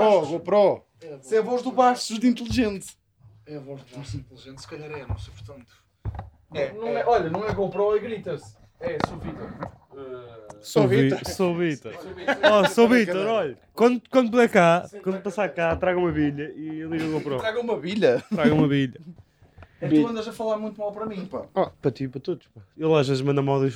[0.00, 0.84] GoPro, GoPro.
[1.00, 2.96] É Isso é a voz do Bastos de inteligente.
[3.46, 5.72] É a voz do Bastos inteligente, se calhar é, não sei, portanto.
[6.54, 8.56] É, não é, olha, não é GoPro, é grita-se.
[8.80, 9.48] É, sou Vitor.
[10.60, 11.24] Sou Vitor.
[11.26, 11.94] Sou Vitor.
[12.52, 13.58] Oh, sou Vitor, olha.
[13.72, 17.38] Quando, quando puder cá, quando passar cá, traga uma bilha e liga o GoPro.
[17.38, 18.22] Traga uma bilha.
[18.34, 19.00] Traga uma bilha.
[19.80, 21.44] É que tu andas a falar muito mal para mim, pá.
[21.54, 22.46] Oh, para ti e para todos.
[22.48, 22.62] pá.
[22.76, 23.70] Ele às vezes manda mal e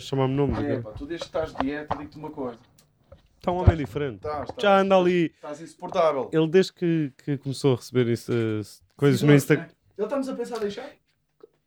[0.00, 0.64] chamar-me nome.
[0.64, 2.58] É, pá, tu desde que estás de dieta, digo-te uma coisa.
[3.44, 4.16] Está um homem diferente.
[4.16, 5.26] Estás, estás, Já anda ali.
[5.26, 6.30] Estás insuportável.
[6.32, 8.62] Ele desde que, que começou a receber isso, eh,
[8.96, 9.66] coisas no Instagram.
[9.66, 9.70] né?
[9.98, 10.90] Ele está-nos a pensar a deixar?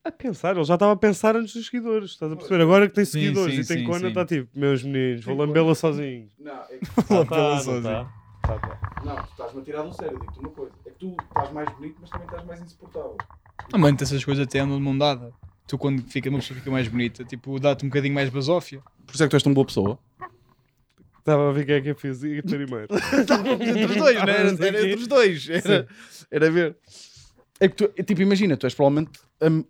[0.04, 2.12] A pensar, ele já estava a pensar antes dos seguidores.
[2.12, 2.63] Estás a perceber?
[2.63, 4.08] Agora que tem Sim, seguidores sim, e tem sim.
[4.08, 6.32] está tipo, meus meninos, vou lambê-la sozinho.
[6.40, 7.84] Não, é que, Tá, Lambê-la tá, não sozinho.
[7.84, 8.13] tá?
[8.41, 9.02] Tá, tá.
[9.05, 10.71] não, tu estás-me a tirar do sério, digo-te uma coisa.
[10.84, 13.18] É que tu estás mais bonito, mas também estás mais insuportável.
[13.71, 15.32] Ah, mano, essas coisas até andam de mão dada.
[15.68, 18.82] Tu, quando fica, uma pessoa fica mais bonita, tipo, dá-te um bocadinho mais basófia.
[19.05, 19.99] Por isso é que tu és tão boa pessoa.
[21.27, 22.88] Estava a ver quem é que eu fiz e primeiro.
[23.68, 24.22] entre os dois, né?
[24.22, 24.31] Era,
[24.68, 25.49] era entre os dois.
[25.49, 25.88] Era,
[26.31, 26.77] era ver.
[27.59, 29.12] É que tu, é, tipo, imagina, tu és provavelmente.
[29.41, 29.63] Um,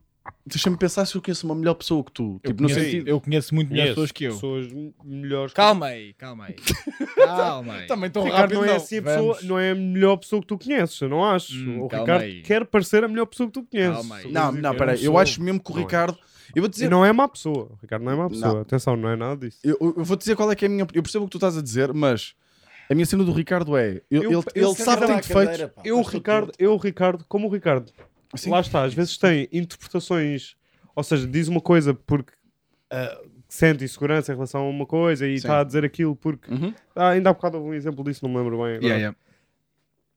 [0.45, 2.39] Deixa-me pensar se eu conheço uma melhor pessoa que tu.
[2.43, 3.07] Eu Tipo, no conheço, sentido.
[3.07, 4.33] eu conheço muito melhores pessoas que eu.
[4.33, 4.67] Pessoas
[5.05, 5.53] melhores.
[5.53, 6.55] que- Calma aí, calma aí.
[7.15, 7.87] Calma aí.
[7.87, 8.75] Também tão Ricardo rápido, não é não.
[8.75, 9.43] assim a pessoa, Vamos.
[9.47, 11.53] não é a melhor pessoa que tu conheces, eu não acho.
[11.55, 12.41] Hum, o Ricardo aí.
[12.41, 13.95] quer parecer a melhor pessoa que tu conheces.
[13.95, 14.31] Calma aí.
[14.31, 14.97] Não, não, Eu peraí.
[14.97, 15.17] Eu sou.
[15.17, 15.83] acho mesmo que o Não é.
[15.85, 16.17] Ricardo.
[16.55, 16.89] Eu vou E dizer.
[16.89, 17.69] não é má pessoa.
[17.71, 18.53] O Ricardo não é má pessoa.
[18.55, 18.61] Não.
[18.61, 19.59] Atenção, não é nada disso.
[19.63, 20.87] Eu, eu vou dizer qual é que é a minha.
[20.93, 22.33] Eu percebo o que tu estás a dizer, mas.
[22.89, 24.01] A minha cena do Ricardo é.
[24.09, 25.75] Eu- eu- ele eu ele sabe que que tem defeitos.
[25.83, 27.91] Eu, o Ricardo, eu, o Ricardo, como o Ricardo,
[28.35, 28.49] Sim.
[28.49, 30.55] lá está, às vezes tem interpretações,
[30.95, 32.31] ou seja, diz uma coisa porque
[32.89, 36.49] ah, sente insegurança em relação a uma coisa e está a dizer aquilo porque.
[36.49, 36.73] Uhum.
[36.95, 38.65] Ah, ainda há bocado houve um exemplo disso, não me lembro bem.
[38.67, 38.81] agora.
[38.83, 39.17] Yeah, yeah.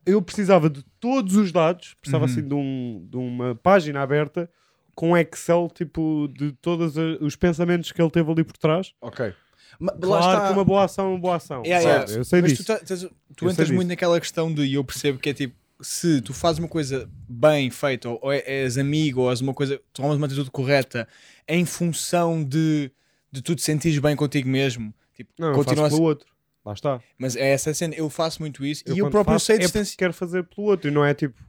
[0.06, 2.30] Eu precisava de todos os dados, precisava Uhum.
[2.30, 4.48] assim de, um, de uma página aberta
[4.94, 8.92] com Excel, tipo, de todos os pensamentos que ele teve ali por trás.
[9.00, 9.32] Ok.
[9.78, 10.46] Ma- lá Claro está.
[10.48, 11.62] que uma boa ação é uma boa ação.
[11.64, 12.20] Yeah, Claro, yeah.
[12.20, 12.64] Eu sei Mas disso.
[12.64, 13.08] tu, tá- tu Eu sei
[13.48, 13.74] entras disso.
[13.74, 17.08] muito naquela questão de, e eu percebo que é tipo, se tu fazes uma coisa
[17.28, 21.08] bem feita, ou, ou é- és amigo, ou és uma coisa, tomas uma atitude correta
[21.48, 22.90] em função de,
[23.32, 26.08] de tu te sentires bem contigo mesmo, tipo, Não, eu continua a faço ser- pelo
[26.08, 26.30] outro.
[26.62, 27.00] Lá está.
[27.18, 29.58] mas é essa a cena, eu faço muito isso e eu próprio faço, sei é
[29.60, 29.96] porque distância.
[29.96, 31.42] quero fazer pelo outro e não é tipo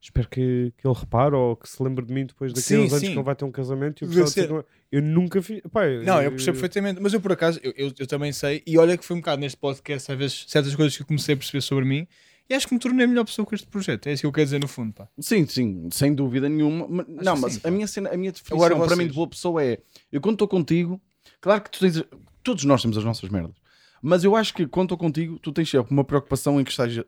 [0.00, 2.84] espero que, que ele repare ou que se lembre de mim depois daqui a Sim,
[2.84, 3.06] uns anos sim.
[3.12, 4.42] que ele vai ter um casamento e eu, ser.
[4.42, 4.64] ser com ele.
[4.90, 8.06] eu nunca fiz pá, Não, eu percebo perfeitamente, mas eu por acaso, eu, eu, eu
[8.06, 11.02] também sei, e olha que foi um bocado neste podcast, às vezes, certas coisas que
[11.02, 12.06] eu comecei a perceber sobre mim,
[12.48, 14.08] e acho que me tornei a melhor pessoa com este projeto.
[14.08, 15.06] É isso que eu quero dizer no fundo, pá.
[15.20, 16.86] Sim, sim, sem dúvida nenhuma.
[16.88, 17.70] Mas- não, mas sim, a pá.
[17.70, 19.78] minha, cena, a minha definição Agora para mim de boa pessoa é:
[20.10, 21.00] eu quando estou contigo,
[21.40, 22.02] claro que tu tens,
[22.42, 23.54] todos nós temos as nossas merdas,
[24.02, 27.06] mas eu acho que quando estou contigo, tu tens sempre uma preocupação em que esteja,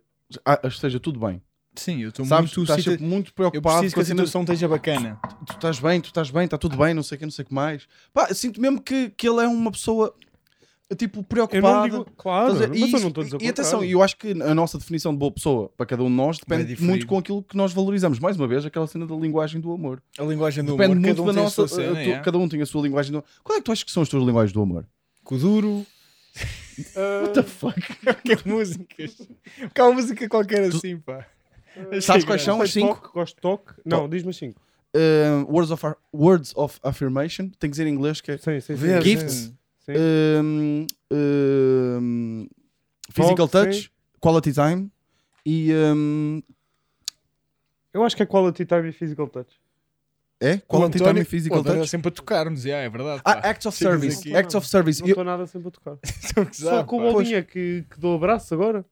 [0.65, 1.43] esteja tudo bem.
[1.75, 2.53] Sim, eu estou muito...
[2.53, 5.19] tu estás sempre muito Eu preocupado preciso com que a situação esteja bacana.
[5.47, 7.45] Tu estás bem, tu estás bem, está tudo bem, não sei o que, não sei
[7.45, 7.87] o que mais.
[8.13, 10.15] Pá, eu sinto mesmo que, que ele é uma pessoa
[10.95, 11.75] tipo eu preocupada.
[11.75, 14.17] não digo claro a mas dizer, eu e não estou dizer E atenção, eu acho
[14.17, 16.89] que a nossa definição de boa pessoa para cada um de nós depende diferir.
[16.89, 18.19] muito com aquilo que nós valorizamos.
[18.19, 20.03] Mais uma vez, aquela cena da linguagem do amor.
[20.19, 21.55] A linguagem do Depende humor, muito cada um da tem a nossa.
[21.55, 22.21] sua cena, uh, tu- é.
[22.21, 23.27] Cada um tem a sua linguagem do amor.
[23.43, 24.87] Qual é que tu achas que são as tuas linguagens do amor?
[25.25, 25.87] Com o duro.
[27.23, 27.81] What the fuck?
[28.25, 29.17] que músicas?
[29.75, 31.27] Que há uma música qualquer assim, pá.
[32.01, 32.95] Sabes quais são as cinco?
[32.95, 34.61] toque, gosto de toque não, diz-me as cinco
[34.95, 37.49] Uh, words, of, words of affirmation.
[37.59, 38.37] Tem que dizer em inglês que é.
[38.37, 39.01] sim, sim, sim.
[39.01, 39.51] Gifts.
[39.87, 39.93] Sim.
[40.43, 42.49] um, um,
[43.11, 43.89] physical Toque, touch, sim.
[44.21, 44.91] quality time
[45.47, 45.73] e.
[45.73, 46.43] um,
[47.95, 49.59] eu acho que é quality time e physical touch
[50.43, 50.59] é?
[50.59, 51.91] Quality time e physical António touch?
[51.91, 53.23] sempre a tocar-nos, já, é verdade.
[53.25, 54.19] Ah, acts of service.
[54.21, 54.37] aqui.
[54.37, 55.01] Acts of service.
[55.01, 58.53] não estou nada sempre a tocar a só com o bolinha que, que dou abraço
[58.53, 58.85] agora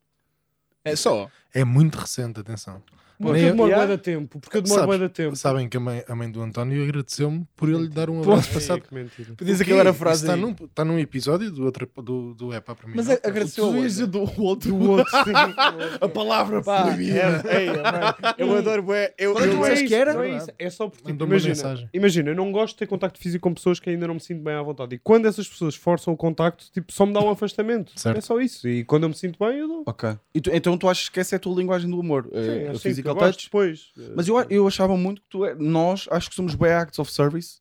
[0.84, 1.30] É só.
[1.52, 2.82] É muito recente, atenção.
[3.20, 3.96] Porque eu demoro Yeah.
[3.96, 6.42] de tempo porque eu demoro Sabes- de tempo Sabem que a mãe, a mãe do
[6.42, 8.80] António agradeceu-me por ele lhe dar um Pô, abraço Ei, passado.
[8.82, 9.34] que mentira.
[9.36, 12.54] Podias O aquilo era a frase Está num, está num episódio do, outro, do, do
[12.54, 12.94] Epá para mim.
[12.96, 13.14] Mas não?
[13.14, 13.82] a- agradeceu aonde?
[13.82, 14.74] dizer do outro.
[14.74, 15.10] o outro.
[16.00, 17.42] A palavra Pá, proibida.
[17.48, 19.14] é, ei, mano, eu adoro bué.
[19.18, 20.14] Eu, Qual é que eu, Não é que era?
[20.14, 20.48] não é isso.
[20.58, 21.88] É só porque, tipo, imagina, mensagem.
[21.92, 24.42] imagina, eu não gosto de ter contacto físico com pessoas que ainda não me sinto
[24.42, 24.94] bem à vontade.
[24.94, 27.92] E quando essas pessoas forçam o contacto, tipo, só me dá um afastamento.
[27.96, 28.18] Certo.
[28.18, 28.66] É só isso.
[28.68, 29.82] E quando eu me sinto bem, eu dou.
[29.86, 30.10] Ok.
[30.34, 32.24] E tu- então tu achas que essa é a tua linguagem do amor?
[32.32, 32.72] Sim, É,
[33.14, 33.44] physical gosto touch?
[33.44, 33.92] depois.
[34.16, 37.10] Mas eu, eu achava muito que tu é, nós acho que somos bem acts of
[37.10, 37.59] service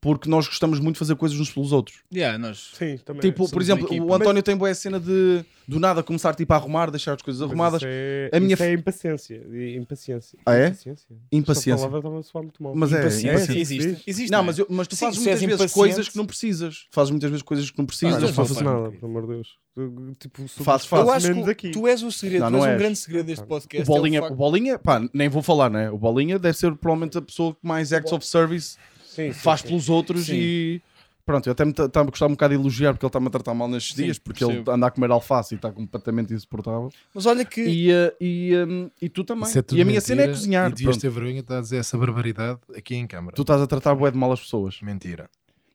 [0.00, 1.98] porque nós gostamos muito de fazer coisas uns pelos outros.
[2.14, 2.70] Yeah, nós.
[2.74, 3.20] Sim, também.
[3.20, 6.90] tipo, por exemplo, o António tem boa cena de do nada começar tipo, a arrumar,
[6.90, 7.82] deixar as coisas Mas arrumadas.
[7.82, 9.42] Isso é, A minha isso é impaciência.
[9.76, 10.38] Impaciência.
[10.46, 10.66] Ah, é?
[10.68, 11.06] Impaciência.
[11.32, 11.72] Impaciência.
[11.72, 12.74] Essa palavra estava a soar muito mal.
[12.74, 13.30] Mas é, Impaciência.
[13.52, 13.60] impaciência.
[13.74, 14.02] Existe.
[14.06, 14.30] Existe.
[14.32, 14.42] Não, é?
[14.42, 16.86] mas, eu- mas tu Sim, fazes és muitas vezes coisas que não precisas.
[16.90, 18.14] Fazes muitas vezes coisas que não precisas.
[18.14, 19.58] não não faço nada, pelo amor de Deus.
[19.76, 21.08] Eu, Tipo, sou- Faz, Eu faz.
[21.24, 21.70] acho que aqui.
[21.70, 22.78] tu és o segredo, Não, tu não és um és.
[22.80, 23.88] grande segredo deste O podcast.
[23.90, 25.90] é o Bolinha, facto- o Bolinha, pá, nem vou falar, né?
[25.90, 28.76] O Bolinha deve ser provavelmente a pessoa que mais acts of service
[29.18, 29.68] Sim, faz sim.
[29.68, 30.36] pelos outros Sim.
[30.36, 30.82] e
[31.26, 33.30] pronto, eu até me estava a gostar um bocado de elogiar porque ele está-me a
[33.30, 34.70] tratar mal nestes Sim, dias, porque ele percebo.
[34.70, 36.90] anda a comer alface e está completamente insuportável.
[37.12, 37.60] Mas olha que.
[37.60, 39.46] E, eh, e, eh, e tu também.
[39.46, 40.70] É e a minha cena é cozinhar.
[40.70, 43.34] E devias ter vergonha de estar a dizer essa barbaridade aqui em câmara.
[43.34, 44.80] Tu estás a tratar bué de mal as pessoas.
[44.80, 45.28] Mentira.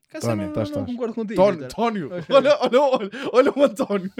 [0.08, 0.86] Cássio, Tónio, não, estás, estás.
[0.86, 1.42] concordo contigo.
[1.42, 4.12] António, olha, olha, olha, olha o António.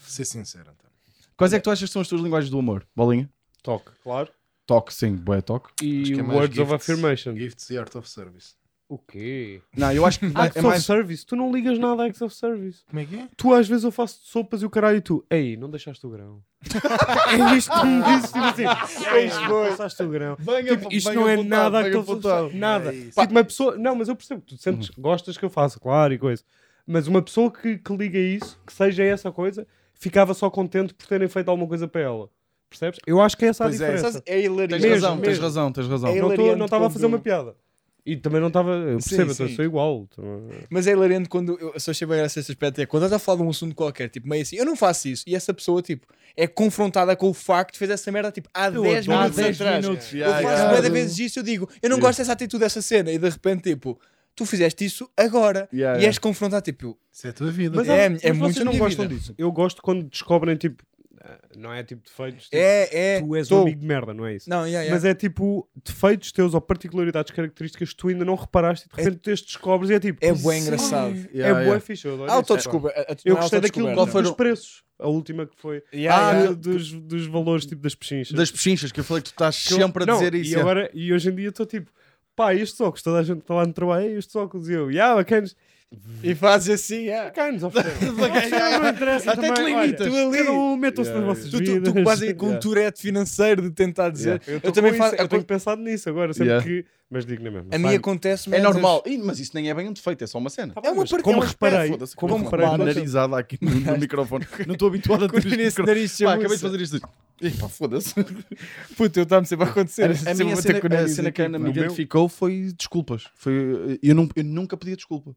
[0.00, 0.92] Ser sincero, António.
[1.36, 2.86] Quais é que tu achas que são as tuas linguagens do humor?
[2.94, 3.28] Bolinha?
[3.62, 4.30] Toque, claro.
[4.68, 5.70] Toque, sim, bué toque.
[5.82, 6.72] E Acho que é words of gifts.
[6.90, 7.34] affirmation.
[7.34, 8.52] Gifts e Art of Service.
[8.86, 9.62] O quê?
[9.74, 10.84] Não, eu acho que Acts é of mais...
[10.84, 11.24] service.
[11.24, 12.82] Tu não ligas nada a acts of service.
[12.86, 13.28] Como é que é?
[13.34, 16.10] Tu às vezes eu faço sopas e o caralho e tu, ei, não deixaste o
[16.10, 16.42] grão.
[17.52, 18.64] é isto que me dizes, tipo assim,
[19.14, 20.36] ei, não passaste o grão.
[20.38, 22.50] Venha, Tipo, isto não é apontado, nada venha aquele apontado.
[22.54, 22.94] Nada.
[22.94, 23.00] É.
[23.00, 23.76] Tipo, uma pessoa.
[23.78, 26.42] Não, mas eu percebo, tu sentes, gostas que eu faça, claro, e coisa.
[26.86, 31.06] Mas uma pessoa que, que liga isso, que seja essa coisa, ficava só contente por
[31.06, 32.30] terem feito alguma coisa para ela.
[32.70, 32.98] Percebes?
[33.06, 33.88] Eu acho que é essa Pois a é.
[33.90, 34.12] diferença.
[34.12, 34.70] Sabes, É hilariante.
[34.74, 36.08] Tens Mesmo, razão, tens razão, tens razão.
[36.10, 37.54] É não estava a fazer uma piada.
[38.06, 38.70] E também não estava.
[38.72, 39.54] Eu Sim, percebo, eu sim.
[39.56, 40.06] sou igual.
[40.14, 40.22] Tô-
[40.70, 42.80] Mas é hilariante quando eu só achei bem esse aspecto.
[42.80, 45.08] É quando estás a falar de um assunto qualquer, tipo, meio assim, eu não faço
[45.08, 45.24] isso.
[45.26, 48.68] E essa pessoa, tipo, é confrontada com o facto de fazer essa merda, tipo, há
[48.68, 49.84] Eu 10 adoro minutos 10 atrás.
[49.84, 50.12] minutos.
[50.12, 50.80] Eu Yeah, faço yeah.
[50.80, 53.12] de vezes isso, eu digo, eu não gosto dessa atitude dessa cena.
[53.12, 54.00] E de repente, tipo,
[54.34, 55.68] tu fizeste isso agora.
[55.70, 56.06] Yeah, e yeah.
[56.06, 57.76] és confrontado, tipo, Isso é a tua vida.
[57.76, 59.18] Mas, É- há- é mas muito vocês não gostam vida.
[59.20, 59.34] disso.
[59.36, 60.82] Eu gosto quando descobrem, tipo,
[61.56, 62.44] não é tipo defeitos.
[62.44, 63.20] Tipo, é, é.
[63.20, 63.58] tu és tô.
[63.58, 64.48] um amigo de merda, não é isso?
[64.48, 64.94] Não, yeah, yeah.
[64.94, 69.02] Mas é tipo defeitos teus ou particularidades, características que tu ainda não reparaste e de
[69.02, 70.18] repente tu as descobres e é tipo.
[70.24, 71.80] É "Sim, bué engraçado." É Yeah, bué yeah.
[71.80, 72.06] fixe.
[72.06, 72.42] Eu Ah,
[73.24, 74.22] Eu é gostei daquilo autodescoberta.
[74.22, 74.84] Dos o- preços.
[75.00, 75.80] A última que foi.
[75.94, 76.54] Yeah, ah, yeah.
[76.56, 78.36] dos, dos valores tipo das pechinchas.
[78.36, 80.52] Das pechinchas, que eu falei que tu estás Que eu- sempre a não, dizer isso.
[80.52, 81.88] E, agora, e hoje em dia estou tipo,
[82.34, 84.68] pá, estes óculos, toda a gente está lá no trabalho, "Ei, estes óculos.
[84.68, 85.54] E eu, yeah, bacanas.
[86.22, 87.30] E fazes assim, yeah.
[87.30, 88.10] Bacanas, oferecem.
[88.10, 90.06] não interessa Até te limitas.
[90.06, 90.38] olha, Tu ali.
[90.38, 91.92] Cada um metam-se Yeah, nas vossas Tu, tu, vidas.
[91.94, 92.60] tu quase aí com um Yeah.
[92.62, 94.42] tourette financeiro de tentar dizer.
[94.42, 94.52] Yeah.
[94.52, 95.14] Eu, Eu também faço.
[95.16, 96.66] Eu tenho pensado nisso agora, sempre Yeah.
[96.66, 96.84] que.
[97.10, 97.74] Mas digo na mesma.
[97.74, 99.02] A mim acontece É normal.
[99.24, 100.74] Mas isso nem é bem um defeito, é só uma cena.
[100.82, 104.46] É uma como é aspecto, reparei, como como reparei, narizada aqui no, microfone.
[104.66, 105.86] Não estou habituado a ter microfone.
[105.86, 107.00] nariz Pá, acabei de fazer isto.
[107.00, 108.12] Pá, foda-se.
[108.94, 110.02] Puta, eu estava sempre a acontecer.
[110.04, 113.24] A, minha cena, a que a Ana me identificou foi desculpas.
[113.36, 115.34] Foi, eu, não, eu nunca pedi desculpa.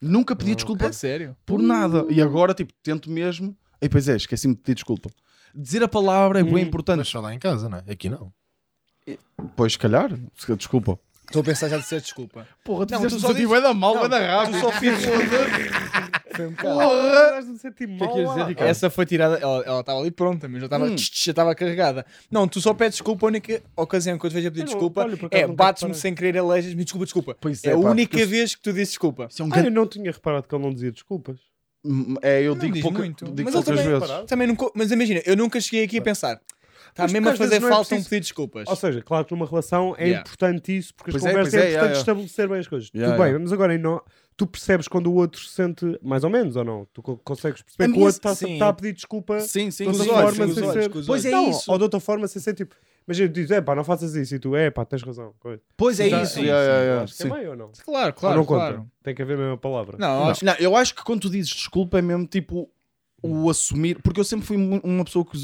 [0.00, 1.36] Nunca pedi desculpa É sério?
[1.44, 2.06] por nada.
[2.08, 3.56] E agora, tipo, tento mesmo.
[3.82, 5.10] E pois é, esqueci-me de pedir desculpa.
[5.54, 6.98] Dizer a palavra é bem Hum, importante.
[6.98, 7.92] Mas só lá em casa, não é?
[7.92, 8.32] Aqui não.
[9.56, 10.10] Pois, se calhar,
[10.56, 10.98] desculpa.
[11.26, 12.46] Estou a pensar já de ser desculpa.
[12.64, 14.54] Porra, Não, tu só dizes- vai dar mal, Não, vai dar rápido.
[14.54, 14.98] Tu só fiz.
[16.48, 16.54] Um
[17.38, 18.46] a sentir que é que ias dizer.
[18.46, 18.70] Ricardo?
[18.70, 20.96] Essa foi tirada, ela ela estava ali pronta, mas já estava Hum.
[20.98, 22.06] já estava carregada.
[22.30, 24.66] Não, tu só pedes desculpa, a única ocasião que eu te vejo a pedir Eu
[24.66, 26.00] não- desculpa olha, por acaso é nunca bates-me reparei.
[26.00, 27.36] sem querer alejas-me, desculpa, desculpa.
[27.40, 29.26] Pois É a pá, única porque vez que tu dizes desculpa.
[29.30, 31.38] Isso é um Ah, grande- eu não tinha reparado que ele não dizia desculpas.
[32.22, 33.24] É, eu Não digo, diz pouca, muito.
[33.24, 34.26] digo Mas ele poucas também- vezes.
[34.26, 36.40] Também nunca, mas imagina, eu nunca cheguei aqui a pensar.
[36.90, 38.68] Está Mas mesmo a às fazer vezes não é falta um preciso- pedir desculpas.
[38.68, 40.20] Ou seja, claro que numa relação é Yeah.
[40.22, 42.66] importante isso, porque Pois as é, conversas pois é, é, importante yeah, estabelecer bem as
[42.68, 42.90] coisas.
[42.92, 43.42] Yeah, Tudo bem, yeah.
[43.44, 44.02] mas agora não,
[44.40, 46.86] tu percebes quando o outro se sente mais ou menos ou não?
[46.94, 49.84] Tu co- consegues A perceber que o outro está tá a pedir desculpa Sim, sim,
[49.84, 51.06] de outra olhos, forma sem olhos, ser.
[51.06, 51.70] Pois é Não, isso.
[51.70, 52.74] Ou de outra forma sem ser tipo.
[53.06, 55.34] Imagina, tu dizes, é pá, não faças isso e tu, é pá, tens razão.
[55.76, 56.38] Pois é Já- isso.
[56.40, 57.28] acho que sim.
[57.28, 57.70] é meio ou não?
[57.84, 58.76] Claro, Ou claro, não claro.
[58.78, 58.88] conta.
[59.02, 59.98] Tem que haver a mesma palavra.
[59.98, 62.70] Não, Não, acho não, eu acho que quando tu dizes desculpa é mesmo tipo
[63.22, 65.36] o assumir, porque eu sempre fui uma pessoa que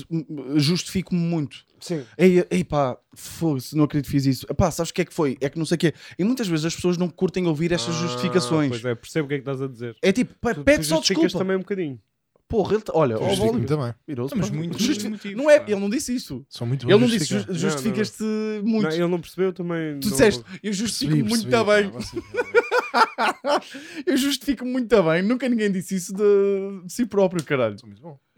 [0.56, 1.65] justifico-me muito.
[1.80, 2.04] Sim.
[2.16, 4.46] Ei, ei pá, foda-se, não acredito que fiz isso.
[4.54, 5.36] Pá, sabes o que é que foi?
[5.40, 5.94] É que não sei o quê.
[6.18, 8.70] E muitas vezes as pessoas não curtem ouvir estas Ah, justificações.
[8.70, 9.96] Pois é, percebo o que é que estás a dizer.
[10.02, 11.38] É tipo, pá, Tu- pede tu só desculpa.
[11.38, 12.00] também um bocadinho.
[12.48, 13.94] Porra, ele, tá- olha, Eu ó, Bolívar, também.
[14.36, 14.56] Mas pá.
[14.56, 15.66] muito Justi- motivos, Não é, pá.
[15.68, 16.46] ele não disse isso.
[16.48, 18.22] São muito Ele não disse, justificas-te
[18.62, 18.84] muito.
[18.84, 19.98] Não, ele não percebeu também.
[19.98, 21.90] Tu não- disseste, eu justifico Percebi, muito percebi,
[22.52, 22.55] bem.
[24.06, 25.22] Eu justifico muito bem.
[25.22, 27.76] Nunca ninguém disse isso de, de si próprio, caralho.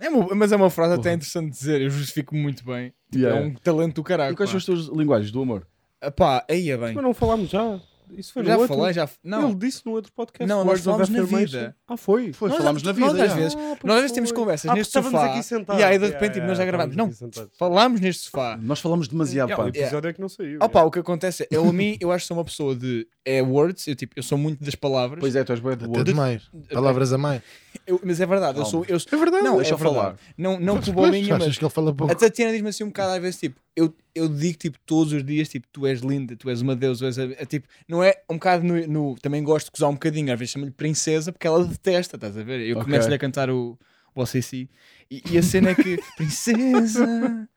[0.01, 1.81] É uma- mas é uma frase até interessante de dizer.
[1.81, 2.93] Eu justifico muito bem.
[3.15, 3.39] Yeah.
[3.41, 4.33] É um talento do caralho.
[4.33, 5.67] E quais são as tuas linguagens do amor?
[6.01, 6.11] pá.
[6.11, 6.95] Pá, aí é bem.
[6.95, 7.81] Mas não falámos já.
[8.17, 8.77] Isso foi no Já outro.
[8.77, 9.09] falei, já.
[9.23, 10.49] Não, Ele disse no outro podcast.
[10.49, 11.77] Não, nós Words falámos na vida.
[11.87, 12.33] Ah, foi?
[12.33, 13.07] Foi, Nós- falámos na vida.
[13.07, 15.27] nós às vezes- Ah, nós às vezes temos conversas Ah, neste sofá.
[15.27, 15.81] aqui sentados.
[15.81, 16.97] E aí de Yeah, repente tipo, nós já yeah, gravamos.
[16.97, 18.57] Não, falámos neste sofá.
[18.61, 19.67] Nós falamos demasiado, Yeah, pá.
[19.67, 20.59] o episódio é que não saiu.
[20.63, 23.07] Opa, o que acontece é, eu a mim, eu acho que sou uma pessoa de
[23.25, 25.85] é words, eu, tipo, eu sou muito das palavras, Pois é, tu és bué de
[25.85, 26.11] Até word.
[26.11, 26.43] demais.
[26.73, 27.43] Palavras a mais.
[27.87, 29.45] Eu- mas é verdade, eu sou, eu, É verdade.
[29.45, 30.17] não, deixa é eu falar.
[30.37, 32.13] Não, não por bolinha, achas mas que ele fala pouco?
[32.13, 35.25] a Tatiana diz-me assim um bocado às vezes, tipo, eu, eu digo tipo todos os
[35.25, 38.15] dias, tipo, tu és linda, tu és uma deusa, és a- é, tipo, não é
[38.29, 41.47] um bocado no, no- também gosto de gozar um bocadinho, às vezes chamo-lhe princesa porque
[41.47, 42.61] ela detesta, estás a ver?
[42.61, 42.85] Eu Ok.
[42.85, 43.79] começo-lhe a cantar o,
[44.15, 44.69] o OCC
[45.11, 47.49] e, e a cena é que, princesa,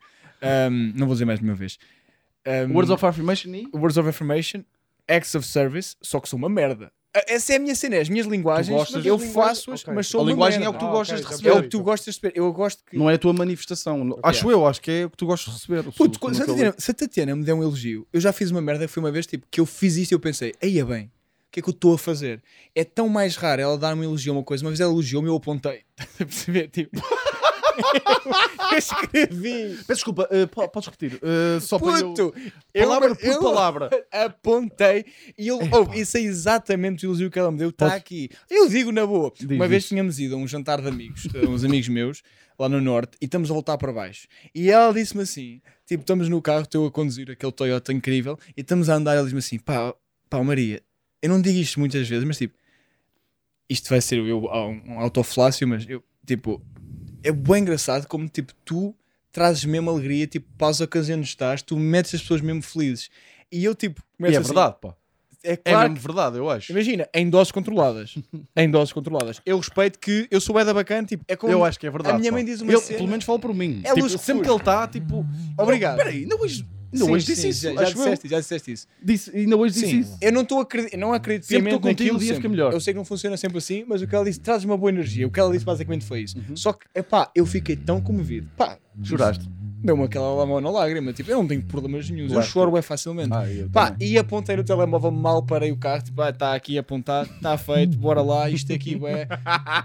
[0.41, 1.77] Ahm, não vou dizer mais de uma vez.
[2.45, 3.67] Ahm, Words of affirmation e...
[3.73, 4.63] Words of Affirmation,
[5.07, 6.91] Acts of Service, só que sou uma merda.
[7.27, 9.93] Essa é a minha cena, é as minhas linguagens, gostas- eu faço-as, ok.
[9.93, 11.49] mas sou A linguagem é o que tu Ah, gostas ok, de receber.
[11.49, 12.39] É o que tu gostas de receber.
[12.39, 12.97] Eu gosto que.
[12.97, 14.17] Não é a tua manifestação.
[14.23, 15.83] Acho eu, acho que é o que tu gostas de receber.
[15.91, 18.31] Puto, Se- quando- se, a Tatiana, se a Tatiana me der um elogio, eu já
[18.31, 20.53] fiz uma merda que foi uma vez tipo que eu fiz isto e eu pensei,
[20.61, 21.11] eia bem,
[21.51, 22.41] que é que eu estou a fazer?
[22.73, 24.63] É tão mais raro ela dar-me um elogio a uma coisa.
[24.63, 25.81] Uma vez ela elogiou-me e eu apontei.
[25.99, 26.69] Estás a perceber?
[26.69, 27.01] Tipo,
[28.71, 29.75] eu escrevi.
[29.77, 31.19] Peço desculpa, uh, po- podes repetir?
[31.21, 32.09] Uh, só para eu...
[32.13, 32.33] Puto,
[32.73, 33.89] eu- Palavra por eu palavra.
[34.11, 35.05] apontei
[35.37, 37.69] e ele, oh, isso é exatamente o elogio que ela me deu.
[37.69, 38.29] Está aqui.
[38.49, 39.31] Eu digo na boa.
[39.37, 42.21] Diz, Uma vez tínhamos ido a um jantar de amigos, eh, uns amigos meus,
[42.57, 44.27] lá no norte, e estamos a voltar para baixo.
[44.53, 48.61] E ela disse-me assim: tipo, estamos no carro, estou a conduzir aquele Toyota incrível, e
[48.61, 49.13] estamos a andar.
[49.15, 49.93] Ela diz-me assim: pá,
[50.29, 50.81] pá, Maria,
[51.21, 52.55] eu não digo isto muitas vezes, mas tipo,
[53.69, 56.61] isto vai ser eu, um autoflácio, mas eu, tipo,
[57.23, 58.95] é bem engraçado como, tipo, tu
[59.31, 63.09] trazes mesmo alegria, tipo, para as ocasiões que estás, tu metes as pessoas mesmo felizes.
[63.51, 64.95] E eu, tipo, E começo é assim, verdade, pá.
[65.43, 66.71] É É claro mesmo verdade, eu acho.
[66.71, 68.15] Imagina, em doses controladas.
[68.55, 69.41] em doses controladas.
[69.45, 71.51] Eu respeito que eu sou da bacana, tipo, é como.
[71.51, 72.15] Eu acho que é verdade.
[72.15, 72.35] A minha pá.
[72.37, 73.81] mãe diz uma Ele, cena- Pelo menos fala por mim.
[73.83, 75.25] É Tipo, luz sempre que ele está, tipo...
[75.57, 75.97] Obrigado.
[75.97, 76.63] Espera aí, ainda hoje,
[76.93, 77.61] ainda Sim, hoje sim, disse isso.
[77.61, 78.87] Já, já disseste, já disseste isso.
[79.03, 80.17] Disse, ainda hoje disse Sim, isso.
[80.21, 82.73] eu não estou a acreditar, não acredito Sempre estou contigo, dia fica melhor.
[82.73, 84.89] Eu sei que não funciona sempre assim, mas o que ela disse, traz uma boa
[84.91, 85.27] energia.
[85.27, 86.37] O que ela disse basicamente foi isso.
[86.37, 86.55] Uhum.
[86.55, 88.49] Só que, epá, eu fiquei tão comovido.
[88.57, 89.49] Pá, Juraste.
[89.83, 91.13] deu-me aquela mão na lágrima.
[91.13, 92.27] Tipo, eu não tenho problemas nenhum.
[92.31, 93.33] Eu choro bem facilmente.
[93.33, 94.09] Ah, eu Pá, também.
[94.09, 98.21] e apontei no telemóvel, mal parei o carro, tipo, está aqui apontado, está feito, bora
[98.21, 99.27] lá, isto aqui, ué.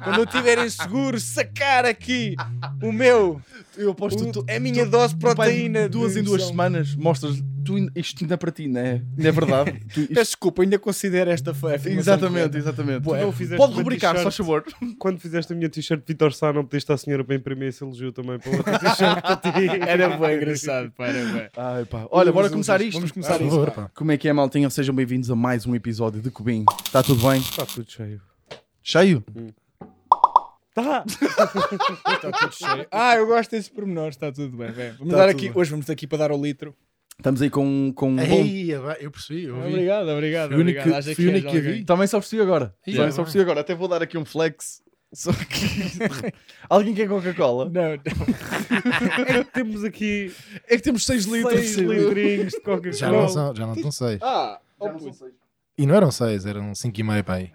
[0.02, 2.34] Quando eu estiver inseguro, sacar aqui
[2.82, 3.40] o meu,
[3.76, 5.88] Eu aposto tu, é a minha dose de proteína.
[5.88, 9.02] Duas de em duas semanas mostras tu, isto ainda para ti, não é?
[9.16, 9.73] Não é verdade?
[9.92, 13.02] Tu- isto- Peço desculpa, ainda considero esta afirmação exatamente, exatamente.
[13.02, 14.64] Tu Pode rubricar, só favor.
[14.99, 17.83] Quando fizeste a minha t-shirt de Vitor Sá, não pediste à senhora para imprimir esse
[17.83, 19.66] elogio também para outra t-shirt para ti.
[19.87, 21.49] Era bem engraçado, pá, era bem.
[21.56, 22.06] Ai, pá.
[22.11, 22.95] Olha, bora Vamos- começar isto.
[22.95, 23.50] Vamos começar isto.
[23.50, 23.83] favor, pá.
[23.83, 23.90] pá.
[23.95, 24.71] Como é que é, maltinha?
[24.71, 26.64] Sejam bem-vindos a mais um episódio de Cubim.
[26.85, 27.40] Está tudo bem?
[27.40, 28.21] Está tudo cheio.
[28.83, 29.25] Cheio?
[30.76, 31.04] Tá!
[31.09, 32.87] Está tudo cheio.
[32.90, 34.71] Ah, eu gosto desses pormenores, está tudo bem.
[34.73, 34.92] bem.
[34.99, 35.59] Vamos Tá dar tudo aqui, bem.
[35.59, 36.75] hoje vamos aqui para dar o litro.
[37.18, 38.23] Estamos aí com, com um bom...
[38.23, 39.68] Ei, eu percebi, eu vi.
[39.68, 40.49] Obrigado, obrigado.
[40.50, 41.02] Fui o único obrigado.
[41.02, 41.85] que- Acho fui o és único que vi.
[41.87, 42.75] Também só ofereci agora.
[42.87, 43.23] Ih, Também é só bem.
[43.23, 43.61] ofereci agora.
[43.62, 44.83] Até vou dar aqui um flex.
[45.14, 46.35] Só que...
[46.68, 47.71] Alguém quer Coca-Cola?
[47.73, 49.45] Não, não.
[49.54, 50.30] Temos aqui
[50.68, 51.54] É que temos 6 litros.
[51.59, 52.59] 6 litrinhos de
[52.99, 53.28] Já não Coca-Cola.
[53.30, 54.18] são, já não estão seis.
[54.21, 55.18] Ah, Já não são puto.
[55.25, 55.33] seis.
[55.78, 57.50] E não eram seis, eram cinco e meio para aí.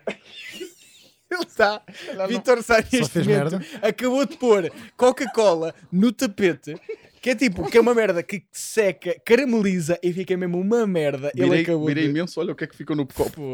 [1.32, 1.82] Ele está.
[2.28, 3.66] Vitor Sá Só neste fez momento merda.
[3.82, 6.76] acabou de pôr Coca-Cola no tapete.
[7.22, 11.32] Que é tipo, que é uma merda que seca, carameliza e fica mesmo uma merda.
[11.36, 12.10] Ele Virei, acabou virei de...
[12.10, 13.54] imenso, olha o que é que ficou no copo.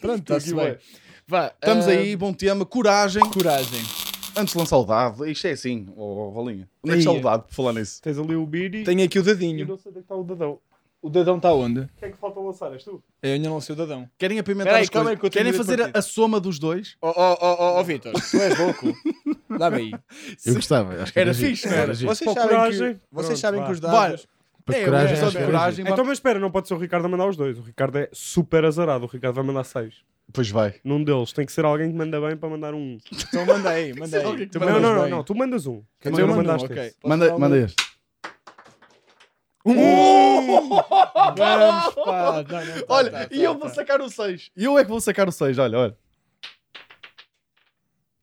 [0.00, 0.76] Pronto, está-se bem.
[1.26, 3.20] Vá, Estamos ah, aí, bom tema, coragem.
[3.30, 3.82] Coragem.
[4.36, 6.68] Antes de lançar o dado, isto é assim, ó Valinha.
[6.84, 8.00] Onde é que está o dado, por falar nisso?
[8.00, 9.66] Tens ali o Biri Tenho aqui o dadinho.
[9.66, 10.60] não sei onde é que está o dadão.
[11.06, 11.88] O dadão está onde?
[11.98, 12.72] Quem é que falta lançar?
[12.72, 13.00] És tu?
[13.22, 14.08] Eu ainda não sei o dadão.
[14.18, 15.16] Querem apimentar Peraí, as calma coisas?
[15.16, 16.96] aí que eu tenho Querem medo de fazer a, a soma dos dois?
[17.00, 18.92] Ó oh, oh, oh, oh, Vitor, tu és louco.
[19.56, 19.92] Dá-me aí.
[20.44, 20.94] Eu gostava.
[21.02, 21.50] Acho que Era giro.
[21.50, 21.94] fixe, não era?
[21.94, 22.12] giro.
[22.12, 22.94] Vocês sabem, coragem.
[22.94, 23.66] que, vocês Pronto, sabem vá.
[23.66, 24.28] que os dados...
[24.64, 25.86] Para É, coragem, é, acho só que de era coragem.
[25.88, 27.56] Então, mas espera, não pode ser o Ricardo a mandar os dois.
[27.56, 29.04] O Ricardo é super azarado.
[29.04, 29.94] O Ricardo vai mandar 6.
[30.32, 30.74] Pois vai.
[30.82, 32.98] Num deles tem que ser alguém que manda bem para mandar um.
[33.12, 34.46] Então manda aí, manda aí.
[34.48, 35.10] Tu Não, mandas não, não, bem.
[35.12, 35.22] não.
[35.22, 35.82] Tu mandas um.
[36.02, 36.82] Dizer, eu não mando um, mandaste ok.
[36.82, 36.96] esse.
[37.00, 37.38] Posso Manda, um?
[37.38, 37.85] manda este.
[39.74, 41.34] Vamos, pá.
[41.36, 44.50] Não, não, tá, Olha, tá, e eu vou sacar o 6.
[44.56, 45.96] E eu é que vou sacar o 6, olha, olha.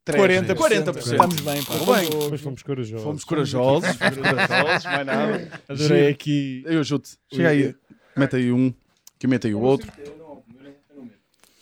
[0.06, 0.54] 40%.
[0.54, 0.96] 40%.
[0.96, 1.72] Estamos bem, pá.
[1.78, 2.10] Tudo bem.
[2.10, 3.02] Depois fomos corajosos.
[3.02, 5.60] Fomos corajosos, fomos corajosos, mais nada.
[5.68, 6.62] Adorei aqui.
[6.66, 7.08] Eu ajudo.
[7.32, 7.74] Chega aí,
[8.16, 8.72] mete aí um,
[9.18, 9.90] que mete aí o outro.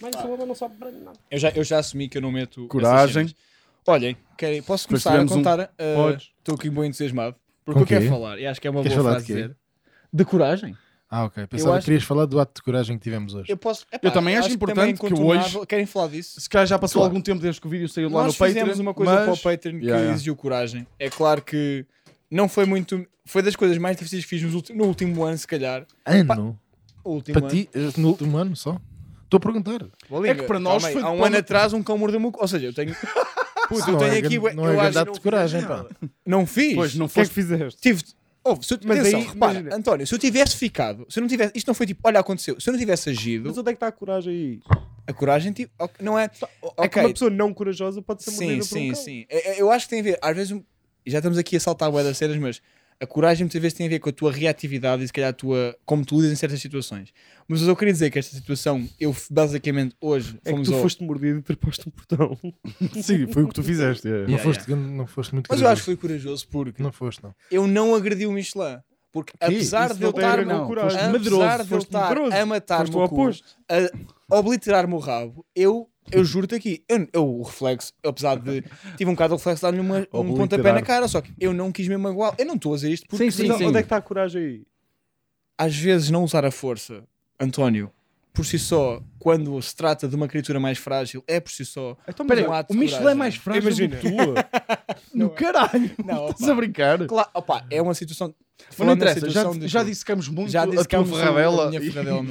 [0.00, 1.18] Mas não para nada.
[1.30, 2.66] Eu já, eu já assumi que eu não meto.
[2.66, 3.32] Coragem.
[3.86, 5.60] Olhem, querem, posso começar a um- contar?
[5.60, 6.30] uh, Podes.
[6.38, 7.36] Estou aqui bem entusiasmado.
[7.64, 9.56] Porque Com eu quero falar, e acho que é uma Queres boa frase dizer.
[10.12, 10.76] De coragem.
[11.14, 11.46] Ah, ok.
[11.46, 13.50] Pensava acho- que querias falar do ato de coragem que tivemos hoje.
[13.50, 15.58] Eu, posso, epá, Eu também acho que importante também que incontornável.
[15.60, 16.40] hoje- Querem falar disso?
[16.40, 17.10] Se calhar já passou Claro.
[17.12, 18.54] algum tempo desde que o vídeo saiu lá Nós no Patreon.
[18.54, 19.24] fizemos uma coisa mas...
[19.24, 20.14] para o Patreon que Yeah, yeah.
[20.14, 20.86] exigiu coragem.
[20.98, 21.84] É claro que
[22.30, 23.06] não foi muito.
[23.26, 25.86] Foi das coisas mais difíceis que fiz nos ulti- no último ano, se calhar.
[26.04, 26.58] Ano?
[27.04, 28.80] O último Para ti, eh, no último ano só?
[29.24, 29.86] Estou a perguntar.
[30.08, 32.30] Bolinha, É que para nós foi Há um ano atrás, um cão mordeu-me.
[32.34, 32.94] Ou seja, eu tenho.
[33.68, 34.38] Puto, eu Não tenho é aqui.
[34.54, 35.86] não eu é acho- ato de coragem, pá.
[36.26, 36.74] Não fiz.
[36.74, 37.80] Pois, não O que é que fizeste?
[37.80, 38.02] Tive.
[38.60, 39.76] Se eu, Mas atenção, aí, repara, imagina.
[39.76, 42.60] António, se eu tivesse ficado, se eu não tivesse, isto não foi tipo, olha, aconteceu,
[42.60, 44.60] se eu não tivesse agido, Mas onde é que está a coragem aí?
[45.06, 46.24] a coragem, tipo, não é.
[46.24, 46.40] É que
[46.76, 49.26] Ok, uma pessoa não corajosa pode ser sim, por um sim, sim.
[49.28, 50.60] É- é- Eu acho que tem a ver, às vezes,
[51.06, 52.60] já estamos aqui a saltar das cenas, mas
[53.02, 55.32] a coragem muitas vezes tem a ver com a tua reatividade e se calhar a
[55.32, 57.12] tua, como tu lidas em certas situações.
[57.48, 61.02] Mas eu queria dizer que esta situação, eu basicamente hoje É que tu ao- foste
[61.02, 62.38] mordido e trepaste um portão.
[63.02, 64.06] Sim, foi o que tu fizeste.
[64.06, 64.10] é.
[64.10, 67.22] Não, Yeah, foste, não foste muito Mas eu acho que foi corajoso porque Não foste,
[67.22, 67.34] não.
[67.50, 68.78] eu não agredi o Michelin.
[69.12, 72.96] Porque apesar Isso de eu não estar não, apesar medroso, de eu estar a matar-me
[72.96, 73.30] o cu,
[73.68, 78.62] a obliterar-me o rabo, eu, eu juro-te aqui, eu, eu, o reflexo, apesar de
[78.96, 81.70] tive um bocado de reflexo de dar-lhe um pontapé na cara, só que eu não
[81.70, 82.34] quis mesmo magoar.
[82.38, 83.66] Eu não estou a dizer isto porque Sim, sim, Mas sim.
[83.66, 84.62] onde é que está a coragem aí?
[85.58, 87.04] às vezes não usar a força,
[87.38, 87.90] António,
[88.32, 91.96] por si só, quando se trata de uma criatura mais frágil, é por si só.
[92.08, 93.96] Então, Espera aí, um ato o de Michelin é mais frágil Imagina.
[93.96, 94.34] do que tu.
[95.14, 95.90] no caralho.
[96.04, 96.52] Não, Estás opa.
[96.52, 97.06] a brincar?
[97.06, 98.34] Claro, opa, é uma situação.
[98.78, 101.66] Mas não interessa, já, situação de- já dissecamos muito já a tua dissecamos ferradela.
[101.66, 102.22] a minha e ferradela.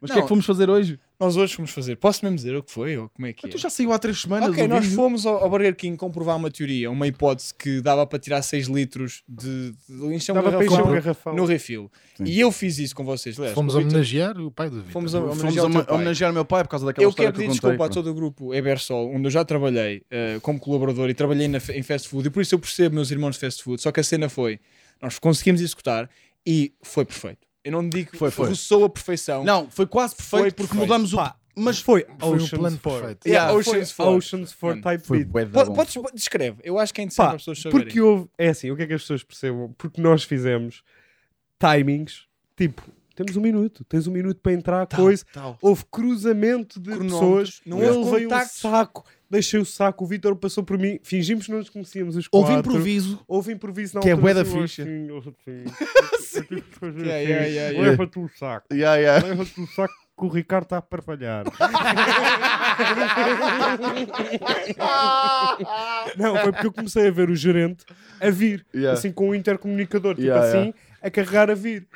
[0.00, 0.98] Mas o que é que fomos fazer hoje?
[1.18, 1.96] Nós hoje fomos fazer.
[1.96, 2.96] Posso mesmo dizer o que foi?
[2.98, 3.48] Ou como é que é?
[3.48, 4.50] Tu já saiu há três semanas.
[4.50, 4.96] Ok, nós vídeo.
[4.96, 8.66] fomos ao, ao Burger King comprovar uma teoria, uma hipótese que dava para tirar 6
[8.66, 11.34] litros de, de encher um para encher garrafão um garrafão.
[11.34, 11.90] no refil.
[12.18, 12.24] Sim.
[12.24, 13.38] E eu fiz isso com vocês.
[13.38, 14.92] Aliás, Fomos Vitor- homenagear o pai do Vitor.
[14.92, 17.38] Fomos a- Fomos homenagear o homenagear o meu pai por causa daquela Eu história quero
[17.38, 17.70] que eu pedir contei.
[17.76, 21.48] desculpa a todo o grupo Ebersol, onde eu já trabalhei eh, como colaborador e trabalhei
[21.48, 23.80] na, em fast food, e por isso eu percebo meus irmãos de fast food.
[23.80, 24.60] Só que a cena foi:
[25.00, 26.10] nós conseguimos executar
[26.46, 27.45] e foi perfeito.
[27.66, 28.48] Eu não digo que Foi, foi.
[28.48, 29.42] roçou a perfeição.
[29.44, 30.80] Não, foi quase perfeito Foi porque perfeito.
[30.86, 31.16] mudamos o.
[31.16, 33.26] Pá, Mas foi Foi um Ocean's plano perfeito.
[33.26, 33.98] Yeah, Yeah, Ocean's.
[33.98, 35.50] Ocean's 4 Mano, type foi beat.
[35.50, 36.58] Podes, descreve.
[36.62, 37.84] Eu acho que é interessante Pá, as pessoas saberem.
[37.86, 39.74] porque houve, é assim, o que é que as pessoas percebam?
[39.76, 40.82] Porque nós fizemos
[41.58, 42.82] timings, tipo,
[43.14, 45.24] temos um minuto, tens um minuto para entrar, coisa.
[45.60, 50.62] Houve cruzamento de pessoas, não ele veio um saco, deixei o saco, o Vitor passou
[50.64, 52.70] por mim, fingimos que não nos conhecíamos os Houve quatro.
[52.72, 53.20] improviso.
[53.26, 54.82] Houve improviso na Que é altura, bué da ficha.
[54.82, 55.34] assim, eu assim,
[56.36, 57.90] eu tive que fazer Yeah, assim, yeah, yeah, yeah.
[57.90, 59.26] Leva-te o saco, Yeah, yeah.
[59.26, 61.44] leva-te o saco que o Ricardo está a parvalhar.
[66.16, 67.84] não, foi porque eu comecei a ver o gerente
[68.20, 68.98] a vir, Yeah.
[68.98, 71.86] assim com o intercomunicador, tipo assim, a carregar a vir.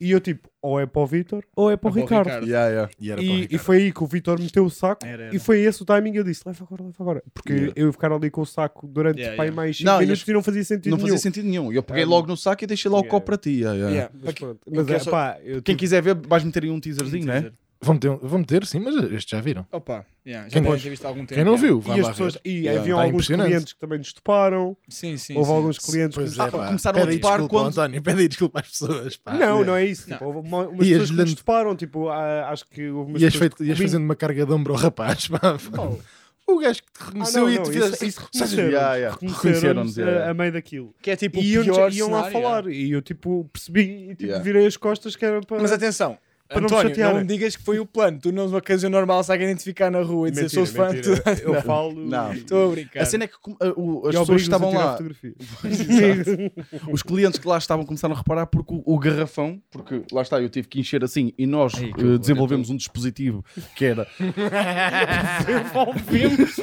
[0.00, 2.26] E eu tipo, ou é para o Vitor ou é para o Para o Ricardo.
[2.28, 2.46] Ricardo.
[2.46, 2.92] Yeah, yeah.
[2.98, 3.62] E era para o E, e Ricardo.
[3.62, 5.36] foi aí que o Vitor meteu o saco Era, era.
[5.36, 6.14] e foi esse o timing.
[6.16, 7.22] Eu disse: leva agora, leva agora.
[7.34, 7.72] Porque Yeah.
[7.76, 9.56] eu ia ficar ali com o saco durante Yeah, pai, yeah.
[9.56, 11.08] mais 5 Não, e minutos as- e não fazia sentido Não nenhum.
[11.08, 11.72] fazia sentido nenhum.
[11.72, 13.10] Eu peguei Ah, logo no saco e deixei lá o Yeah.
[13.10, 13.50] copo para ti.
[13.60, 13.90] yeah, yeah.
[13.94, 16.62] Yeah, Mas, eu Mas quero é, só- pá, eu Quem tipo, quiser ver, vais meter
[16.64, 17.52] aí um teaserzinho, não é?
[17.82, 19.66] Vão ter, vão ter, sim, mas este já viram.
[19.72, 21.34] Opa, yeah, já Quem devem ter visto há algum tempo.
[21.34, 22.78] Quem não viu, vai e as lá pessoas, e Yeah.
[22.80, 24.76] haviam Tá alguns clientes que também nos toparam.
[24.86, 25.34] Sim, sim.
[25.34, 25.56] Houve sim.
[25.56, 26.66] alguns clientes Pois que é, pá.
[26.66, 29.16] começaram a topar desculpa, quando- António, pede aí desculpa às pessoas.
[29.16, 29.32] Pá.
[29.32, 30.10] Não, não é isso.
[30.10, 30.18] Não.
[30.18, 31.74] Tipo, houve uma, umas Ias pessoas que nos toparam.
[31.74, 34.78] Tipo, ah, acho que houve umas Ias, pessoas ias fazendo uma carga de ombro ao
[34.78, 35.28] rapaz.
[35.28, 35.56] Pá.
[36.46, 39.18] O gajo que te Ah, reconheceu não, e te isso, fizeste isso reconheceram, Yeah, yeah.
[39.20, 40.30] reconheceram-nos yeah, a, yeah.
[40.32, 40.94] a meio daquilo.
[41.00, 42.66] Que é tipo o E iam, pior iam lá falar.
[42.66, 45.62] E eu tipo percebi e tipo, virei as costas que era para.
[45.62, 46.18] Mas atenção,
[46.50, 47.14] Para não me António, chatearem.
[47.14, 48.18] não me digas que foi o plano.
[48.20, 51.10] Tu, numa ocasião normal, se alguém identificar na rua e dizer sou fã, tu...
[51.42, 51.94] Eu falo.
[52.04, 52.32] Não.
[52.32, 53.02] Estou a brincar.
[53.02, 54.98] A cena é que a- o- as e pessoas estavam lá,
[56.92, 60.40] os clientes que lá estavam começaram a reparar porque o, o garrafão, porque lá está,
[60.40, 63.44] eu tive que encher assim e nós Ai, que horror, desenvolvemos um dispositivo
[63.76, 64.06] que era,
[65.46, 66.56] Desenvolvemos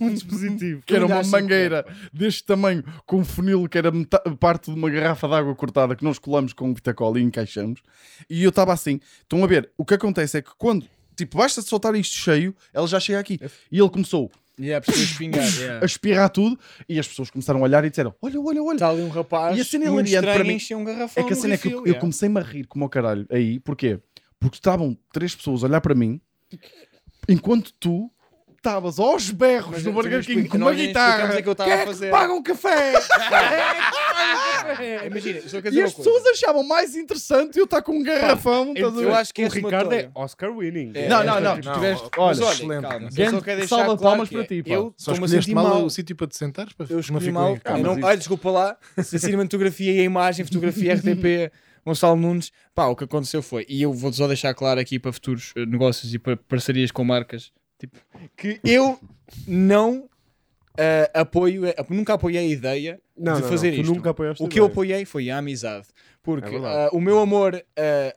[0.00, 0.82] um dispositivo.
[0.86, 3.90] que era uma mangueira deste tamanho com um funil que era
[4.38, 7.80] parte de uma garrafa de água cortada que nós colamos com um Vitacola e encaixamos.
[8.28, 9.00] E eu estava assim.
[9.24, 9.70] Estão a ver?
[9.76, 13.40] O que acontece é que quando, tipo, basta soltar isto cheio, ela já chega aqui.
[13.70, 15.42] E ele começou Yeah, preciso espingar.
[15.44, 15.86] a Yeah.
[15.86, 16.58] espirrar tudo
[16.88, 18.74] e as pessoas começaram a olhar e disseram: Olha, olha, olha.
[18.76, 21.32] Está ali um rapaz E a cena muito hilariante para mim um garrafão É que
[21.32, 22.00] a cena é que eu, refil, eu yeah.
[22.00, 23.98] comecei-me a rir como ao caralho aí, porquê?
[24.38, 26.20] Porque estavam três pessoas a olhar para mim
[27.28, 28.10] enquanto tu
[28.64, 31.42] estavas aos berros Mas no Burger King com uma guitarra.
[31.42, 32.92] que eu estava Quem a é que paga um café?
[35.06, 36.10] Imagina, só quer e dizer as uma coisa.
[36.20, 38.72] pessoas achavam mais interessante eu estar com um garrafão.
[38.74, 39.10] a eu ver?
[39.12, 40.10] acho que é o Ricardo é.
[40.14, 40.92] Oscar winning.
[40.94, 41.52] É, Não, é, não, é, não.
[41.52, 42.08] é, Tu não, tiveste.
[42.16, 44.70] Olha, olha, excelente, calma, só quero deixar salva claro palmas que para é, ti, pá.
[44.74, 45.84] Eu Só a escolheste mal mal.
[45.84, 47.58] o sítio para te sentares para Eu não escolhi mal.
[47.64, 48.76] Eu não, mas olha, desculpa lá.
[49.02, 51.52] Se a cinematografia e a imagem, fotografia RTP,
[51.84, 52.50] Gonçalo Nunes.
[52.74, 53.66] Pá, o que aconteceu foi.
[53.68, 57.04] E eu vou só deixar claro aqui para futuros eh, negócios e para parcerias com
[57.04, 57.52] marcas.
[57.86, 57.98] Tipo,
[58.36, 58.98] que eu
[59.46, 60.08] não
[60.76, 63.94] eh, apoio, eh, nunca apoiei a ideia Não, de não, fazer não, isto.
[63.94, 64.72] nunca apoiaste O que eu ideia.
[64.72, 65.86] apoiei foi a amizade.
[66.22, 67.62] Porque É ah, o meu amor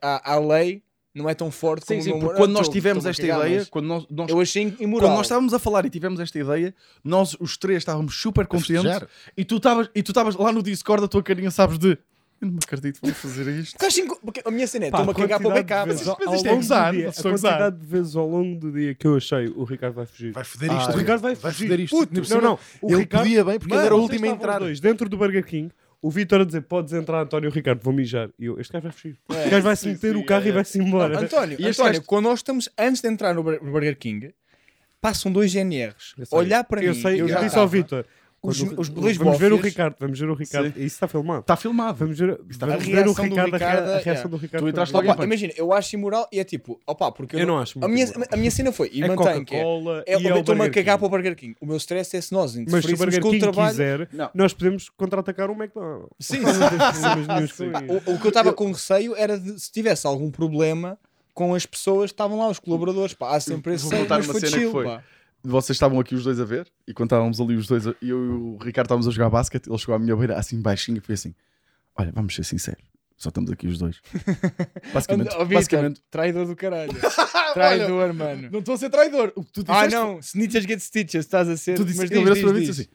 [0.01, 0.81] à, à lei
[1.13, 3.21] não é tão forte Sim, como sim, o meu amor porque quando nós tivemos esta
[3.21, 5.07] cagar, ideia, mas quando nós, nós- eu achei imoral.
[5.09, 8.83] quando nós estávamos a falar e tivemos esta ideia, nós os três estávamos super contentes
[9.35, 11.97] e estavas e tu estavas lá no Discord a tua carinha, sabes de
[12.41, 13.77] eu não me acredito, vamos fazer isto.
[14.23, 15.87] Porque a minha cena é, estou-me a cagar para o backup.
[15.87, 18.59] Mas ao isto é longo do gozar, dia- uma A quantidade de vezes ao longo
[18.59, 20.31] do dia que eu achei o Ricardo vai fugir.
[20.33, 20.93] Vai foder Ah, isto.
[20.93, 21.65] o Ricardo vai vai fugir.
[21.67, 21.97] foder isto.
[21.97, 22.59] Puto, Por não, não.
[22.81, 24.59] O Ele Ricardo- podia bem porque ele era o último a entrar.
[24.59, 25.71] Dois, dentro do Burger King,
[26.01, 28.29] o Vitor a dizer: Podes entrar, António Ricardo, vou mijar.
[28.37, 29.17] E eu: Este gajo vai fugir.
[29.29, 30.49] É, Este gajo vai se meter sim, o carro é.
[30.49, 31.19] e vai-se embora.
[31.19, 34.33] António, E António gajo- quando nós estamos antes de entrar no Bur- no Burger King,
[35.01, 36.13] passam dois GNRs.
[36.31, 38.05] Olhar para eu mim, sei, eu já disse ao Vitor:
[38.49, 40.67] Os- os dois Vamos ver o Ricardo, vamos ver o Ricardo.
[40.77, 41.41] Isso está filmado.
[41.41, 41.97] Está filmado.
[41.97, 44.11] Vamos ver, está- vamos a ver o reação do Ricardo, a rea- Ricardo, a reação
[44.13, 44.29] yeah.
[44.29, 44.63] do Ricardo.
[44.63, 47.47] Tu entraste logo Opa, imagina, eu acho imoral e é tipo, opá, porque eu, Eu
[47.47, 48.27] não acho A minha, imoral.
[48.31, 49.59] a minha cena foi, e É mantém que é.
[49.59, 51.55] É, e é eu o estou-me a cagar para o Burger King.
[51.59, 53.69] O meu stress é se nós Mas se o Burger com o King trabalho.
[53.71, 54.29] quiser, Não.
[54.33, 56.09] nós podemos contra-atacar um McDonald's.
[56.19, 56.39] Sim,
[58.07, 60.97] o, o que eu estava com receio era de se tivesse algum problema
[61.33, 63.13] com as pessoas que estavam lá, os colaboradores.
[63.13, 64.85] Pá, há sempre esse Vou contar mas uma foi cena que chill, foi.
[65.43, 68.25] Vocês estavam aqui os dois a ver e quando estávamos ali os dois, a- eu
[68.25, 71.01] e o Ricardo estávamos a jogar basquete, ele chegou à minha beira assim baixinho e
[71.01, 71.33] foi assim:
[71.95, 72.83] Olha, vamos ser sinceros,
[73.15, 74.01] Só estamos aqui os dois.
[74.93, 75.29] Basicamente.
[75.35, 76.91] Oh, Vitor, basicamente Traidor do caralho.
[77.53, 78.49] Traidor, mano.
[78.51, 79.31] não estou a ser traidor.
[79.35, 80.19] O que tu Ah, disseste, não.
[80.19, 81.75] Snitches get stitches, estás a ser.
[81.75, 82.67] Tu disse, mas ele diz, diz, diz.
[82.67, 82.89] disse assim: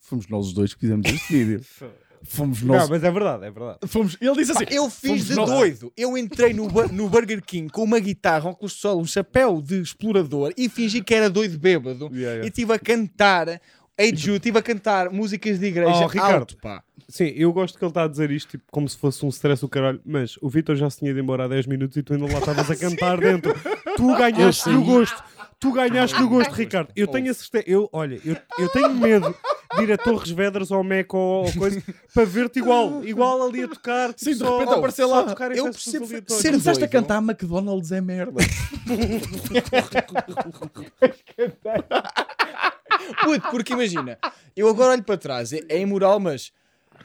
[0.00, 1.60] Fomos nós os dois que fizemos este vídeo.
[2.28, 2.88] Fomos Não, nós.
[2.88, 3.78] mas é verdade, é verdade.
[3.86, 5.48] Fomos, ele disse assim: Eu fiz de nós.
[5.48, 5.92] doido.
[5.96, 9.60] Eu entrei no, no Burger King com uma guitarra, um óculos de sol, um chapéu
[9.62, 12.06] de explorador e fingi que era doido bêbado.
[12.06, 12.44] Yeah, yeah.
[12.44, 13.60] E estive a cantar.
[13.98, 16.40] Ei, Ju, estive a cantar músicas de igreja Oh, Ricardo.
[16.40, 16.82] alto, pá.
[17.08, 19.60] Sim, eu gosto que ele está a dizer isto tipo, como se fosse um stress
[19.62, 22.12] do caralho, mas o Vitor já se tinha ido embora há 10 minutos e tu
[22.12, 23.54] ainda lá estavas a cantar dentro.
[23.96, 25.24] Tu ganhaste-lhe o gosto.
[25.58, 26.90] Tu ganhaste-lhe o gosto, Ricardo.
[26.94, 27.64] Eu tenho a certeza.
[27.66, 29.34] Eu, olha, eu, eu tenho medo
[29.74, 31.82] de ir a Torres Vedras ou Meco ou, ou coisa
[32.14, 33.04] para ver-te igual.
[33.04, 34.12] Igual ali a tocar.
[34.14, 35.20] Tipo, Sim, de repente aparecer só lá.
[35.20, 38.40] a tocar Eu percebo ser Começaste a cantar McDonald's é merda.
[43.22, 44.18] Puto, porque imagina,
[44.56, 46.52] eu agora olho para trás, é, é imoral, mas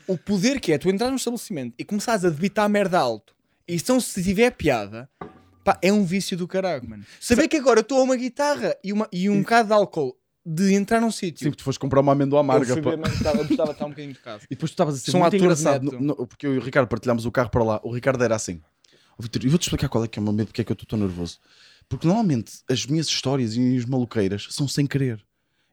[0.08, 3.36] o poder que é tu entrar num estabelecimento e começares a debitar merda alto,
[3.68, 5.10] e então se tiver piada,
[5.64, 7.06] pá, é um vício do caralho, mano.
[7.20, 10.18] Saber que agora eu estou a uma guitarra e, uma, e um bocado de álcool
[10.46, 11.46] de entrar num sítio.
[11.46, 12.74] Sim, tu foste comprar uma amêndoa eu amarga.
[12.74, 14.44] fui ver, estava- eu de estar um bocadinho tocado.
[14.50, 15.84] E depois tu estavas a ser muito engraçado.
[15.92, 17.80] no- no- porque eu e o Ricardo partilhámos o carro para lá.
[17.84, 18.62] O Ricardo era assim:
[19.18, 20.72] "Ó, Vitor, eu vou-te explicar qual é que é o meu medo, porque é que
[20.72, 21.40] eu estou tão nervoso.
[21.88, 25.24] Porque normalmente as minhas histórias e as maluqueiras são sem querer.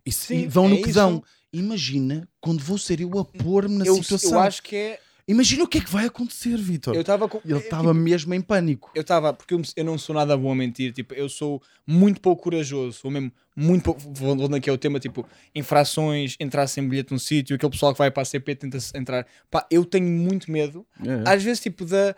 [0.05, 0.95] E, Sim, e vão é no que isso.
[0.95, 1.23] dão.
[1.53, 4.33] Imagina quando vou ser eu a pôr-me na Eu, situação.
[4.33, 5.01] eu acho que é.
[5.29, 6.95] Imagina o que é que vai acontecer, Vitor.
[6.95, 7.39] Eu estava com.
[7.45, 8.91] Ele é, estava mesmo em pânico.
[8.95, 12.19] eu estava, porque eu, eu não sou nada bom a mentir, tipo, eu sou muito
[12.21, 17.13] pouco corajoso, sou mesmo muito pouco, voltando aqui ao tema, tipo, infrações, entrar sem bilhete
[17.13, 20.51] num sítio, aquele pessoal que vai para a CP tenta entrar, pá, eu tenho muito
[20.51, 21.29] medo, É.
[21.31, 22.15] às vezes, tipo, da,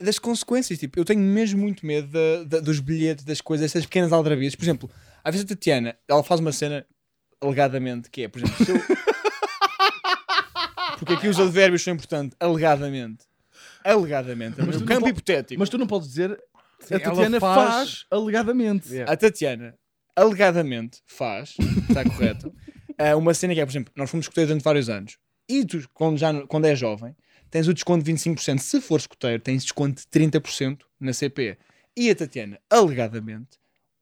[0.00, 3.84] das consequências, tipo, eu tenho mesmo muito medo da- da- dos bilhetes, das coisas, essas
[3.84, 4.90] pequenas aldrabias, por exemplo,
[5.22, 6.86] às vezes a Tatiana, ela faz uma cena,
[7.40, 8.76] alegadamente, que é, por exemplo, se eu...
[11.04, 13.24] porque aqui os advérbios são importantes, alegadamente,
[13.84, 15.58] alegadamente, Mas no campo po- hipotético.
[15.58, 18.06] Mas tu não podes dizer a ela Tatiana faz- faz...
[18.10, 18.88] alegadamente.
[18.92, 19.12] Yeah.
[19.12, 19.74] A Tatiana
[20.16, 21.54] alegadamente faz,
[21.88, 22.52] está correto,
[22.98, 25.16] eh, uma cena que é, por exemplo, nós fomos escuteiros durante vários anos
[25.48, 27.14] e tu, quando, já, quando és jovem,
[27.50, 28.58] tens o desconto de 25%.
[28.58, 31.58] Se fores escuteiro, tens desconto de 30% na CP.
[31.96, 33.58] E a Tatiana, alegadamente,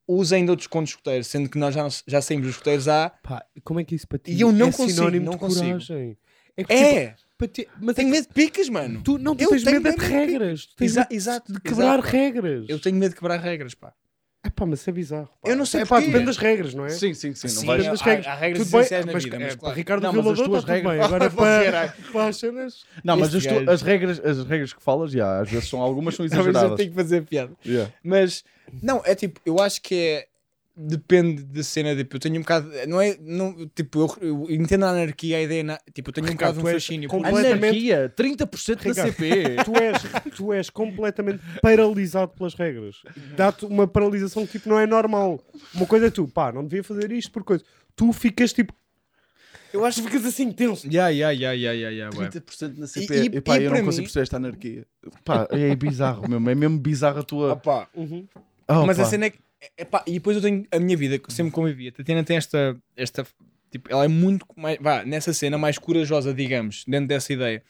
[0.06, 3.10] usa ainda o desconto de escuteiro, sendo que nós já, já saímos dos escuteiros há.
[3.22, 5.38] Pá, como é que isso para ti E eu não é consigo, sinónimo não de
[5.38, 5.64] consigo.
[5.66, 6.16] coragem?
[6.56, 7.14] É, que, tipo, É!
[7.38, 9.00] para ti- mas Tenho é que medo de picas, mano.
[9.02, 10.66] tu não tu Eu tens medo é de medo de regras.
[10.66, 12.64] Tu tens Exa- medo exato, de quebrar exato, regras.
[12.68, 13.92] Eu tenho medo de quebrar regras, pá.
[14.44, 15.28] É pá, mas isso é bizarro.
[15.40, 15.48] pá.
[15.50, 16.88] Eu não sei é pá, depende das regras, não é?
[16.90, 17.46] Sim, sim, sim.
[17.46, 17.82] Não Sim, vais...
[17.84, 18.26] Depende das há- regras.
[18.26, 19.76] há regras Tudo bem, na mas, vida, é, mas para claro.
[19.76, 21.04] Ricardo Não, mas as Violador tuas está tudo regras- bem.
[21.06, 21.30] Agora
[21.70, 21.92] Caralho.
[21.92, 22.84] para, para as cenas...
[23.04, 26.14] Não, mas as, tu- as regras, as regras que falas, já, às vezes são algumas
[26.16, 26.76] são Talvez eu exageradas.
[26.76, 27.52] tenho que fazer piada.
[27.64, 27.92] Yeah.
[28.02, 28.44] Mas,
[28.82, 30.26] não, é tipo, eu acho que é.
[30.74, 32.70] Depende da cena, tipo, eu tenho um bocado.
[32.88, 33.16] Não é.
[33.20, 35.62] Não, tipo, eu, eu entendo a anarquia, a ideia.
[35.62, 37.08] Na, tipo, eu tenho um Ricardo, bocado de um fascínio.
[37.11, 39.12] Completamente- Anarquia, 30% da Ricardo.
[39.12, 39.56] CP.
[39.64, 43.02] Tu és, tu és completamente paralisado pelas regras.
[43.37, 45.44] Dá-te uma paralisação que tipo, não é normal.
[45.74, 47.62] Uma coisa é tu, pá, não devia fazer isto por coisa.
[47.94, 48.72] Tu ficas tipo,
[49.74, 50.87] Eu acho tu ficas assim tenso.
[50.90, 52.28] Ya, ya, ya, ya, ya, ya, ué.
[52.30, 53.14] 30% na CP.
[53.14, 54.87] E- E, e- pá, e eu não mim- consigo perceber esta anarquia.
[55.22, 56.48] Pá, é bizarro mesmo.
[56.48, 57.52] É mesmo bizarro a tua.
[57.52, 58.26] Opá, Uhum.
[58.68, 59.08] Oh, Mas a pá.
[59.11, 59.38] cena é que.
[60.07, 61.88] E depois eu tenho a minha vida, que sempre convivi.
[61.88, 62.77] A Tatiana tem esta.
[62.96, 63.27] esta
[63.70, 64.79] tipo, ela é muito mais.
[64.81, 67.62] Vá, nessa cena, mais corajosa, digamos, dentro dessa ideia.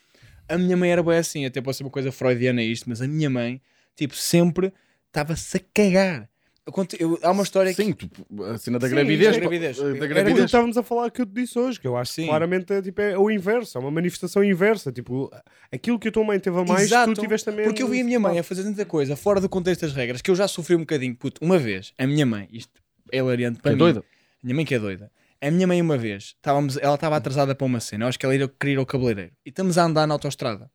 [0.49, 3.07] A minha mãe era bem assim, até pode ser uma coisa freudiana isto, mas a
[3.07, 3.61] minha mãe,
[3.95, 4.73] tipo, sempre
[5.07, 6.29] estava-se a cagar.
[6.65, 7.83] Eu conto- eu- há uma história que.
[7.83, 8.09] Sim, tu-
[8.45, 9.33] a cena da Sim, gravidez.
[9.35, 9.79] da gravidez.
[9.79, 10.45] Era aquilo que gravidez.
[10.45, 12.23] estávamos a falar que eu te disse hoje, que eu acho Sim.
[12.23, 14.93] que claramente é, tipo, é o inverso, é uma manifestação inversa.
[14.93, 15.29] Tipo,
[15.73, 17.65] aquilo que a tua mãe teve a mais, Exato, tu tiveste também.
[17.65, 20.23] Porque eu vi a minha mãe a fazer tanta coisa fora do contexto das regras
[20.23, 21.17] que eu já sofri um bocadinho.
[21.17, 22.71] Puto, uma vez, a minha mãe, isto
[23.11, 23.79] é hilariante Que para é mim.
[23.81, 23.99] doida.
[24.01, 24.05] A
[24.47, 25.11] minha mãe que é doida.
[25.41, 28.05] A minha mãe, uma vez, estávamos, ela estava atrasada para uma cena.
[28.05, 29.33] Eu acho que ela ia querer ir ao cabeleireiro.
[29.45, 30.71] E estamos a andar na autostrada.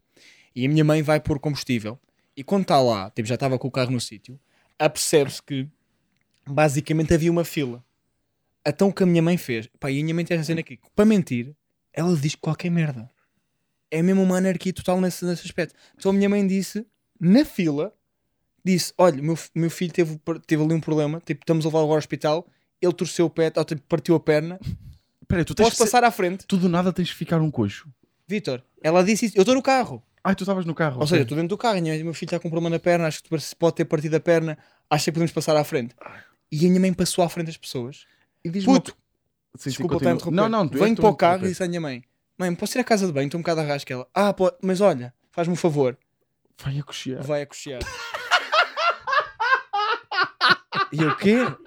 [0.53, 1.97] E a minha mãe vai pôr combustível.
[2.35, 4.37] E quando está lá, tipo, já estava com o carro no sítio,
[4.77, 5.67] apercebe-se que
[6.47, 7.83] basicamente havia uma fila.
[8.65, 9.67] Então o que a minha mãe fez?
[9.79, 10.79] Pá, e a minha mãe tem esta cena aqui.
[10.95, 11.55] Para mentir,
[11.93, 13.09] ela diz qualquer merda.
[13.89, 15.73] É mesmo uma anarquia total nesse, nesse aspecto.
[15.97, 16.85] Então a minha mãe disse,
[17.19, 17.93] na fila,
[18.63, 21.93] disse: Olha, meu, meu filho teve, teve ali um problema, tipo, estamos a levar agora
[21.93, 22.45] ao hospital,
[22.81, 24.59] ele torceu o pé, ou, tipo, partiu a perna,
[25.21, 26.45] Espera aí, tu tens posso que ser- passar à frente?
[26.45, 27.87] Tu do nada tens de ficar um coxo.
[28.27, 30.03] Vitor, ela disse isso, eu estou no carro.
[30.23, 30.95] Ai, tu estavas no carro.
[30.97, 31.07] Ou ok.
[31.07, 33.07] seja, eu estou dentro do carro, o meu filho está com um problema na perna,
[33.07, 34.57] acho que pode ter partido a perna,
[34.89, 35.95] acho que podemos passar à frente.
[36.51, 38.05] E a minha mãe passou à frente das pessoas.
[38.43, 38.99] E diz-me uma Puto, co-
[39.57, 40.35] Sim, desculpa estar a interromper.
[40.35, 42.03] Não, não, tu és Venho para a o carro e disse à minha mãe:
[42.37, 43.25] Mãe, posso ir à casa de banho?
[43.25, 43.93] Estou um bocado arrasca.
[43.93, 45.97] Ela, ah, pô, mas olha, faz-me um favor,
[46.63, 47.23] Vai a coxear.
[47.23, 47.81] vai a coxear.
[50.93, 51.37] e eu, o quê?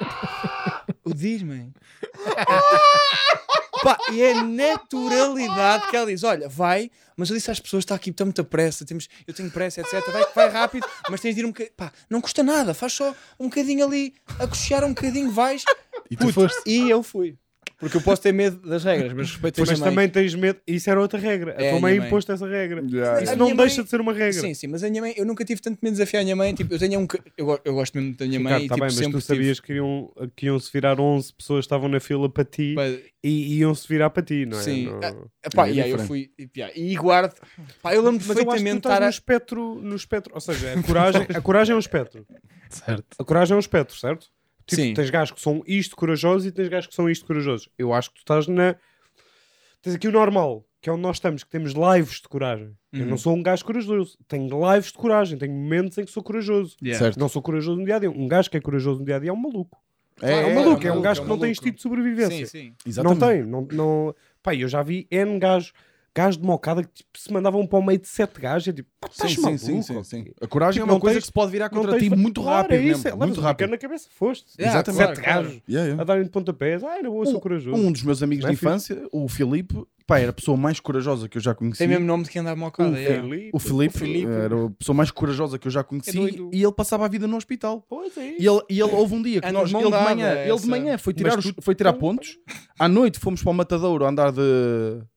[1.05, 1.73] O diz, mãe.
[3.83, 7.95] Pá, e é naturalidade que ela diz: Olha, vai, mas eu disse às pessoas: está
[7.95, 9.93] aqui, está muita pressa, temos, eu tenho pressa, etc.
[10.13, 11.75] Vai, vai rápido, mas tens de ir um bocadinho.
[11.77, 15.65] Pá, não custa nada, faz só um bocadinho ali, a coxear um bocadinho, vais.
[16.11, 16.61] E tu foste.
[16.67, 17.39] E eu fui.
[17.79, 20.61] Porque eu posso ter medo das regras, mas respeito a Mas também tens medo.
[20.67, 21.53] Isso era outra regra.
[21.53, 22.07] É, a tua a mãe mãe.
[22.09, 22.83] imposto essa regra.
[22.87, 24.33] Yeah, Isso A não deixa mãe- de ser uma regra.
[24.41, 26.37] Sim, sim, mas a minha mãe, eu nunca tive tanto medo de desafiar a minha
[26.37, 26.55] mãe.
[26.55, 27.07] Tipo, eu tenho um.
[27.39, 29.21] Eu, eu gosto mesmo da minha mãe Ricardo, e tá tipo, bem, mas sempre tu
[29.23, 32.75] sabias que iam, que iam se virar 11 pessoas que estavam na fila para ti
[32.75, 34.63] tive, e iam se virar para ti, não é?
[34.63, 34.85] Sim.
[34.85, 36.31] Não- Ah, pá, É e aí eu fui.
[36.39, 37.35] E, pá, e guardo.
[37.83, 39.09] Pá, eu lembro Mas eu acho que tu perfeitamente estás estar no a.
[39.09, 40.35] espectro, no espectro.
[40.35, 42.27] Ou seja, a coragem, a coragem é um espectro.
[42.69, 43.07] Certo.
[43.19, 44.27] A coragem é um espectro, certo?
[44.71, 44.95] Tipo, Sim.
[44.95, 47.69] tens gajos que são isto corajosos e tens gajos que são isto corajosos.
[47.77, 48.77] Eu acho que tu estás na.
[49.83, 52.77] Tens aqui o normal, que é onde nós estamos, que temos lives de coragem.
[52.93, 53.07] Eu Uhum.
[53.11, 54.17] não sou um gajo corajoso.
[54.29, 56.77] Tenho lives de coragem, tenho momentos em que sou corajoso.
[56.83, 56.99] Yeah.
[56.99, 57.19] Certo.
[57.19, 58.11] Não sou corajoso no dia a dia.
[58.11, 59.79] Um gajo que é corajoso no dia a dia é um maluco.
[60.23, 61.77] É, É, é, um maluco, é é, um maluco, gajo é que não tem instinto
[61.77, 62.47] de sobrevivência.
[62.47, 62.75] Sim, sim.
[62.87, 63.21] Exatamente.
[63.21, 64.15] Não tem, não, não...
[64.43, 65.73] Pá, eu já vi N gajos,
[66.15, 68.69] gajos de mocada que tipo, se mandavam para o meio de sete gajos.
[68.69, 69.59] É tipo, estás Sim, sim, maluco?
[69.65, 70.25] sim, sim, sim.
[70.41, 72.63] A coragem Tipo, é uma coisa tens- que se pode virar contra ti muito Claro,
[72.63, 73.71] rápido é isso, mesmo, é, muito um rápido.
[73.71, 74.47] na cabeça, foste.
[74.59, 75.03] Yeah, Exatamente.
[75.03, 75.43] claro, Sete claro.
[75.49, 76.03] gajos Yeah, yeah.
[76.03, 76.83] a darem de pontapés.
[76.83, 77.77] Não vou, eu sou corajoso.
[77.77, 79.75] Um dos meus amigos é de infância, o Filipe,
[80.11, 81.79] pá, era a pessoa mais corajosa que eu já conheci.
[81.79, 82.91] Tem mesmo nome de quem anda mocada.
[82.91, 83.23] O yeah.
[83.23, 83.51] Filipe.
[83.53, 84.27] O Filipe, O Filipe.
[84.33, 86.23] era a pessoa mais corajosa que eu já conheci É
[86.57, 87.85] e ele passava a vida no hospital.
[87.89, 88.43] Pois é isso.
[88.43, 90.67] E ele, e ele houve um dia que Anda nós, ele de manhã, ele de
[90.67, 92.39] manhã foi tirar, Mas os- tu- foi tirar pontos,
[92.79, 94.41] à noite fomos para o Matadouro andar de,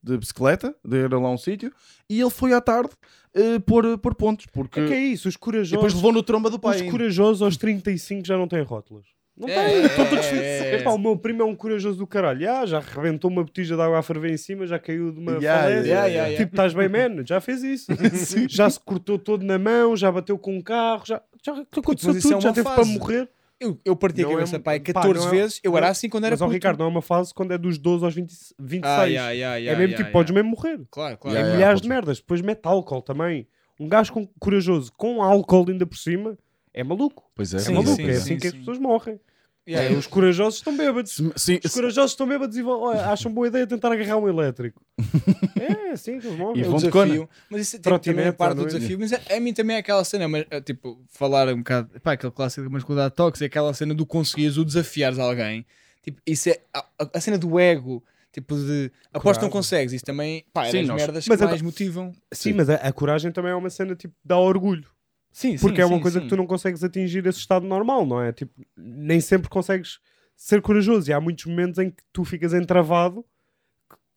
[0.04, 1.72] de bicicleta, de ir lá a um sítio,
[2.10, 2.92] e ele foi à tarde
[3.36, 6.22] eh, pôr, pôr pontos, porque É que é isso, os e depois corajosos, levou no
[6.22, 6.76] tromba do pai.
[6.76, 6.92] os ainda.
[6.92, 9.08] corajosos aos 35 já não têm rótulos.
[9.36, 10.62] Não É, têm, estão todos é, felizes.
[10.62, 10.76] é.
[10.76, 12.50] Epá, o meu primo é um corajoso do caralho.
[12.52, 15.34] Ah, já rebentou uma botija de água a ferver em cima, já caiu de uma
[15.34, 15.88] Yeah, falência.
[15.88, 16.38] yeah, yeah, yeah.
[16.38, 17.24] Tipo, estás bem, man?
[17.26, 17.88] Já fez isso.
[18.48, 22.18] já se cortou todo na mão, já bateu com um carro, já, já aconteceu mas
[22.18, 22.76] isso tudo, é já teve fase.
[22.76, 23.30] para morrer.
[23.60, 25.60] Eu, eu parti a é cabeça, um- pai, pá, 14 não é- vezes.
[25.64, 26.54] Eu era assim quando era Mas, ó, puto.
[26.54, 28.84] Ricardo, não é uma fase quando é dos 12 aos 20, 26.
[28.84, 30.80] Ah, yeah, yeah, é mesmo yeah, tipo, podes mesmo morrer.
[30.92, 31.38] Claro, claro.
[31.38, 32.18] é milhares de merdas.
[32.20, 33.48] Depois mete álcool também.
[33.80, 36.38] Um gajo com, corajoso com álcool ainda por cima
[36.74, 37.24] é maluco.
[37.36, 37.96] Pois é, É Sim, maluco.
[37.96, 38.60] sim, é sim, assim que as sim.
[38.60, 39.20] pessoas morrem.
[39.66, 41.22] Yeah, É, os corajosos estão bêbados.
[41.38, 44.82] Sim, Os corajosos estão bêbados e vão, olha, acham boa ideia tentar agarrar um elétrico.
[45.60, 46.58] é assim que eles morrem.
[46.62, 47.30] E é o vão de desafio.
[47.50, 49.00] Mas isso tipo, também é parte do desafio.
[49.00, 52.32] Mas a, a mim também é aquela cena, mas, tipo, falar um bocado, pá, aquele
[52.34, 55.66] clássico da masculinidade tóxica, aquela cena do conseguires o desafiares alguém.
[56.02, 58.04] Tipo, isso é a, a- a cena do ego.
[58.34, 61.40] Tipo de aposto que não consegues, isso também pá, é Sim, das nós- merdas Mas
[61.40, 62.12] que mais motivam.
[62.34, 64.88] Sim, mas a, a coragem também é uma cena tipo dá orgulho.
[65.34, 66.26] Sim, Porque sim, é uma sim, coisa sim.
[66.26, 68.32] que tu não consegues atingir esse estado normal, não é?
[68.32, 70.00] Tipo, nem sempre consegues
[70.38, 71.10] ser corajoso.
[71.10, 73.26] E há muitos momentos em que tu ficas entravado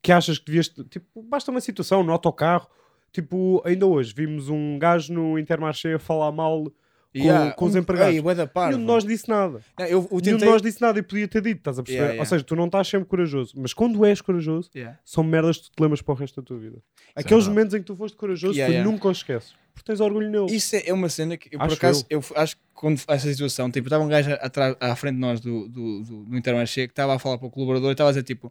[0.02, 0.68] que achas que devias.
[0.68, 2.68] Tipo, basta uma situação no autocarro.
[3.10, 7.74] Tipo, ainda hoje vimos um gajo no Intermarché a falar mal com, Yeah, com os
[7.74, 8.14] empregados.
[8.14, 8.68] Ei, parva.
[8.68, 9.60] Nenhum de nós disse nada.
[9.78, 10.38] Não, eu, eu Nenhum tentei...
[10.38, 11.98] de nós disse nada e podia ter dito, estás a perceber?
[11.98, 12.20] Yeah, yeah.
[12.20, 13.54] Ou seja, tu não estás sempre corajoso.
[13.56, 14.70] Mas quando és corajoso,
[15.02, 16.76] são merdas que tu te lembras para o resto da tua vida.
[17.14, 17.48] Aqueles verdade.
[17.48, 19.54] momentos em que tu foste corajoso, tu nunca os esqueces.
[19.76, 20.50] Porque tens orgulho neles.
[20.52, 22.24] Isso é é uma cena que eu, por Acho acaso, eu.
[22.34, 25.68] acho que quando essa situação, tipo, estava um gajo atrás, à frente de nós do,
[25.68, 28.22] do, do, do Intermarché que estava a falar para o colaborador e estava a dizer
[28.22, 28.50] tipo,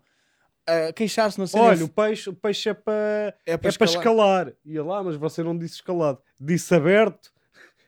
[0.68, 1.64] a queixar-se na cena.
[1.64, 4.54] Olha, o peixe, o peixe é para é é para escalar.
[4.64, 6.20] E ele lá, mas você não disse escalado.
[6.40, 7.34] Disse aberto.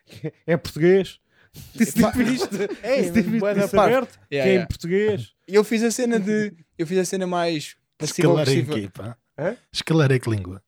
[0.48, 1.20] É português.
[1.76, 2.56] Disse tipo isto.
[2.82, 4.68] É, Disse tipo Disse aberto, Yeah, que é em yeah.
[4.68, 5.34] português.
[5.48, 6.54] E eu fiz a cena de.
[6.78, 9.18] Eu fiz a cena mais passiva Escalar em quê, pá?
[9.72, 10.64] Escalar é que língua?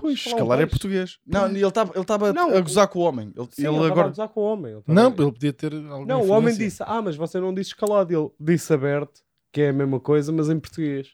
[0.00, 1.18] Pois, escalar é português.
[1.26, 3.32] Não, ele estava ele tava Não, a gozar com o homem.
[3.36, 4.08] Ele, Sim, ele ele estava a agora.
[4.08, 4.72] gozar com o homem.
[4.72, 6.64] ele Não, ele podia ter alguma Não, o homem influência.
[6.64, 8.12] disse, ah, mas você não disse escalado.
[8.12, 9.20] Ele disse aberto,
[9.52, 11.08] que é a mesma coisa, mas em português.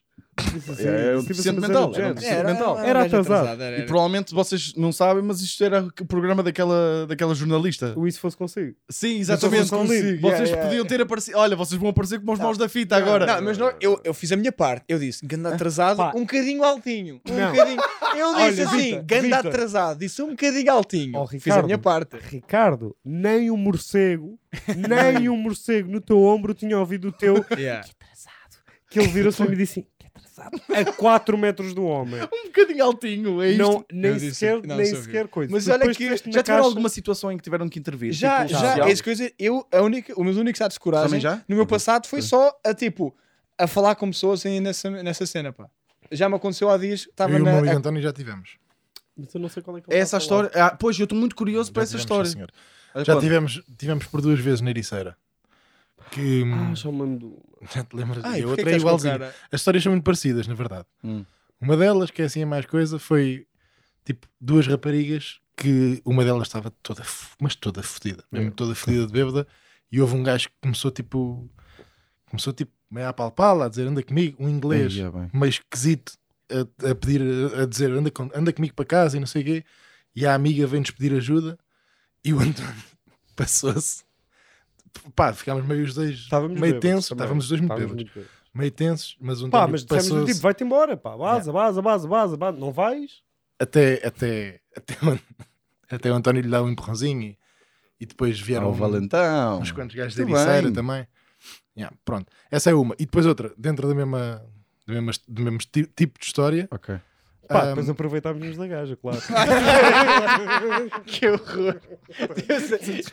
[0.79, 2.49] É, é um disse deficiente mental, era um deficiente género.
[2.49, 2.79] mental.
[2.79, 3.63] Era um gajo atrasado.
[3.63, 3.87] era, E era.
[3.87, 7.95] provavelmente vocês não sabem, mas isto era o programa daquela, daquela jornalista.
[7.97, 8.75] O isso fosse consigo.
[8.91, 9.71] Sim, exatamente.
[9.73, 9.87] lindo.
[10.21, 11.39] Vocês Yeah, yeah, podiam ter aparecido.
[11.39, 13.25] Olha, vocês vão aparecer como os mãos da fita agora.
[13.27, 14.85] Não, mas não, eu, eu fiz a minha parte.
[14.89, 16.13] Eu disse, ganda atrasado, Pá.
[16.15, 17.21] um bocadinho altinho.
[17.29, 17.51] Um Não.
[17.53, 17.81] bocadinho.
[18.17, 19.99] Eu disse Olha, assim, ganda atrasado.
[19.99, 21.19] Disse um bocadinho altinho.
[21.19, 21.65] Oh, fiz a Ricardo.
[21.67, 22.17] minha parte.
[22.31, 24.39] Ricardo, nem um morcego,
[24.77, 27.87] nem um morcego no teu ombro tinha ouvido o teu Yeah.
[28.91, 29.87] que ele virou-se e disse assim,
[30.37, 32.21] que atrasado, a 4 metros do homem.
[32.23, 33.59] Um bocadinho altinho, é isto.
[33.63, 35.51] Não, nem sequer, não, nem sequer coisa.
[35.53, 38.13] Mas olha que Já tiveram caixa- alguma situação em que tiveram que intervir?
[38.13, 39.35] Já, Tipo, já, isso que eu ia dizer.
[39.39, 41.43] Eu, a única, os meus únicos atos de coragem já?
[41.49, 43.17] no meu passado foi só a tipo,
[43.59, 45.69] a falar com pessoas aí nessa, nessa cena, pá.
[46.13, 47.45] Já me aconteceu há dias, Eu estava e o na.
[47.51, 48.57] meu amigo a- António já tivemos.
[49.17, 50.51] Mas eu não sei qual é que É está essa história.
[50.55, 52.49] Ah, pois, eu estou muito curioso para Já essa tivemos, história.
[52.49, 55.17] sim, Já tivemos, tivemos por duas vezes na Ericeira.
[56.11, 57.43] Que hum, Ah, já mandou.
[57.75, 58.25] já te lembras?
[58.25, 59.33] Ai, e a outra é igualzinha.
[59.51, 60.87] As histórias são muito parecidas, na verdade.
[61.03, 61.25] Hum.
[61.61, 63.47] Uma delas, que é assim a mais coisa, foi
[64.05, 69.07] tipo duas raparigas que uma delas estava toda, f- mas toda fodida, mesmo toda fodida
[69.07, 69.47] de bêbada,
[69.91, 71.51] e houve um gajo que começou tipo
[72.29, 75.31] Começou tipo meio a palpá-la, a dizer anda comigo, um inglês Ia bem.
[75.33, 76.13] meio esquisito
[76.51, 77.23] a, a pedir,
[77.59, 79.65] a dizer anda, com- anda comigo para casa e não sei o quê.
[80.15, 81.59] E a amiga vem-nos pedir ajuda
[82.25, 82.75] e o António
[83.37, 84.05] passou-se.
[85.15, 88.13] Pá, ficámos meio os dois Estávamos meio tensos, estávamos os dois muito bêbados,
[88.55, 92.37] meio tensos, mas o Pá, mas dissemos tipo, vai-te embora, pá, vaza, vaza, vaza, vaza,
[92.37, 93.23] vaza, não vais?
[93.59, 95.19] até, até, até, o,
[95.95, 97.39] até o António lhe dá um empurrãozinho e,
[98.01, 99.61] e depois vieram Era o Valentão.
[99.61, 101.07] uns quantos gajos da Ericeira também.
[101.77, 102.95] Yeah, pronto, essa é uma.
[102.99, 104.43] E depois outra, dentro da mesma,
[104.87, 106.67] do mesmo, do mesmo ti- tipo de história.
[106.71, 106.99] Ok.
[107.49, 109.19] Pá, ahm, depois aproveitámos-nos da gaja, claro.
[111.07, 111.81] Que horror.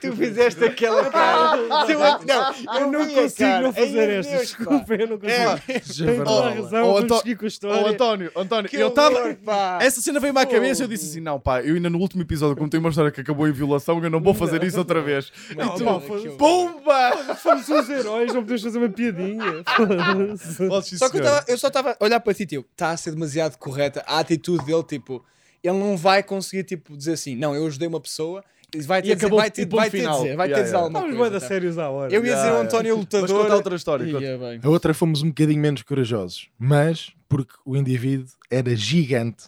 [0.02, 1.58] tu fizeste aquela cara.
[1.58, 3.62] Eu- não, Eu não consigo cara.
[3.62, 4.58] não fazer Ai, esta, Deus, pá.
[4.58, 5.42] desculpa, eu não consigo.
[5.42, 6.26] É, Tenho Javardola.
[6.26, 7.88] toda a razão, vamos Antó- com a história.
[7.92, 9.38] António, António, que eu estava.
[9.82, 12.22] Essa cena veio-me à cabeça e eu disse assim: não, pá, eu ainda no último
[12.22, 15.32] episódio contei uma história que acabou em violação, eu não vou fazer isso outra vez.
[15.56, 17.36] Não, e tu, foi- Pumba!
[17.36, 19.44] Fomos os heróis, não podemos fazer uma piadinha.
[20.98, 23.12] Só que eu, tava- eu só estava a olhar para ti, tipo, está a ser
[23.12, 24.04] demasiado correta.
[24.08, 25.24] A atitude dele, tipo,
[25.64, 28.44] ele não vai conseguir, tipo, dizer assim, não, eu ajudei uma pessoa
[28.76, 30.18] e vai ter E dizer, acabou, vai ter, e vai ter final.
[30.24, 30.86] dizer, vai ter Yeah, dizer yeah.
[30.86, 31.40] alguma Estamos coisa.
[31.40, 31.48] tá?
[31.48, 32.12] sérios à hora.
[32.14, 33.52] Eu ia dizer Yeah, o António Mas conta lutador.
[33.56, 34.38] outra história.
[34.40, 34.60] bem.
[34.64, 39.44] A outra fomos um bocadinho menos corajosos, mas porque o indivíduo era gigante,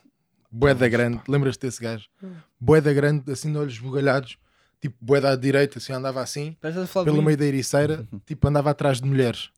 [0.52, 1.22] boeda grande.
[1.28, 2.06] Lembras-te desse gajo?
[2.60, 4.38] Boeda grande, assim de olhos esbugalhados,
[4.80, 6.56] tipo boeda à direita, assim andava assim,
[7.04, 9.50] pelo meio da ericeira, tipo andava atrás de mulheres.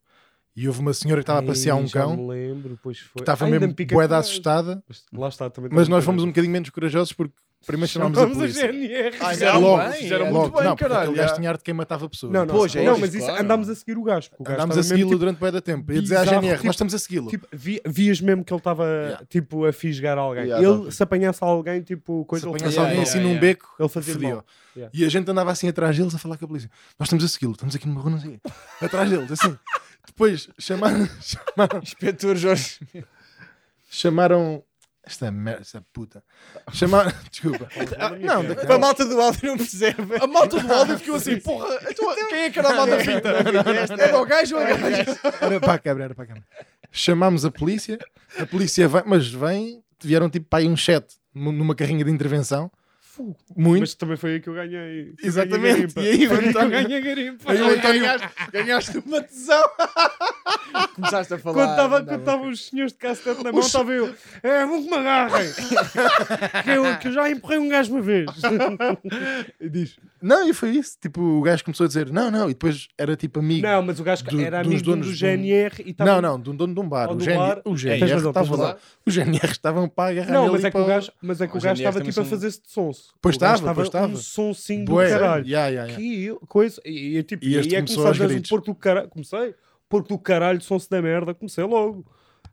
[0.59, 2.97] E houve uma senhora que estava a passear um Ai, já cão, me lembro, pois
[2.99, 3.11] foi.
[3.13, 6.23] que estava Ainda mesmo me pica boeda assustada, Mas Lá está, também mas nós fomos
[6.23, 8.71] um bocadinho menos corajosos porque primeiro chamámos a Chamamos a polícia.
[8.71, 9.15] GNR.
[9.19, 10.31] Ah, Fizeram Logo, bem, fizeram é.
[10.31, 11.09] muito Logo, bem, não, porque caralho.
[11.11, 12.33] aquele gajo tinha arte de quem matava pessoas.
[12.33, 13.43] Não, não, Pois, é não isso, mas isso claro.
[13.43, 14.29] andámos a seguir o gajo.
[14.31, 15.91] porque o gajo Andámos a estava segui-lo mesmo, durante boeda tempo.
[15.93, 17.29] Ia dizer à bizarro, GNR, tipo- nós estamos a segui-lo.
[17.29, 19.25] tipo, tipo, vi- vias mesmo que ele estava Yeah.
[19.29, 20.45] tipo, a fisgar alguém.
[20.45, 23.03] Yeah, ele, se apanhasse alguém, tipo, coisa Se ele apanhasse fazia alguém mal.
[23.07, 23.41] assim num yeah.
[23.41, 24.45] beco, Ele fazia mal.
[24.75, 24.91] Yeah.
[24.97, 26.69] E a gente andava assim atrás deles a falar com a polícia.
[26.99, 28.85] Nós estamos a segui-lo, estamos aqui numa rua, não sei o quê.
[28.85, 29.55] Atrás deles, assim.
[30.07, 31.07] Depois chamaram.
[31.21, 32.79] chamaram, Inspetor Jorge.
[33.89, 34.63] chamaram
[35.05, 36.23] esta merda, esta puta.
[36.73, 37.11] Chamaram.
[37.31, 37.69] Desculpa.
[38.19, 40.15] Não, a malta do áudio não percebe.
[40.19, 43.29] A malta do áudio ficou assim, porra, então, quem é que era a malta fita?
[43.29, 45.19] Era o gajo ou era o gajo?
[45.41, 46.45] Era para a câmara, era para a câmara.
[46.91, 47.97] Chamámos a polícia.
[48.37, 49.83] A polícia vem, mas vem.
[50.01, 52.71] Vieram tipo para aí um chat numa carrinha de intervenção.
[53.55, 53.79] Muito.
[53.79, 55.13] Mas também foi aí que eu ganhei.
[55.21, 55.93] Exatamente.
[55.93, 57.51] ganhei E aí o António- ganhei garimpa.
[57.51, 58.03] Aí António.
[58.51, 59.63] Ganhaste uma tesão.
[60.95, 61.75] Começaste a falar.
[61.77, 64.13] Quando estavam os senhores de cacete na mão, estava eu.
[64.43, 65.49] É, vão que me agarrem.
[66.63, 68.29] que, eu, que eu já empurrei um gajo uma vez.
[69.59, 70.97] Diz: Não, e foi isso.
[71.01, 72.45] Tipo, o gajo começou a dizer: Não, não.
[72.49, 73.65] E depois era tipo amigo.
[73.65, 76.11] Não, mas o gajo Do- era dos amigo um do um- GNR e estava.
[76.11, 77.11] Não, não, de um dono de um bar.
[77.11, 77.61] O GNR, bar.
[77.65, 78.65] o GNR estava lá.
[78.67, 78.79] razão.
[79.05, 81.57] O GNR estavam para agarrar Não, mas é que o gajo, mas é que o
[81.57, 83.13] Os gajo GNR estava tipo a são- fazer-se de sonso.
[83.21, 84.15] Pois O gajo estava, pois Um estava.
[84.15, 85.45] sonsinho do caralho.
[85.47, 85.95] yeah, yeah, yeah.
[85.95, 86.81] Que coisa.
[86.85, 89.09] E, e, tipo, E e, é começou começar a dizer um porco do caralho.
[89.09, 89.55] Comecei.
[89.89, 91.33] Porco do caralho, sonso da merda.
[91.33, 92.05] Comecei logo.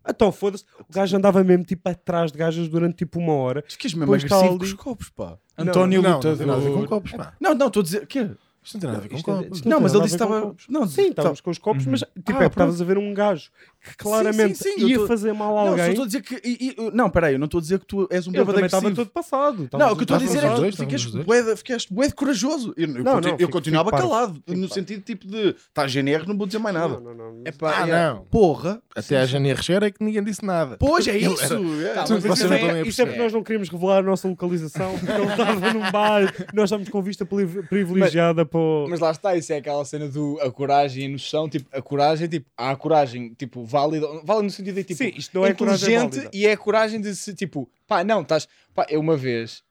[0.09, 0.65] Então foda-se.
[0.89, 3.63] O gajo andava mesmo tipo atrás de gajas durante tipo uma hora.
[3.63, 5.39] Tu quis mesmo Depois agressivo ali- com os copos, pá.
[5.57, 7.33] António Não, não tem nada a ver com copos, pá.
[7.41, 8.07] Não, não, estou a dizer.
[8.07, 8.31] Quê?
[8.63, 9.63] Isto não tem nada a ver com é- copos.
[9.63, 10.55] Não, mas ele disse que estava.
[10.69, 13.13] Não, Sim, estávamos com os copos, mas tipo, Ah, é porque estavas a ver um
[13.13, 13.51] gajo
[13.91, 15.89] que claramente sim, sim, eu ia tô- fazer mal a Não, alguém.
[15.91, 16.35] estou a dizer que.
[16.45, 18.67] e- e- não, peraí, eu não estou a dizer que tu és um bêbado também
[18.67, 19.07] estava agressivo.
[19.07, 19.69] todo passado.
[19.73, 21.93] Não, o que eu estou a dizer é que dois, tu ficaste bué de- ficaste
[21.95, 22.75] bué de corajoso.
[22.77, 24.35] Eu, eu, Não, continu- não, eu fico- continuava fico calado.
[24.47, 25.49] Fico no sentido tipo de.
[25.51, 27.01] Está GNR, não vou dizer mais nada.
[27.01, 27.43] Não, não, não.
[27.45, 28.25] É pá, Ah, é- não.
[28.31, 28.81] Porra.
[28.95, 30.77] Até a GNR chegar é que ninguém disse nada.
[30.79, 31.43] Pois é isso.
[31.43, 31.95] era- é.
[31.95, 32.17] Tá, não
[32.55, 35.91] é- a é porque nós não queríamos revelar a nossa localização, porque ele estava num
[35.91, 38.61] bar, nós estamos com vista privi- privilegiada para.
[38.89, 41.83] Mas lá está, isso é aquela cena do a coragem e a noção, tipo, a
[41.83, 45.45] coragem, tipo, há a coragem, tipo, válida, válida no sentido de, tipo, Sim, isto não
[45.45, 49.17] é inteligente e é a coragem de se, tipo, pá, não, estás, pá, eu uma
[49.17, 49.65] vez,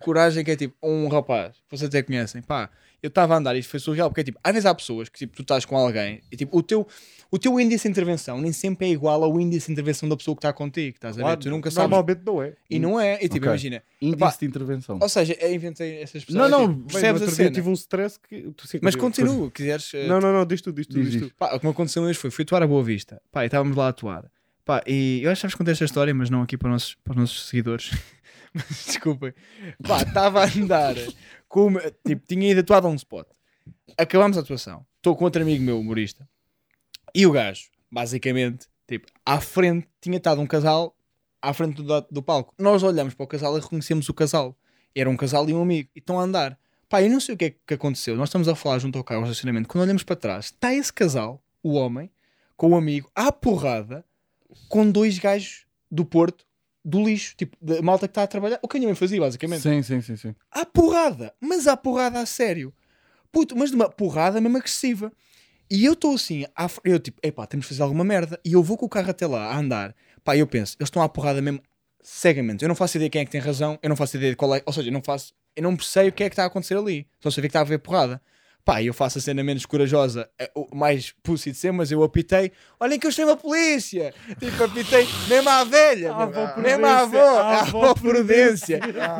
[0.00, 2.68] coragem que é tipo, um rapaz, vocês até conhecem, pá,
[3.04, 5.10] eu estava a andar e isto foi surreal, porque é tipo, às vezes há pessoas
[5.10, 6.86] que, tipo, tu estás com alguém e, tipo, o teu,
[7.30, 10.34] o teu índice de intervenção nem sempre é igual ao índice de intervenção da pessoa
[10.34, 11.22] que está contigo, estás a ver?
[11.22, 11.90] Claro, Tu nunca sabes.
[11.90, 12.54] Normalmente não é.
[12.70, 13.48] E não é, e tipo, Ok.
[13.48, 14.98] imagina, Índice Pá, de intervenção.
[15.02, 17.50] ou seja, eu inventei essa expressão, Não, não, tipo, Bem, percebes no a cena.
[17.50, 18.52] tive um stress que...
[18.80, 19.28] Mas continua.
[19.28, 19.92] continua, quiseres.
[19.94, 21.34] eh, Não, não, não, diz tu, diz tu, Diz, diz tu.
[21.38, 23.20] Pá, o que me aconteceu hoje foi, fui atuar a Boa Vista.
[23.30, 24.24] Pá, e estávamos lá a atuar.
[24.64, 26.94] Pá, e eu acho que sabes contar esta história, mas não aqui para os nossos,
[27.04, 27.90] para os nossos seguidores.
[28.86, 29.34] Desculpem.
[29.86, 30.94] Pá, estava a andar
[31.48, 33.26] com uma, tipo, tinha ido atuar a um spot.
[33.98, 34.86] Acabámos a atuação.
[34.96, 36.28] Estou com outro amigo meu, humorista.
[37.14, 40.96] E o gajo, basicamente, tipo, à frente, tinha estado um casal
[41.42, 42.54] à frente do, do palco.
[42.58, 44.56] Nós olhamos para o casal e reconhecemos o casal.
[44.94, 45.90] Era um casal e um amigo.
[45.94, 46.58] E estão a andar.
[46.88, 48.16] Pá, eu não sei o que é que aconteceu.
[48.16, 49.68] Nós estamos a falar junto ao carro, ao estacionamento.
[49.68, 52.10] Quando olhamos para trás, está esse casal, o homem,
[52.56, 54.04] com o amigo, à porrada,
[54.68, 56.46] com dois gajos do Porto,
[56.84, 58.58] do lixo, tipo, da malta que está a trabalhar.
[58.62, 59.62] O que a minha mãe fazia, basicamente.
[59.62, 60.34] Sim, sim, sim, sim.
[60.50, 62.72] À porrada, mas à porrada a sério.
[63.32, 65.10] Puto, mas de uma porrada mesmo agressiva.
[65.70, 68.38] E eu estou assim, à eu tipo, epá, temos de fazer alguma merda.
[68.44, 69.94] E eu vou com o carro até lá a andar.
[70.22, 71.60] Pá, eu penso, eles estão à porrada mesmo
[72.02, 72.62] cegamente.
[72.62, 74.54] Eu não faço ideia quem é que tem razão, eu não faço ideia de qual
[74.54, 74.62] é.
[74.66, 76.76] Ou seja, eu não faço, eu não sei o que é que está a acontecer
[76.76, 77.06] ali.
[77.18, 78.20] Só sei que está a haver porrada.
[78.64, 82.50] Pá, eu faço a cena menos corajosa, eh, mais pussy de ser, mas eu apitei.
[82.80, 84.14] Olhem que eu chamo a polícia!
[84.40, 88.80] Tipo, apitei mesmo à velha, À mesmo, à avó, à à avó Prudência.
[89.02, 89.18] Ah,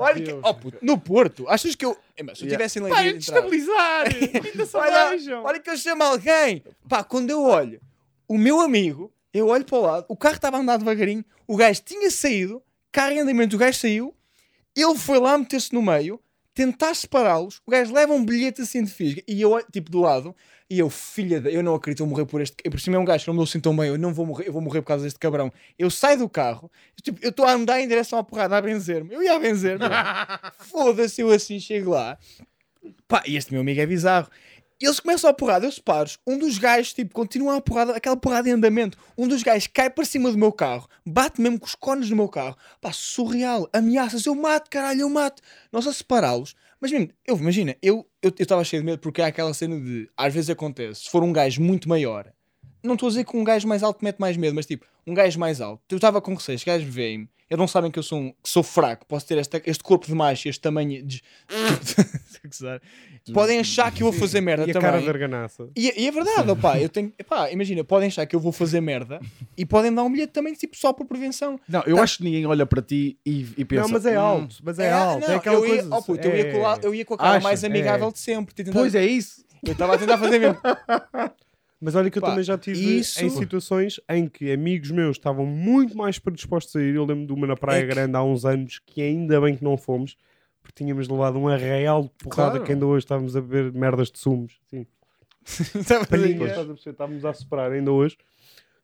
[0.00, 0.40] olha que, Deus.
[0.44, 1.96] oh, puto, no Porto, achas que eu.
[2.24, 2.56] Mas Se eu Yeah.
[2.56, 4.06] tivesse em Para Leiria de estabilizar!
[4.44, 6.64] Ainda só Olha, olha que eu chamo alguém.
[6.88, 7.80] Pá, quando eu olho
[8.26, 11.56] o meu amigo, eu olho para o lado, o carro estava a andar devagarinho, o
[11.56, 12.60] gajo tinha saído,
[12.90, 14.12] carro em andamento, o gajo saiu,
[14.76, 16.20] ele foi lá meter-se no meio,
[16.60, 20.36] tentar separá-los, o gajo leva um bilhete assim de fisga, e eu tipo, do lado,
[20.68, 22.98] e eu, filha da, eu não acredito, eu morrer por este, eu, por cima é
[22.98, 24.82] um gajo que não me deu tão bem, eu não vou morrer, eu vou morrer
[24.82, 25.50] por causa deste cabrão.
[25.78, 26.70] Eu saio do carro,
[27.02, 29.86] tipo, eu estou a andar em direção à porrada, a benzer-me, eu ia a benzer-me,
[30.68, 32.18] foda-se, eu assim chego lá,
[33.06, 34.28] Pá, e este meu amigo é bizarro.
[34.80, 38.48] Eles começam a porrada, eu separo Um dos gajos, tipo, continua a porrada, aquela porrada
[38.48, 38.96] em andamento.
[39.16, 42.16] Um dos gajos cai para cima do meu carro, bate mesmo com os cones no
[42.16, 42.56] meu carro.
[42.80, 43.68] Pá, surreal.
[43.74, 45.42] Ameaças, eu mato, caralho, eu mato.
[45.70, 46.54] Nós a separá-los.
[46.80, 48.06] Mas mesmo, eu, imagina, eu
[48.38, 51.32] estava cheio de medo porque há aquela cena de, às vezes acontece, se for um
[51.32, 52.32] gajo muito maior,
[52.82, 55.14] não estou a dizer que um gajo mais alto mete mais medo, mas tipo, um
[55.14, 58.02] gajo mais alto, eu estava com receio, os gajos veem-me, eles não sabem que eu
[58.02, 61.20] sou, um, que sou fraco, posso ter este, este corpo de macho, este tamanho de.
[63.34, 64.90] Podem achar que eu vou fazer merda E a também.
[64.90, 65.68] cara de arganaça.
[65.76, 68.80] E, e é verdade, opá, eu tenho, epá, imagina, podem achar que eu vou fazer
[68.80, 69.20] merda
[69.56, 71.60] e podem dar um bilhete também, tipo, só por prevenção.
[71.68, 73.82] Não, eu acho que ninguém olha para ti e, e pensa.
[73.82, 75.26] Não, mas é "Hum, alto, mas é, alto.
[75.26, 75.96] não, é aquela eu ia, coisa.
[75.96, 77.44] oh, puto, eu, ia com la- eu ia com a cara Acha?
[77.44, 78.12] mais amigável É.
[78.12, 78.54] de sempre.
[78.54, 79.44] tentar- Pois é isso.
[79.62, 80.58] Eu estava a tentar fazer mesmo.
[81.80, 85.16] Mas olha que eu Pá, também já tive isso- em situações em que amigos meus
[85.16, 86.94] estavam muito mais predispostos a ir.
[86.94, 89.56] Eu lembro de uma na Praia É que- Grande há uns anos que ainda bem
[89.56, 90.16] que não fomos,
[90.62, 92.64] porque tínhamos levado um arreal de porrada Claro.
[92.64, 94.60] que ainda hoje estávamos a beber merdas de sumos.
[94.68, 94.86] Sim.
[96.02, 96.90] A Palhinhas, estás a perceber?
[96.90, 98.16] Estávamos a separar ainda hoje.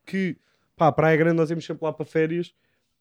[0.07, 0.37] Que,
[0.75, 2.55] pá, Praia Grande nós íamos sempre lá para férias.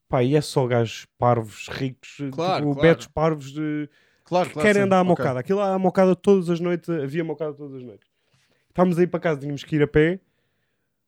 [0.10, 2.82] Pá, e é só gajos parvos, ricos, Claro, tipo, claro.
[2.82, 3.90] betos parvos de
[4.26, 4.68] Claro, que claro.
[4.68, 4.86] querem sim.
[4.88, 5.40] andar à mocada.
[5.40, 8.08] Aquilo lá, a mocada todas as noites, havia mocada todas as noites.
[8.76, 10.20] Estávamos aí para casa, tínhamos que ir a pé,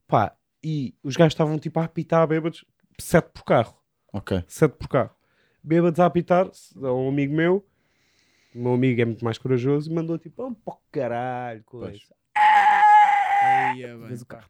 [0.07, 2.63] pá, e os gajos estavam tipo a apitar bêbados,
[2.97, 3.77] sete por carro,
[4.13, 4.41] Ok.
[4.47, 5.13] sete por carro.
[5.61, 6.49] Bêbados a apitar,
[6.81, 7.67] a um amigo meu,
[8.55, 11.99] o meu amigo é muito mais corajoso, e mandou tipo, vamos para o caralho, coisa.
[12.37, 14.07] Ai, é, bem.
[14.07, 14.47] Vês o carro.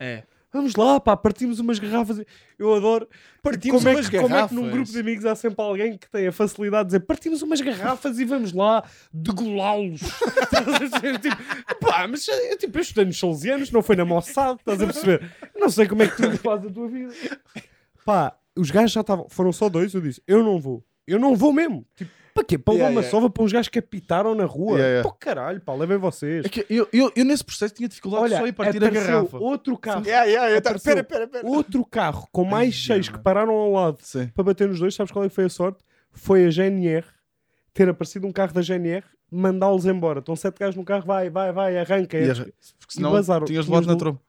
[0.00, 0.22] É.
[0.54, 2.22] Vamos lá, pá, partimos umas garrafas.
[2.56, 3.08] Eu adoro.
[3.42, 4.78] Partimos como, é umas que, como é que num garrafas.
[4.78, 8.20] grupo de amigos há sempre alguém que tem a facilidade de dizer partimos umas garrafas
[8.20, 10.00] e vamos lá degolá-los.
[10.40, 11.18] Estás a perceber?
[11.18, 11.36] tipo,
[11.80, 15.28] pá, mas eu, tipo, eu estudei nos salesianos, não foi na Mossad, estás a perceber?
[15.56, 17.12] Não sei como é que tu fazes a tua vida.
[18.04, 20.84] Pá, os gajos já estavam, foram só dois, eu disse, eu não vou.
[21.04, 21.84] Eu não vou mesmo.
[21.96, 22.58] Tipo, para quê?
[22.58, 23.10] Para levar Yeah, uma yeah.
[23.16, 24.72] sova para uns gajos que apitaram na rua?
[24.72, 25.08] Yeah, yeah.
[25.08, 26.44] Pô, caralho, pá, levem vocês.
[26.44, 29.38] É que eu, eu, eu nesse processo tinha dificuldade Olha, só em partir a garrafa.
[29.38, 30.04] outro carro.
[30.04, 31.46] Yeah, yeah, Apareceu Pera, pera, pera.
[31.46, 34.26] outro carro com mais seis que pararam ao lado Sim.
[34.34, 35.78] para bater nos dois, sabes qual é que foi a sorte?
[36.12, 37.06] Foi a GNR
[37.72, 40.18] ter aparecido um carro da GNR, mandá-los embora.
[40.20, 42.18] Estão sete gajos no carro, vai, vai, vai, arranca.
[42.18, 42.52] E E Porque
[42.90, 43.46] senão bazaram.
[43.46, 44.20] tinhas levado na tromba.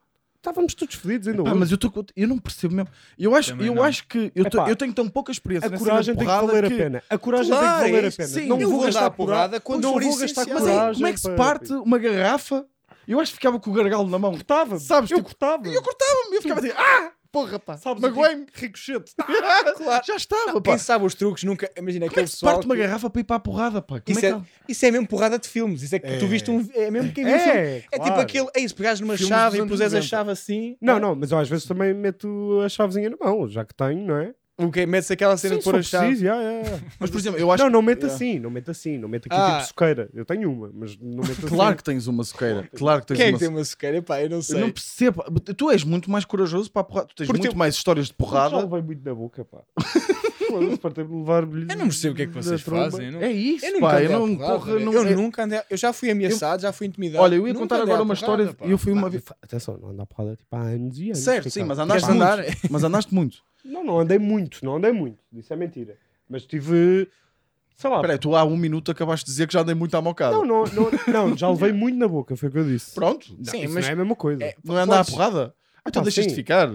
[0.46, 1.60] Estávamos todos fedidos ainda Pá, hoje.
[1.60, 2.89] mas eu, tô, eu não percebo mesmo.
[3.18, 3.84] Eu acho, Também eu não.
[3.84, 6.66] acho que eu, tô- Epá, eu tenho tão pouca experiência A coragem tem que valer
[6.66, 7.04] a pena.
[7.10, 8.28] A coragem Claro, tem que valer é a pena.
[8.30, 10.60] Sim, não vou vou gastar porrada quando não for vou gastar essencial.
[10.60, 10.93] Mas aí, coragem.
[10.96, 12.66] como é que se para- parte uma garrafa?
[13.08, 14.32] Eu acho que ficava com o gargalo na mão.
[14.34, 15.68] Cortava, Sabes, eu tipo, cortava.
[15.68, 18.46] Eu cortava-me, eu ficava assim, ah, porra, pá, Sabes, magoei-me.
[18.54, 19.12] ricochete.
[20.08, 20.72] Já estava, pá.
[20.72, 21.70] Quem sabe os truques nunca.
[21.78, 22.54] Imagina Como é aquele que se pessoal.
[22.54, 24.00] parte uma que- garrafa para ir para a porrada, pá?
[24.00, 24.42] Como Isso é é, que...
[24.70, 25.82] isso é mesmo porrada de filmes.
[25.82, 26.28] Isso é que tu É.
[26.28, 26.66] viste um.
[26.74, 27.58] É mesmo quem viu um filme.
[27.60, 28.22] É, É tipo claro.
[28.22, 28.48] aquele.
[28.56, 30.08] É isso, pegares numa Filmes chave e anos puseres a 90.
[30.10, 30.78] chave assim.
[30.82, 34.06] Não, não, mas eu às vezes também meto a chavezinha na mão, já que tenho,
[34.06, 34.34] não é?
[34.58, 36.06] O que Metes aquela cena Sim, de pôr a chave.
[36.08, 36.80] preciso, já, já.
[36.97, 38.16] Mas, por exemplo, eu acho Não, não meto Yeah.
[38.16, 39.58] assim, não meto assim, não meto aqui Ah.
[39.58, 40.10] tipo soqueira.
[40.14, 41.47] Eu tenho uma, mas não meto assim.
[41.47, 42.70] Claro que tens uma soqueira.
[42.74, 44.01] Claro que tens Quem é uma que tem uma sequeira?
[44.01, 44.62] Pá, eu não Eu sei.
[44.62, 45.24] não percebo.
[45.58, 47.08] Tu és muito mais corajoso para a porrada.
[47.10, 48.58] Tu tens Porque muito eu- mais histórias de Já porrada.
[48.58, 49.60] levei muito na boca, pá.
[50.56, 53.08] Levar Eu não percebo o que é que vocês fazem.
[53.08, 53.93] eu não- É isso, Eu nunca pá.
[53.95, 55.60] andei Eu não, porrada, porra, não- eu é- nunca andei.
[55.70, 57.24] Eu já fui ameaçado, já fui intimidado.
[57.24, 58.56] Olha, eu ia contar agora uma história.
[58.62, 59.24] Eu fui uma vez.
[59.41, 61.18] Atenção, não anda a porrada tipo há anos e anos.
[61.20, 62.24] Certo, sim, mas andaste muito.
[62.70, 63.38] Mas andaste muito.
[63.66, 65.18] Não, não andei muito, não andei muito.
[65.34, 65.97] Isso é mentira.
[66.30, 67.09] Mas tive.
[67.76, 67.97] Sei lá.
[67.97, 70.36] Espera aí, tu há um minuto acabaste de dizer que já andei muito à mocada.
[70.36, 70.91] Não, não, não,
[71.30, 72.93] não, já levei muito na boca, foi o que eu disse.
[72.95, 73.36] Pronto.
[73.38, 74.43] Não, Sim, isso mas- não é a mesma coisa.
[74.43, 75.53] É, Não é andar à porrada?
[75.84, 76.72] Ah, então Pá, deixas de ficar.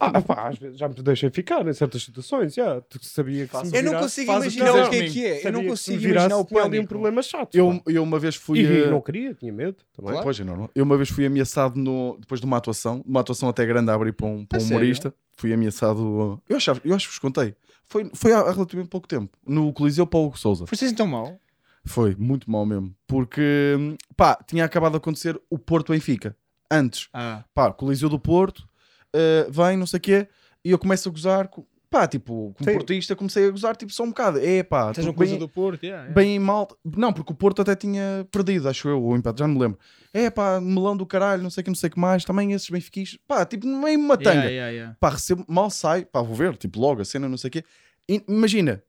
[0.00, 2.80] Ah, pá, às vezes já me deixei ficar em certas situações, já.
[2.82, 5.46] Tu sabia que se Eu não consigo imaginar o que é que é.
[5.46, 6.88] Eu não consigo imaginar o ali um pânico.
[6.88, 7.54] problema chato.
[7.54, 8.60] Eu, eu uma vez fui.
[8.60, 10.10] E eh, não queria, tinha medo também.
[10.12, 10.24] Claro.
[10.24, 10.70] Pois é, normal.
[10.74, 13.94] Eu uma vez fui ameaçado no, depois de uma atuação, uma atuação até grande a
[13.94, 14.76] abrir para um, para A um sério?
[14.76, 15.14] humorista.
[15.36, 16.40] Fui ameaçado.
[16.48, 17.54] Eu, achava, eu acho que vos contei.
[17.86, 19.36] Foi, foi há, relativamente pouco tempo.
[19.46, 20.66] No Coliseu Paulo Souza.
[20.66, 21.38] Foste assim tão mal?
[21.84, 22.94] Foi muito mal mesmo.
[23.06, 23.76] Porque,
[24.16, 26.34] pá, tinha acabado de acontecer o Porto Benfica.
[26.70, 28.66] Antes, Ah, pá, Coliseu do Porto,
[29.14, 30.28] eh, vem, não sei o quê,
[30.64, 31.48] e eu começo a gozar.
[31.48, 32.76] com- Pá, tipo, como Sim.
[32.76, 34.40] portista, comecei a gozar, tipo, só um bocado.
[34.40, 36.12] É, pá, tens uma coisa bem, do Porto, yeah, yeah.
[36.12, 36.66] bem mal.
[36.84, 39.78] Não, porque o Porto até tinha perdido, acho eu, o empate, já não me lembro.
[40.12, 42.24] É, pá, melão do caralho, não sei o que, não sei o que mais.
[42.24, 44.50] Também esses benfiquistas, pá, tipo, meio uma tanga.
[44.50, 44.96] Yeah.
[44.98, 47.64] Pá, recebo, mal sai, pá, vou ver, tipo, logo a cena, não sei o quê.
[48.10, 48.82] E, imagina,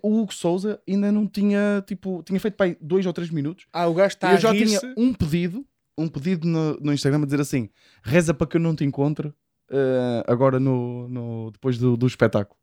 [0.00, 3.66] o Hugo Souza ainda não tinha, tipo, tinha feito, pá, aí dois ou três minutos.
[3.72, 5.66] Ah, o gajo está e eu a já tinha um pedido,
[5.98, 7.68] um pedido no, no Instagram a dizer assim:
[8.04, 9.32] reza para que eu não te encontre
[9.72, 12.60] eh, agora no, no, depois do, do espetáculo.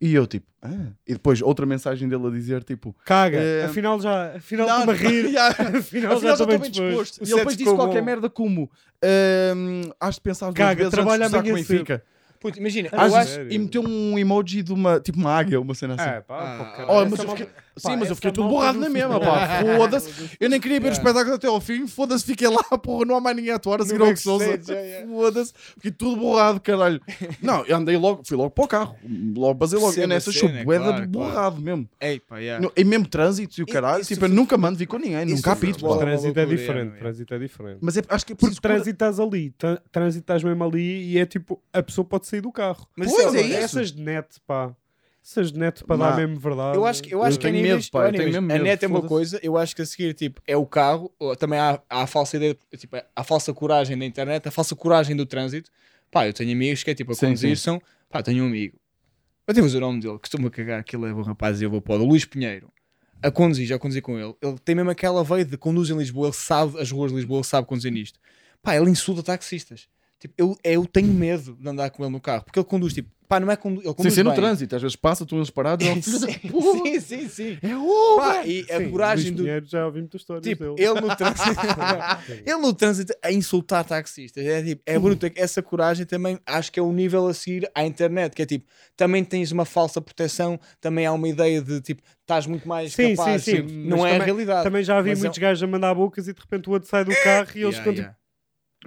[0.00, 0.92] E eu, tipo, ah.
[1.04, 4.92] e depois outra mensagem dele a dizer, tipo, Caga, Eh, afinal já, afinal não, estou-me
[4.92, 5.28] a rir.
[5.34, 6.78] Já, afinal, afinal já estou bem disposto.
[6.78, 7.18] disposto.
[7.20, 8.70] E ele depois disse ficou qualquer merda como
[9.02, 11.76] ehm, has de pensar duas Caga, vezes trabalha antes de com amanhã cedo.
[11.78, 12.04] Benfica.
[12.40, 13.40] Puto, imagina, Ah, eu acho...
[13.50, 16.08] E meteu um emoji de uma, tipo uma águia, uma cena assim.
[16.08, 17.48] É, pá, Ah, pô, caralho, Oh, mas eu malta- fiquei,
[17.78, 19.62] sim, mas eu fiquei tudo malta borrado do na mesma, pá.
[19.76, 20.30] Foda-se.
[20.40, 21.86] Eu nem queria ver o espetáculo até ao fim.
[21.86, 23.04] Foda-se, fiquei lá, porra.
[23.04, 24.44] Não há mais ninguém a atuar a seguir ao que Souza.
[24.62, 25.06] já, já.
[25.06, 25.52] Foda-se.
[25.74, 27.00] Fiquei tudo borrado, caralho.
[27.42, 28.96] Não, eu andei logo, fui logo para o carro.
[29.36, 29.92] Logo, basei logo.
[29.98, 31.88] Eu nessa a sou cena, boeda claro, de borrado mesmo.
[32.00, 32.62] Ei, pá, yeah.
[32.64, 34.00] No- E mesmo trânsito e o caralho.
[34.02, 35.24] isso Tipo, eu nunca mando vir com ninguém.
[35.26, 35.86] isso Nunca apito.
[35.86, 35.96] pá.
[35.98, 37.78] Trânsito é diferente, trânsito é diferente.
[37.80, 39.52] Mas é, acho que é Porque trânsito estás ali,
[39.90, 42.86] trânsito estás mesmo ali e é tipo, a pessoa pode sair do carro.
[42.96, 43.56] Mas Pois, isso é é isso.
[43.58, 44.72] Essas de net, pá.
[45.30, 46.06] Essas de net para Não.
[46.06, 46.78] dar mesmo verdade.
[46.78, 48.38] Eu acho que, eu acho Eu que a tenho níveis, medo, pá, eu tenho mesmo
[48.38, 51.12] a medo, net é uma coisa, eu acho que a seguir tipo, é o carro,
[51.18, 54.74] ou também há, há a falsa ideia, tipo, a falsa coragem da internet, a falsa
[54.74, 55.70] coragem do trânsito.
[56.10, 57.62] Pá, eu tenho amigos que é tipo a Sim, conduzir, sim.
[57.62, 58.78] são, pá, tenho um amigo,
[59.46, 61.96] eu tenho o nome dele, costumo cagar, aquilo é bom rapaz e eu vou para
[62.00, 62.72] o Luís Pinheiro.
[63.20, 64.32] A conduzir, já conduzi com ele.
[64.40, 67.38] Ele tem mesmo aquela veia de conduz em Lisboa, ele sabe as ruas de Lisboa,
[67.40, 68.18] ele sabe conduzir nisto.
[68.62, 69.88] Pá, ele insulta taxistas.
[70.20, 73.08] Tipo, eu, eu tenho medo de andar com ele no carro, porque ele conduz, tipo,
[73.28, 74.74] pá, não é condu ele Sem conduz ser no trânsito.
[74.74, 75.86] Às vezes passa, tu uns parados.
[75.86, 77.58] e da puta, sim, sim, sim.
[77.62, 79.42] É o Pá, e a Sim, coragem Luís do.
[79.44, 80.88] Pinheiro, já ouvi muitas histórias Tipo, dele.
[80.88, 81.50] ele no trânsito.
[82.44, 84.44] ele no trânsito a insultar taxistas.
[84.44, 85.24] É tipo, é bruto.
[85.26, 88.34] é que Essa coragem também acho que é o nível a seguir à internet.
[88.34, 88.66] Que é tipo,
[88.96, 93.14] também tens uma falsa proteção, também há uma ideia de tipo, estás muito mais Sim,
[93.14, 93.44] capaz.
[93.44, 93.56] sim, sim.
[93.62, 94.64] tipo, mas não é a também- realidade.
[94.64, 96.72] Também já vi Mas é muitos um- gajos a mandar bocas e de repente o
[96.72, 98.17] outro sai do carro e eles Yeah, ficam tipo, yeah.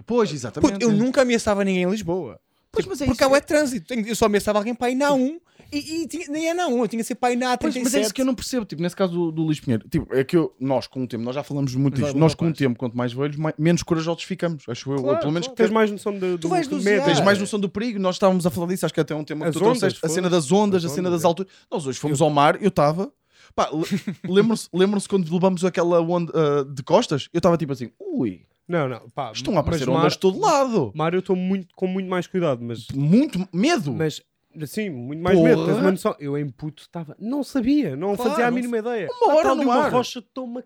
[0.06, 0.74] Pois, exatamente.
[0.74, 2.40] Puto, eu nunca ameaçava ninguém em Lisboa.
[2.72, 3.36] Pois, Tipo, mas é porque isso.
[3.36, 3.94] é trânsito.
[3.94, 5.40] Eu só ameaçava alguém para ir na 1
[5.74, 7.74] e, e tinha- nem é na 1, eu tinha que ser para ir na Pois,
[7.74, 7.84] 37.
[7.84, 10.08] mas é isso que eu não percebo, tipo, nesse caso do, do Luís Pinheiro, tipo,
[10.16, 12.54] é que eu, nós com o tempo, nós já falamos muito olha, nós com o
[12.54, 15.58] tempo, quanto mais velhos, mais- menos corajosos ficamos, acho eu, Claro, ou pelo menos claro.
[15.58, 16.84] tens mais noção do do dosear.
[16.84, 17.06] medo.
[17.06, 19.24] tens mais noção do perigo, nós estávamos a falar disso, acho que até é um
[19.26, 21.28] tema As que tu trouxeste, ondas, a cena das ondas, a cena das é.
[21.28, 23.12] alturas, nós hoje fomos ao mar, eu estava,
[23.54, 23.84] pá, le-
[24.34, 28.42] lembram-se lembram quando levamos aquela onda ah, de costas, eu estava tipo assim, ui,
[28.72, 29.32] Não, não, pá.
[29.34, 32.10] estão a aparecer mas ondas mar, de todo lado, Mar eu estou muito, com muito
[32.10, 34.22] mais cuidado, mas, muito medo, mas
[34.66, 35.50] sim, muito mais Porra.
[35.50, 35.66] medo.
[35.66, 36.16] Tens uma noção?
[36.20, 39.08] Eu em puto estava, não sabia, não Claro, fazia a mínima ideia.
[39.22, 39.92] Uma hora tal no de uma mar.
[39.92, 40.64] rocha toma.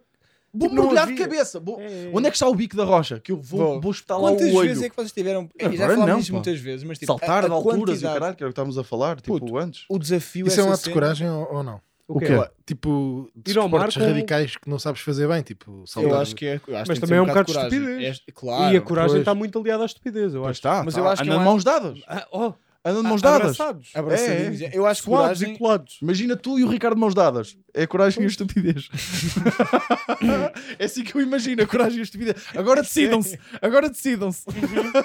[0.53, 2.09] vou tipo, mergulhar de cabeça, vou- É.
[2.13, 3.81] onde é que está o bico da rocha, que eu vou, Vou.
[3.81, 4.69] vou espetar lá Quantas o olho.
[4.69, 5.49] vezes é que vocês tiveram.
[5.59, 6.35] já Agora falámos não, disso pá.
[6.37, 8.49] muitas vezes, mas tipo, Saltar a, de a alturas e o quantidade, caralho, que era
[8.49, 9.83] o que estávamos a falar, tipo, Puto, antes.
[9.89, 11.81] O desafio Isso é um ato de coragem ou não?
[12.07, 12.27] O quê?
[12.27, 12.49] quê?
[12.67, 16.11] Tipo, Ir ao mar desportos com- radicais que não sabes fazer bem, tipo, saltar.
[16.11, 16.53] Eu acho que é.
[16.53, 18.23] acho que Mas que também é um bocado de estupidez.
[18.27, 18.73] É- claro.
[18.73, 20.51] e a coragem está muito aliada à estupidez, eu acho.
[20.59, 20.99] está, Mas tá.
[20.99, 21.99] eu acho que anda é mãos dadas.
[22.07, 22.53] Ah, oh,
[22.85, 23.41] Anda de a- mãos dadas.
[23.59, 23.91] abraçados.
[23.95, 24.61] Abraçadinhos.
[24.61, 25.55] É, Eu acho que Suados coragem.
[25.55, 25.97] e colados.
[26.01, 27.57] Imagina tu e o Ricardo de mãos dadas.
[27.73, 28.89] É a coragem e a estupidez.
[30.79, 32.43] é assim que eu imagino a coragem e a estupidez.
[32.55, 33.39] Agora decidam-se.
[33.61, 34.43] Agora decidam-se.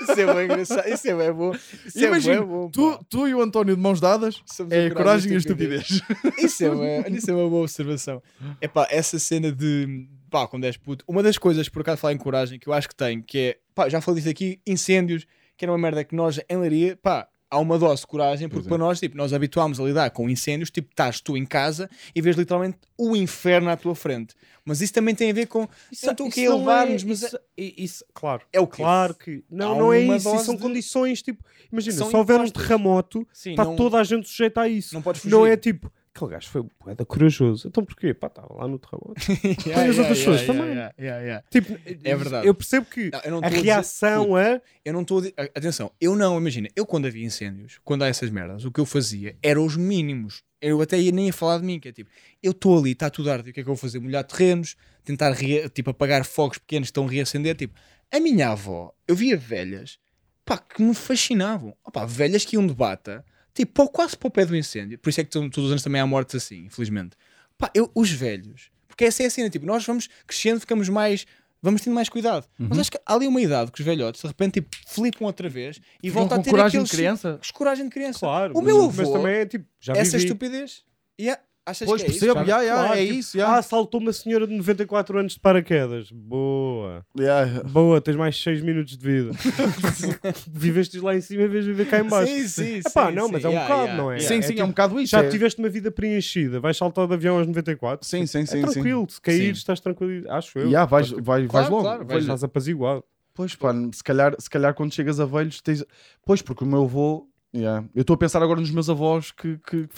[0.03, 0.89] Isso é bem engraçado.
[0.89, 1.55] Isso é bem bom.
[1.87, 2.71] Isso é Imagina, bem bom.
[2.71, 6.03] tu, tu e o António de mãos dadas Somos é a coragem e a estupidez.
[6.39, 8.23] Isso é, uma, isso é uma boa observação.
[8.61, 10.07] É pá, essa cena de.
[10.31, 11.05] Pá, quando és puto.
[11.09, 13.57] Uma das coisas, por acaso, falar em coragem, que eu acho que tem, que é.
[13.75, 15.27] Pá, já falei disso aqui, incêndios,
[15.57, 18.67] que era uma merda que nós, em Leiria, pá, há uma dose de coragem, porque
[18.67, 18.69] é.
[18.69, 22.23] para nós, tipo, nós habituámos a lidar com incêndios, tipo, estás tu em casa e
[22.23, 24.35] vês literalmente o inferno à tua frente.
[24.65, 25.67] Mas isso também tem a ver com.
[25.91, 28.43] Isso, aqui isso a não levar-nos, é- mas isso, i- isso- claro.
[28.53, 28.77] é o quê?
[28.83, 29.43] Claro que.
[29.51, 30.39] Não, não é isso.
[30.45, 31.43] São de- condições tipo.
[31.73, 34.95] Imagina, São se houver um terremoto, está não- toda a gente sujeita a isso.
[34.95, 35.35] Não podes fugir.
[35.35, 35.91] Não é tipo.
[36.27, 37.69] Aquele gajo foi poeta corajoso.
[37.69, 38.13] Então porquê?
[38.15, 39.15] Pá, estava lá no terremoto.
[39.67, 40.75] Yeah, as outras pessoas yeah, também.
[40.75, 41.45] yeah, yeah, yeah.
[41.51, 42.47] tipo, É verdade.
[42.47, 44.61] Eu percebo que Não, eu não a estou dizer- reação a.
[44.85, 48.31] Eu não estou a Atenção, eu não, imagina, eu quando havia incêndios, quando há essas
[48.31, 50.43] merdas, o que eu fazia era os mínimos.
[50.61, 52.11] Eu até ia nem ia falar de mim, que é tipo,
[52.43, 53.99] eu estou ali, está tudo a arder, o que é que eu vou fazer?
[53.99, 57.57] Molhar terrenos, tentar rea- tipo, apagar fogos pequenos que estão a reacender.
[57.57, 57.75] Tipo,
[58.13, 59.99] a minha avó, eu via velhas,
[60.45, 61.75] pá, que me fascinavam.
[61.85, 63.25] Opá, velhas que iam de bata,
[63.55, 64.99] tipo, quase para o pé do incêndio.
[64.99, 67.17] Por isso é que to- todos os anos também há mortes assim, infelizmente.
[67.59, 71.27] Pá, eu, os velhos, porque essa é a cena, tipo, nós vamos crescendo, ficamos mais.
[71.63, 72.47] Vamos tendo mais cuidado.
[72.59, 75.47] Mas acho que há ali uma idade que os velhotes de repente tipo, flipam outra
[75.47, 77.39] vez e voltam a ter coragem aqueles de criança.
[77.53, 78.19] coragem de criança.
[78.21, 79.67] Claro, o meu avô, mas também é tipo.
[79.79, 80.25] Já essa vivi.
[80.25, 80.83] estupidez.
[81.19, 81.39] E há-
[81.71, 82.21] Achas Pois que é isso?
[82.27, 85.41] percebo, já, já, Claro, é tipo, isso, Ah, saltou uma senhora de 94 anos de
[85.41, 86.11] paraquedas.
[86.11, 87.05] Boa.
[87.19, 87.47] Já.
[87.71, 89.31] Boa, tens mais 6 minutos de vida.
[90.53, 92.33] Viveste lá em cima em vez de viver cá em baixo.
[92.33, 93.33] Sim, sim, Epá, sim, não, sim.
[93.33, 94.15] mas é um Yeah, bocado, yeah, não é?
[94.17, 94.29] yeah.
[94.29, 95.11] Sim, é sim, é tipo, um bocado isso.
[95.11, 95.29] Já é.
[95.29, 98.07] tiveste uma vida preenchida, vais saltar de avião aos 94?
[98.07, 98.57] Sim, sim, é sim.
[98.57, 98.61] sim.
[98.73, 99.51] tranquilo, se cair Sim.
[99.53, 100.71] estás tranquilo, acho eu.
[100.71, 101.83] Já, vais, Estás, vais, vais Claro, logo.
[101.85, 103.05] claro, Vais- estás apaziguado.
[103.35, 105.85] Pois, pá, se calhar, se calhar quando chegas a velhos tens...
[106.27, 107.27] Pois, porque o meu avô...
[107.55, 109.89] yeah, Eu estou a pensar agora nos meus avós que, que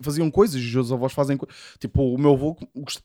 [0.00, 1.54] faziam coisas e os meus avós fazem coisas.
[1.78, 2.56] Tipo, o meu avô...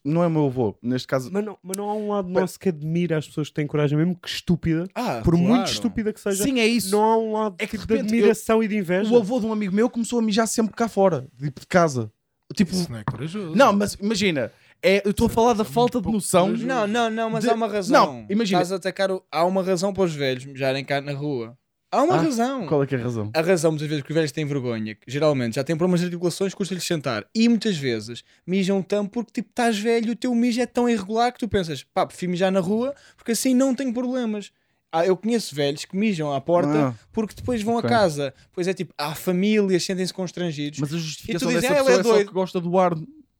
[0.03, 1.29] Não é o meu avô, neste caso...
[1.31, 3.97] Mas não, mas não há um lado nosso que admira as pessoas que têm coragem,
[3.97, 5.69] mesmo que estúpida, Ah, por muito claro.
[5.71, 6.43] estúpida que seja.
[6.43, 6.91] Sim, é isso.
[6.91, 9.11] Não há um lado É que, de tipo, de, repente, admiração e de inveja.
[9.13, 12.11] O avô de um amigo meu começou a mijar sempre cá fora, tipo de casa.
[12.55, 13.55] Tipo, Isso não é corajoso.
[13.57, 16.47] não, mas imagina, é, eu estou a falar da falta de noção.
[16.55, 18.05] Não, não, não, mas De- há uma razão.
[18.13, 19.11] Não, imagina- Estás a atacar.
[19.11, 21.57] o- Há uma razão para os velhos mijarem cá na rua.
[21.89, 22.67] Há uma Ah, razão.
[22.67, 23.31] Qual é que é a razão?
[23.33, 26.07] A razão, muitas vezes, que os velhos têm vergonha, que geralmente já têm problemas de
[26.07, 27.25] articulações, custa-lhes sentar.
[27.33, 30.89] E muitas vezes mijam tanto porque, tipo, estás velho e o teu mijo é tão
[30.89, 34.51] irregular que tu pensas, pá, prefiro mijar na rua porque assim não tenho problemas.
[34.91, 36.93] Ah, eu conheço velhos que mijam à porta Ah.
[37.13, 37.89] porque depois vão Ok.
[37.89, 38.33] a casa.
[38.51, 40.79] Pois é tipo, há famílias, sentem-se constrangidos.
[40.79, 42.33] Mas, Mas a justificação E tu dizes, dessa "Ah, é pessoa é, só doido." que
[42.33, 42.95] gosta do ar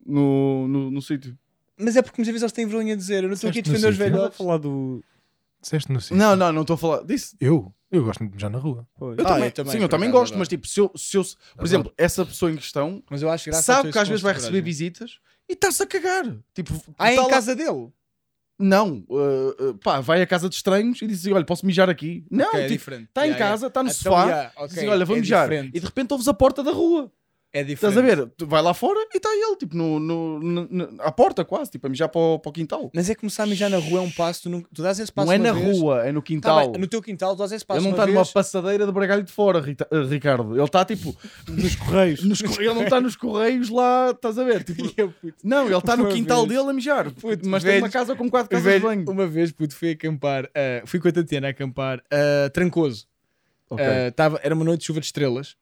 [0.05, 1.37] no, no, no sítio.
[1.79, 3.23] é porque muitas vezes eles têm vergonha de dizer.
[3.23, 4.37] Eu não estou aqui a defender os a velhotes.
[4.37, 5.03] falar do.
[5.67, 6.15] Disseste no sítio.
[6.17, 7.35] Não, não, não estou a falar disso.
[7.39, 7.73] Eu?
[7.91, 8.87] Eu gosto de mijar na rua.
[8.99, 10.91] Eu Ah, também, eu também, sim, por eu também acaso, gosto, mas tipo, se eu,
[10.95, 11.67] se eu por Adoro.
[11.67, 14.61] exemplo, essa pessoa em questão Mas eu acho graça sabe que às vezes vai receber
[14.61, 16.25] visitas e está-se a cagar.
[16.53, 17.89] Tipo, Ah, é tá em lá- casa dele?
[18.59, 21.89] Não, uh, uh, pá, vai à casa de estranhos e diz assim: olha, posso mijar
[21.89, 22.25] aqui?
[22.31, 23.03] Não, Ok, é tipo, diferente.
[23.09, 23.53] está em Yeah, yeah.
[23.53, 25.47] casa, está no Então, sofá, yeah, diz ok, assim, olha, vou é mijar.
[25.49, 25.77] diferente.
[25.77, 27.11] E de repente ouves a porta da rua.
[27.53, 27.97] É diferente.
[27.97, 28.29] Estás a ver?
[28.37, 31.87] Tu vai lá fora e está ele, tipo, no, no, no- à porta quase, tipo,
[31.87, 32.91] a mijar para o, para o quintal.
[32.93, 34.99] Mas é que começar a mijar na rua é um passo, tu, não, tu dás
[34.99, 36.71] esse passo não é na vez, rua, é no Tá quintal.
[36.71, 38.31] bem, no teu quintal tu dás esse passo ele não está numa vez.
[38.33, 40.53] passadeira de bragalho de fora, Rita- eh, Ricardo.
[40.55, 41.15] Ele está tipo.
[41.47, 42.23] Nos correios.
[42.23, 44.63] Nos, corre- ele não está nos correios lá, estás a ver?
[44.63, 46.59] Tipo, E eu, puto, não, ele está no Uma quintal vez.
[46.59, 47.11] dele a mijar.
[47.11, 49.09] Puto, mas tem velho- uma casa com quatro casas velho, de banho.
[49.09, 53.07] Uma vez, puto, fui acampar, ah, fui com a Tatiana a acampar a Trancoso.
[53.69, 53.83] Ok.
[53.83, 55.55] Ah, tava, era uma noite de chuva de estrelas.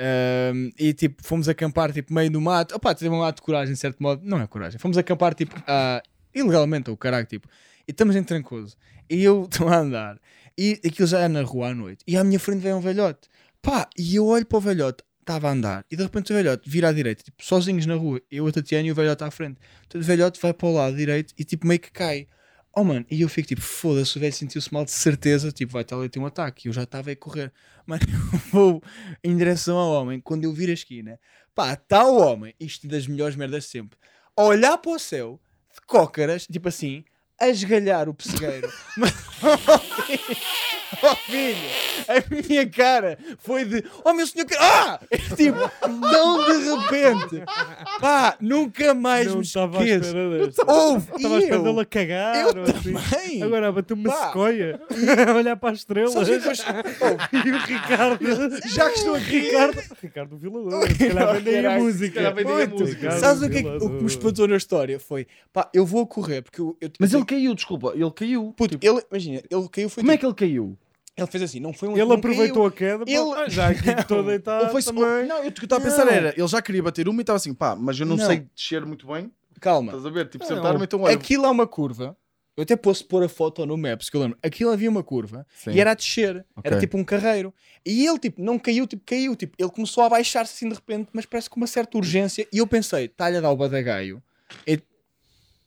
[0.00, 2.74] Ah, e tipo, fomos acampar tipo, meio no mato.
[2.74, 4.22] Opá, teve um ato de coragem, de certo modo.
[4.24, 4.78] Não é coragem.
[4.78, 6.02] Fomos acampar tipo, ah,
[6.34, 7.46] ilegalmente, ou caralho, tipo.
[7.86, 8.76] E estamos em Trancoso.
[9.08, 10.18] E eu estou a andar.
[10.56, 12.02] E aquilo já é na rua à noite.
[12.06, 13.28] E à minha frente vem um velhote.
[13.60, 15.04] Pá, e eu olho para o velhote.
[15.20, 15.84] Estava a andar.
[15.90, 17.22] E de repente o velhote vira à direita.
[17.22, 18.20] Tipo, sozinhos na rua.
[18.30, 19.58] Eu, a Tatiana e o velhote à frente.
[19.86, 22.26] Então o velhote vai para o lado direito e tipo meio que cai.
[22.72, 25.82] Oh mano, e eu fico tipo, foda-se, o velho sentiu-se mal de certeza, tipo, vai
[25.82, 26.66] estar ali ter um ataque.
[26.66, 27.52] E eu já estava a correr.
[27.84, 28.02] Mano,
[28.32, 28.82] eu vou
[29.24, 30.20] em direção ao homem.
[30.20, 31.18] Quando eu vir a esquina,
[31.54, 33.98] pá, está o homem, isto das melhores merdas de sempre,
[34.36, 35.40] a olhar para o céu,
[35.74, 37.04] de cócaras, tipo assim,
[37.40, 38.70] a esgalhar o pessegueiro.
[38.96, 39.14] Mas,
[41.02, 41.56] oh filho,
[42.08, 45.00] a minha cara foi de, oh meu senhor, ah!
[45.36, 47.42] Tipo, não de repente,
[48.00, 50.06] pá, nunca mais Não me estava à esqueço.
[50.08, 50.70] espera desta.
[50.70, 51.62] Ouve, Estava à e espera eu?
[51.64, 52.36] dele a cagar.
[52.36, 52.92] Eu ou assim.
[52.92, 53.42] também.
[53.42, 54.26] Agora a bater uma Pá.
[54.26, 54.80] sequoia,
[55.28, 56.14] a olhar para as estrelas.
[57.32, 58.68] E o Ricardo.
[58.68, 60.88] Já que estou aqui, Ricardo, Ricardo Vilador.
[60.88, 62.28] Se calhar vendem a música.
[63.08, 64.98] a Sabes o que, é que, o que me espantou na história?
[64.98, 66.76] Foi, pá, eu vou correr, porque eu...
[66.80, 68.52] eu Mas ele caiu, desculpa, ele caiu.
[68.56, 70.78] Puto, ele, imagina, ele caiu, foi Como é tipo- que ele caiu?
[71.16, 72.96] ele fez assim, não foi um Ele aproveitou caiu.
[72.96, 73.04] a queda.
[73.10, 75.26] Ele- pá, Já aqui estou Ou deitado foi também.
[75.26, 77.22] Não, eu o que eu estava a pensar era, ele já queria bater uma e
[77.22, 78.26] estava assim, pá, mas eu não, Não.
[78.26, 79.30] sei descer muito bem.
[79.60, 80.28] Calma, Estás a ver?
[80.30, 81.14] Tipo, sentar-me, então olha.
[81.14, 82.16] aquilo é uma curva,
[82.56, 85.46] eu até posso pôr a foto no Maps, que eu lembro, aquilo havia uma curva,
[85.54, 85.72] Sim.
[85.72, 86.80] e era a descer, era Ok.
[86.80, 87.52] tipo um carreiro,
[87.84, 91.10] e ele tipo, não caiu, tipo, caiu, tipo, ele começou a baixar-se assim de repente,
[91.12, 94.22] mas parece com uma certa urgência, e eu pensei, está-lhe a dar o badagaio,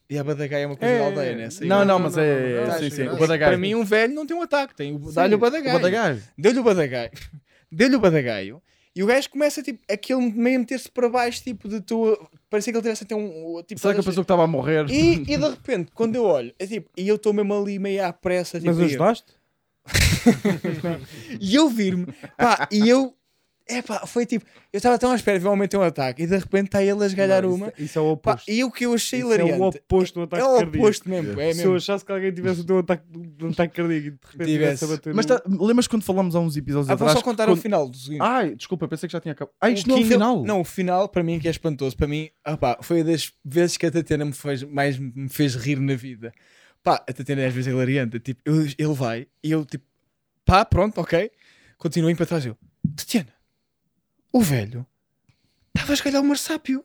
[0.09, 1.49] e a badagaio é uma coisa É, da aldeia, né?
[1.49, 2.27] Saiu- Não, não, Não, mas não, é.
[2.27, 3.07] não, não, é, não, sim, sim.
[3.07, 3.51] O badagaio.
[3.51, 5.73] Para mim um velho não tem um ataque, tem o, dá-lhe o O badagaio.
[5.79, 6.23] badagaio.
[6.37, 7.11] Deu-lhe o badagaio.
[7.71, 8.61] Deu-lhe o badagaio.
[8.95, 12.15] E o gajo começa, tipo, aquele meio a meter-se para baixo, tipo, de tu...
[12.47, 13.63] Parecia que ele tivesse a ter um...
[13.65, 14.85] Tipo, Será que a pessoa que estava a morrer?
[14.87, 18.05] e, e de repente, quando eu olho, é tipo, e eu estou mesmo ali meio
[18.05, 19.33] à pressa, tipo, Mas e eu- ajudaste?
[21.39, 23.15] e eu vir-me, pá, e eu,
[23.67, 25.81] é pá, foi tipo, eu estava tão à espera de ver um momento ter um
[25.83, 28.31] ataque, e de repente está ele a esgalhar Não, uma, Isso, isso é o pá,
[28.33, 28.51] oposto.
[28.51, 30.77] e o que eu achei Isso é hilariante, o oposto do ataque é o cardíaco.
[30.77, 31.75] oposto mesmo, é Se eu mesmo.
[31.75, 33.03] achasse que alguém tivesse o teu ataque,
[33.41, 34.77] um ataque cardíaco e de repente Tivesse.
[34.79, 37.45] tivesse a bater Mas tá, lembras quando falámos há uns episódios Ah, vou só contar
[37.45, 38.21] que o quando- final do seguinte.
[38.21, 39.53] Ai, desculpa, pensei que já tinha acabado.
[39.61, 40.43] Ah, isto O não é o final.
[40.43, 41.95] Não, o final para mim que é espantoso.
[41.95, 45.55] Para mim, ah pá, foi das vezes que a Tatiana me fez, mais me fez
[45.55, 46.33] rir na vida.
[46.83, 48.19] Pá, a Tatiana às vezes é hilariante.
[48.19, 49.85] Tipo, eu- ele vai e eu tipo,
[50.43, 51.31] pá, pronto, ok.
[51.77, 52.45] Continuo para trás.
[52.45, 52.57] Eu,
[52.95, 53.27] Tatiana,
[54.33, 54.85] o velho
[55.75, 56.83] estava a esgalhar o marsápio.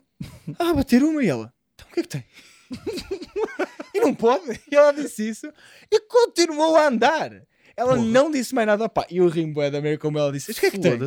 [0.58, 2.24] Ah, a bater uma e ela, então o que é que tem?
[3.94, 4.60] e não pode.
[4.70, 5.52] E ela disse isso
[5.90, 7.32] e continuou a andar.
[7.76, 8.04] Ela Porra.
[8.06, 9.06] não disse mais nada, pá.
[9.10, 10.48] E eu ri bué da maneira como ela disse.
[10.48, 10.98] Mas o que é que tem?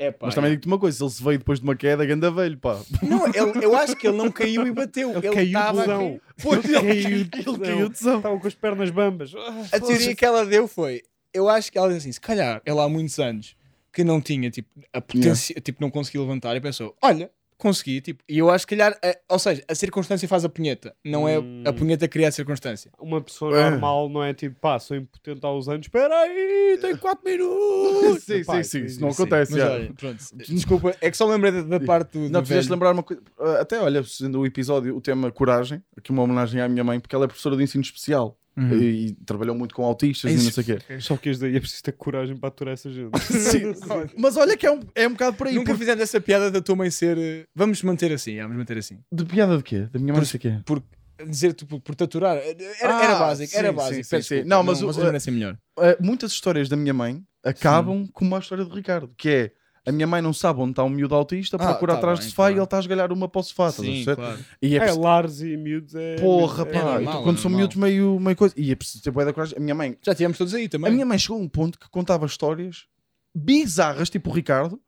[0.00, 2.04] É pá, Mas também digo-te uma coisa: se ele se veio depois de uma queda,
[2.06, 2.78] ganda velho, pá.
[3.02, 5.10] Não, ele- eu acho que ele não caiu e bateu.
[5.10, 6.20] Ele, caiu estava de tesão.
[6.42, 7.58] Pois, Ele caiu de ele tesão.
[7.58, 8.16] caiu de tesão.
[8.18, 9.32] Estava com as pernas bambas.
[9.34, 12.60] Ah, A teoria que ela deu foi: eu acho que ela disse assim, se calhar
[12.64, 13.56] ela há muitos anos
[13.98, 18.22] que não tinha, tipo, a potência, tipo, não conseguia levantar e pensou: olha, consegui, tipo,
[18.28, 21.40] e eu acho que calhar, eh, ou seja, a circunstância faz a punheta, não é
[21.40, 21.64] Hum.
[21.66, 22.92] a punheta que cria a circunstância.
[23.00, 23.70] Uma pessoa É.
[23.70, 28.22] normal não é tipo, pá, sou impotente há uns anos, espera aí, tem 4 minutos.
[28.22, 29.00] Sim, sim, sim, isso existe.
[29.00, 29.50] não acontece.
[29.52, 29.72] Mas já.
[29.72, 32.30] olha, pronto, desculpa, é que só lembrei da, da parte do.
[32.30, 33.20] Não, fizeste lembrar uma coisa.
[33.38, 37.00] uh, Até olha, sendo o episódio, o tema coragem, aqui uma homenagem à minha mãe,
[37.00, 38.78] porque ela é professora de ensino especial Uhum.
[38.78, 40.44] e, e trabalhou muito com autistas e Isso.
[40.44, 41.00] não sei o quê.
[41.00, 43.10] Só que daí é preciso ter coragem para aturar essa gente.
[43.22, 43.72] Sim,
[44.18, 45.54] mas olha que é um, é um bocado por aí.
[45.54, 47.16] Nunca porque- fizemos essa piada da tua mãe ser.
[47.18, 48.98] eh, Vamos manter assim, vamos manter assim.
[49.12, 49.88] De piada de quê?
[49.92, 50.60] Da minha mãe, não sei o quê.
[50.64, 50.82] Por
[51.28, 52.36] dizer tipo, por taturar.
[52.36, 52.54] Era,
[52.98, 53.94] Ah, era básico, era sim, básico.
[53.96, 54.18] sim, sim, sim.
[54.36, 54.48] desculpa.
[54.48, 55.54] Não, mas o- merecem melhor.
[55.78, 59.52] Uh, muitas histórias da minha mãe acabam com uma história de Ricardo, que é
[59.86, 62.26] a minha mãe não sabe onde está um miúdo autista, Ah, procura tá atrás bem,
[62.26, 63.70] do sofá tá e ele está a esgalhar uma para o sofá.
[63.72, 64.38] Sim, claro.
[64.60, 64.80] E é É,
[65.20, 66.16] preciso- e miúdos é.
[66.16, 67.58] Porra, é- pá, normal, então é quando são normal.
[67.58, 68.54] miúdos meio, meio coisa.
[68.56, 69.56] E é preciso ter bué da coragem.
[69.56, 70.90] A minha mãe, Já tivemos todos aí também.
[70.90, 72.86] a minha mãe chegou a um ponto que contava histórias
[73.34, 74.80] bizarras, tipo o Ricardo,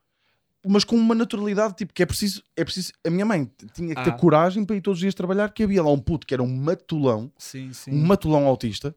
[0.67, 2.93] mas com uma naturalidade, tipo, que é preciso, é preciso.
[3.07, 4.15] A minha mãe tinha que ter Ah.
[4.19, 6.55] coragem para ir todos os dias trabalhar, que havia lá um puto que era um
[6.55, 7.93] matulão, Sim, sim.
[7.93, 8.95] um matulão autista,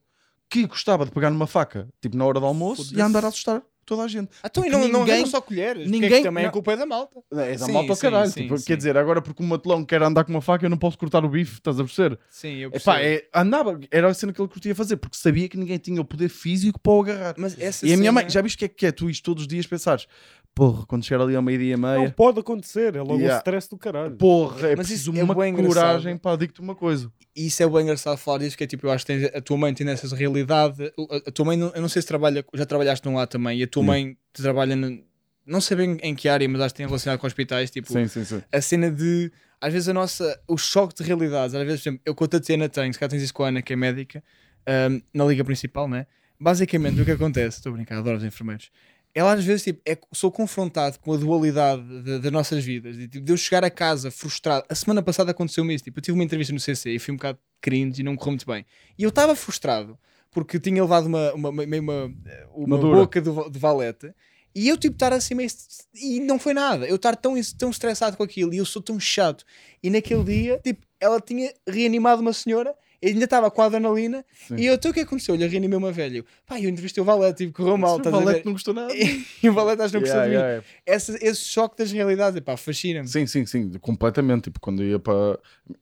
[0.50, 3.64] que gostava de pegar numa faca, tipo na hora do almoço, e andar a assustar
[3.86, 4.30] toda a gente.
[4.44, 5.86] Então, e não, não ninguém- arranjam só colheres.
[5.86, 6.50] Ninguém, ninguém- também não.
[6.50, 7.20] a culpa é da malta.
[7.32, 8.30] É da Sim, malta ao sim, caralho.
[8.32, 8.66] sim, tipo, sim.
[8.66, 11.24] Quer dizer, agora porque o matulão quer andar com uma faca, eu não posso cortar
[11.26, 12.18] o bife, estás a perceber?
[12.30, 15.58] Sim, eu Epá, é, andava, era a cena que ele curtia fazer, porque sabia que
[15.58, 17.36] ninguém tinha o poder físico para o agarrar.
[17.38, 19.24] Mas essa E a minha mãe, já viste o que é que é tu isto
[19.24, 20.08] todos os dias pensares,
[20.56, 23.36] porra, quando chegar ali ao meio-dia e Não meia, pode acontecer, é logo Yeah.
[23.36, 24.16] um stress do caralho.
[24.16, 25.74] porra, é Mas preciso isso é uma engraçado.
[25.74, 27.12] coragem para digo-te uma coisa.
[27.36, 29.58] isso é bem engraçado falar disso, que é tipo, eu acho que tens- a tua
[29.58, 30.92] mãe tem essa realidade.
[31.28, 33.64] A, tua mãe, não- eu não sei se trabalha, já trabalhaste num lá também, e
[33.64, 33.86] a tua Hum.
[33.88, 35.04] mãe trabalha, no-
[35.46, 37.70] não sei bem em que área, mas acho que tem relacionado com hospitais.
[37.72, 38.42] Tipo, Sim, sim, sim.
[38.52, 41.56] a cena de, às vezes, a nossa, o choque de realidades.
[41.56, 43.48] Às vezes, por exemplo, eu com a Tatiana tenho, se cá tens isso com a
[43.50, 44.24] Ana, que é médica,
[44.68, 46.06] ahm, na liga principal, né?
[46.40, 48.70] Basicamente, o que acontece, estou a brincar, adoro os enfermeiros.
[49.16, 52.98] Ela às vezes tipo, é, sou confrontado com a dualidade de- das nossas vidas.
[52.98, 54.66] De, tipo, de eu chegar a casa frustrado.
[54.68, 55.84] A semana passada aconteceu-me isso.
[55.84, 58.32] Tipo, eu tive uma entrevista no CC e fui um bocado cringe e não correu
[58.32, 58.66] muito bem.
[58.98, 59.98] E eu estava frustrado
[60.32, 62.14] porque tinha levado uma, uma, uma, uma,
[62.56, 64.12] uma boca de, de valete.
[64.56, 65.50] E eu tipo estar assim meio...
[65.96, 66.88] E não foi nada.
[66.88, 69.46] Eu estar tão, tão estressado com aquilo e eu sou tão chato.
[69.82, 72.74] E naquele dia, tipo, ela tinha reanimado uma senhora
[73.08, 74.26] ainda estava com a adrenalina.
[74.48, 74.56] Sim.
[74.58, 75.36] E eu, então o que aconteceu?
[75.36, 76.18] Olha, reanimei uma velha.
[76.20, 77.98] Eu, Pá, eu entrevistei o Valete, tipo, correu mal.
[78.00, 78.94] o Valete não gostou nada.
[79.44, 80.36] E o Valete acho que não gostou Yeah, de mim.
[80.36, 80.66] yeah, yeah.
[80.86, 83.08] Esse, esse choque das realidades, pá, fascina-me.
[83.08, 84.44] Sim, sim, sim, completamente.
[84.46, 85.40] Tipo, quando ia para.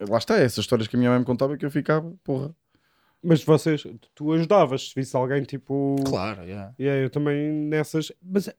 [0.10, 2.54] Lá está, essas histórias que a minha mãe me contava que eu ficava, porra.
[3.24, 3.84] Mas vocês,
[4.16, 5.96] tu ajudavas se visse alguém tipo.
[6.08, 6.74] Claro, yeah.
[6.80, 8.12] Yeah, eu também nessas.
[8.22, 8.50] Mas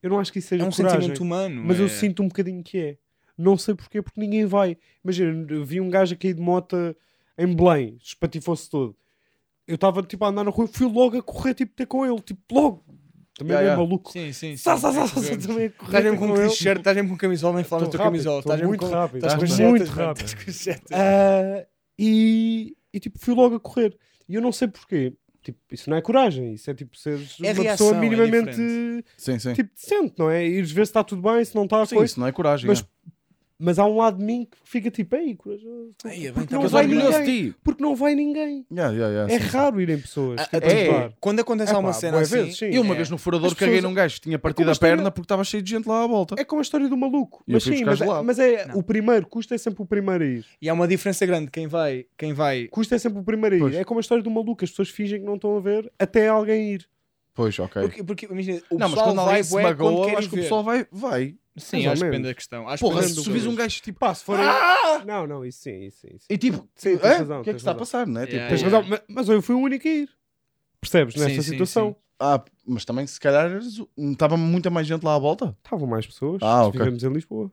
[0.00, 1.00] eu não acho que isso seja é um coragem.
[1.00, 1.62] sentimento humano.
[1.64, 2.96] Mas eu é- sinto um bocadinho que é.
[3.36, 4.78] Não sei porquê, porque ninguém vai.
[5.04, 6.96] Imagina, eu vi um gajo a cair de moto
[7.38, 8.96] em Belém, espatifou-se todo.
[9.66, 12.20] Eu estava tipo a andar na rua, fui logo a correr, tipo, ter com ele,
[12.20, 12.84] tipo, logo.
[13.36, 13.82] Também Yeah, é yeah.
[13.82, 14.10] maluco.
[14.12, 14.56] Sim, sim, sim.
[14.56, 16.48] Sá, sá, sá, sá, Estás também a correr mesmo com um ele.
[16.48, 18.38] t-shirt, estás mesmo com camisola, nem falar da camisola.
[18.38, 20.26] Estás mesmo muito rápido, Estás muito rápido.
[20.48, 20.80] estás.
[20.90, 21.66] Ah,
[21.98, 23.96] e, tipo, fui logo a correr.
[24.28, 25.12] E eu não sei porquê.
[25.42, 28.50] Tipo, isso não é coragem, isso é tipo seres É uma reação, pessoa é minimamente
[28.50, 29.04] diferente.
[29.16, 29.52] Sim, sim.
[29.52, 30.44] tipo, decente, não é?
[30.44, 32.10] Ires ver se está tudo bem, se não está, sim, coisa.
[32.10, 32.66] isso não é coragem.
[32.66, 32.84] Mas- é.
[33.58, 35.94] Mas há um lado de mim que fica tipo, ei, corajoso.
[36.04, 37.54] Ai, é bem, Porque tá não vai ninguém.
[37.64, 38.66] Porque não vai ninguém.
[38.70, 39.50] Yeah, yeah, yeah, É sim, sim.
[39.50, 40.40] raro irem pessoas.
[40.42, 41.12] Ah, tipo, ajudar.
[41.18, 42.34] Quando acontece É alguma pá, cena assim...
[42.36, 42.66] vezes, sim.
[42.70, 42.96] E uma é.
[42.98, 45.10] vez no furador As caguei pessoas- num gajo que tinha partido como a a perna
[45.10, 46.34] porque estava cheio de gente lá à volta.
[46.38, 47.42] É como a história do maluco.
[47.48, 48.76] E eu Mas sim, mas, é- mas é Não.
[48.78, 50.44] o primeiro, custa é sempre o primeiro a ir.
[50.60, 51.50] E há uma diferença grande.
[51.50, 52.04] Quem vai...
[52.18, 52.66] Quem vai...
[52.68, 53.60] Custa é sempre o primeiro a ir.
[53.62, 53.74] Pois.
[53.76, 54.62] É como a história do maluco.
[54.64, 56.86] As pessoas fingem que não estão a ver até alguém ir.
[57.34, 57.82] Pois, ok.
[57.82, 60.34] Porque, porque imagina, o não, mas pessoal quando alguém vai se quando magoa, acho que
[60.34, 60.86] o pessoal vai.
[60.90, 61.34] vai.
[61.56, 62.10] Sim, Mais ou acho que menos.
[62.10, 62.68] depende da questão.
[62.68, 63.48] Acho que Porra, depende se do tu coisa.
[63.48, 63.98] um gajo tipo.
[63.98, 64.44] Pá, se forem.
[64.44, 65.02] Ah!
[65.06, 66.08] Não, não, isso sim, isso sim.
[66.08, 66.34] Isso sim.
[66.34, 67.18] E tipo, Sim, tens hã?
[67.18, 67.78] razão, o que é que tens está a razão.
[67.78, 68.24] passar, não é?
[68.24, 68.76] Yeah, Tipo, Tens yeah.
[68.78, 70.08] razão, ma- mas eu fui o único a ir.
[70.80, 71.14] Percebes?
[71.14, 71.90] Sim, Nesta sim, situação.
[71.90, 71.96] sim.
[72.18, 73.50] Ah, mas também se calhar
[73.96, 75.56] estava muita mais gente lá à volta.
[75.64, 76.42] Estavam mais pessoas.
[76.42, 76.78] Ah, ok.
[76.80, 77.52] Estivemos em Lisboa.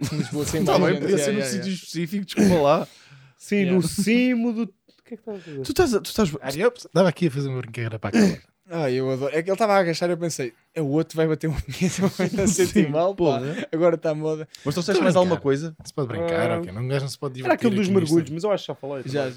[0.12, 2.88] Lisboa sem Está bem, podia ser num sítio específico, desculpa lá.
[3.36, 3.76] Sim, Yeah.
[3.76, 4.62] no cimo do.
[5.00, 5.62] O que é que estás a fazer?
[5.62, 5.94] Tu estás.
[5.94, 6.28] a- Tu estás...
[6.76, 8.42] Estava aqui a fazer uma brincadeira para a câmara.
[8.72, 9.34] Ah, eu adoro.
[9.34, 11.60] É que ele estava a agachar e eu pensei, é o outro vai bater uma
[11.60, 13.16] punheta, vai a sentir mal, pá.
[13.16, 13.68] porra.
[13.72, 14.46] Agora está a moda.
[14.64, 15.74] Mas trouxeste mais alguma coisa?
[15.84, 16.72] Se pode brincar, Ah, ok.
[16.72, 17.46] Não, um gajo não se pode divertir.
[17.50, 19.02] Era aquele dos mergulhos, mas eu acho que já falei.
[19.06, 19.26] Já.
[19.26, 19.36] Os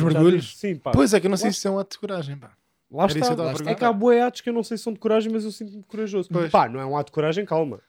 [0.00, 0.56] Já mergulhos?
[0.58, 0.90] Sim, pá.
[0.92, 2.50] Pois é, que eu não sei Lá- se é um ato de coragem, pá.
[2.90, 3.68] Lá Era está.
[3.68, 5.44] a É que há boi atos que eu não sei se são de coragem, mas
[5.44, 6.28] eu sinto-me corajoso.
[6.30, 6.50] Pois.
[6.50, 7.80] Pá, não é um ato de coragem, calma.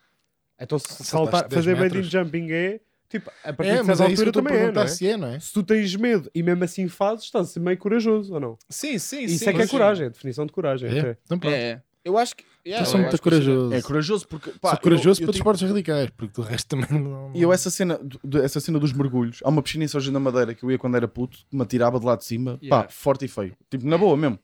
[0.59, 2.07] Então se saltar, 10 fazer bungee metros.
[2.09, 2.79] jumping é.
[3.09, 4.71] Tipo, a partir É, de mas certa é isso que eu altura a também é,
[4.71, 4.87] não é?
[4.87, 5.39] se é, não é?
[5.39, 8.57] Se tu tens medo e mesmo assim fazes, estás a ser meio corajoso ou não?
[8.69, 9.49] Sim, sim, Isso sim.
[9.49, 9.71] é que é sim.
[9.71, 10.89] coragem, a definição de coragem.
[10.89, 10.99] É?
[10.99, 11.17] até.
[11.25, 11.53] Então pronto.
[11.53, 11.81] É, é.
[12.03, 12.43] Eu acho que.
[12.67, 13.73] Yeah, Eu sou muito isso corajoso.
[13.73, 14.51] É corajoso porque.
[14.61, 17.31] Pá, Sou corajoso eu, eu para tive- esportes radicais, porque do resto também não.
[17.33, 20.13] E eu essa cena, do- essa cena dos mergulhos, há uma piscina em São João
[20.13, 22.83] da Madeira que eu ia quando era puto, me atirava de lá de cima, Yeah.
[22.87, 23.55] pá, forte e feio.
[23.71, 24.37] Tipo, na boa mesmo.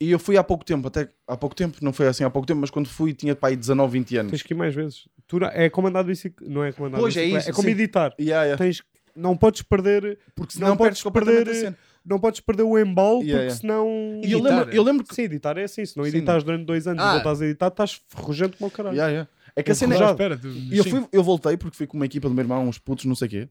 [0.00, 2.46] E eu fui há pouco tempo, até há pouco tempo, não foi assim há pouco
[2.46, 4.30] tempo, mas quando fui tinha pá aí 19, 20 anos.
[4.32, 5.08] Tens que ir mais vezes.
[5.26, 6.52] Tu não- é de bicicleta.
[6.52, 7.38] Não é de Pois, é bicicleta.
[7.38, 7.72] isso, É como sim.
[7.74, 8.14] editar.
[8.20, 8.58] Yeah, yeah.
[8.62, 8.82] Tens,
[9.16, 10.18] não podes perder.
[10.34, 11.78] Porque não senão podes perdes completamente perder- a cena.
[12.04, 13.54] Não podes perder o embalo Yeah, porque yeah.
[13.54, 14.20] senão.
[14.22, 15.14] E eu Editar, lembro, eu lembro que.
[15.14, 15.86] Sim, editar é assim.
[15.86, 16.10] Se não Sim.
[16.10, 17.10] editares durante dois anos Ah.
[17.10, 18.94] e voltas a editar, estás ferrugento como o caralho.
[18.94, 19.30] Yeah, yeah.
[19.56, 20.10] É que a cena é.
[20.10, 20.90] espera, tu- E eu, sim.
[20.90, 23.28] fui, eu voltei porque fui com uma equipa do meu irmão, uns putos, não sei
[23.28, 23.48] o quê.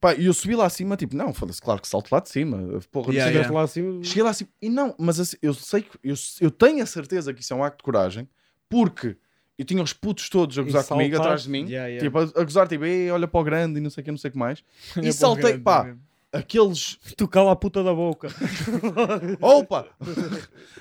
[0.00, 2.80] Pá, e eu subi lá acima, tipo, não, foda-se, claro que salto lá de cima.
[2.90, 3.30] Porra, Yeah.
[3.30, 4.02] Chegaste lá assim.
[4.02, 7.34] Cheguei lá assim, e não, mas assim, eu sei que eu, eu tenho a certeza
[7.34, 8.26] que isso é um acto de coragem,
[8.68, 9.16] porque
[9.58, 12.00] eu tinha os putos todos a gozar comigo atrás de mim, Yeah, yeah.
[12.00, 14.10] tipo, a, a gozar, tipo, "Ei, olha para o grande e não sei o que,
[14.10, 14.64] não sei o que mais.
[15.02, 15.94] E saltei, grande, pá,
[16.32, 18.28] aqueles, Tu cala a puta da boca.
[19.38, 19.86] opa,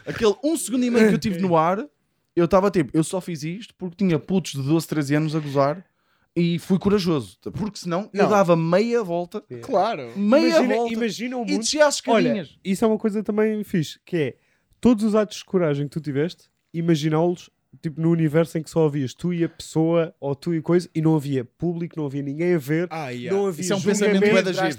[0.05, 1.85] aquele um segundo e meio que eu tive no ar,
[2.35, 5.39] eu estava tipo, eu só fiz isto porque tinha putos de 12, 13 anos a
[5.39, 5.85] gozar
[6.35, 8.29] e fui corajoso, porque senão eu Não.
[8.29, 10.11] dava meia volta, Claro.
[10.17, 11.59] meia Imagina, volta imagina o e mundo.
[11.59, 12.59] descia as Olha, escadinhas.
[12.63, 14.35] isso é uma coisa também fixe, que é
[14.79, 17.49] todos os atos de coragem que tu tiveste, imaginá-los
[17.83, 20.89] tipo no universo em que só havias tu e a pessoa, ou tu e coisa,
[20.95, 23.37] e não havia público, não havia ninguém a ver, Ah, yeah.
[23.37, 24.21] não havia Isso é um pensamento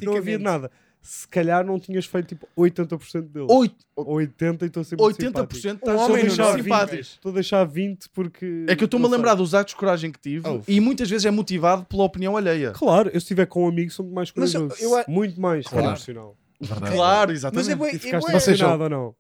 [0.04, 0.70] não havia nada.
[1.02, 3.48] Se calhar não tinhas feito tipo 80% deles.
[3.50, 6.62] Oito- 80 e estou sempre 80% Um estás homem muito não dorme.
[6.62, 7.00] simpático.
[7.00, 8.66] Estou a deixar 20 porque.
[8.68, 10.60] É que eu estou-me a lembrar dos atos de coragem que tive Oh.
[10.68, 12.72] e muitas vezes é motivado pela opinião alheia.
[12.72, 14.82] Claro, eu se estiver com um amigo sou muito mais Mas eu- corajoso.
[14.84, 15.86] eu a- Muito mais Claro.
[15.88, 16.36] profissional.
[16.60, 16.94] Verdade.
[16.94, 17.70] Claro, Mas exatamente.
[17.70, 19.14] é bué, E é ficaste bué- Vocês ou não?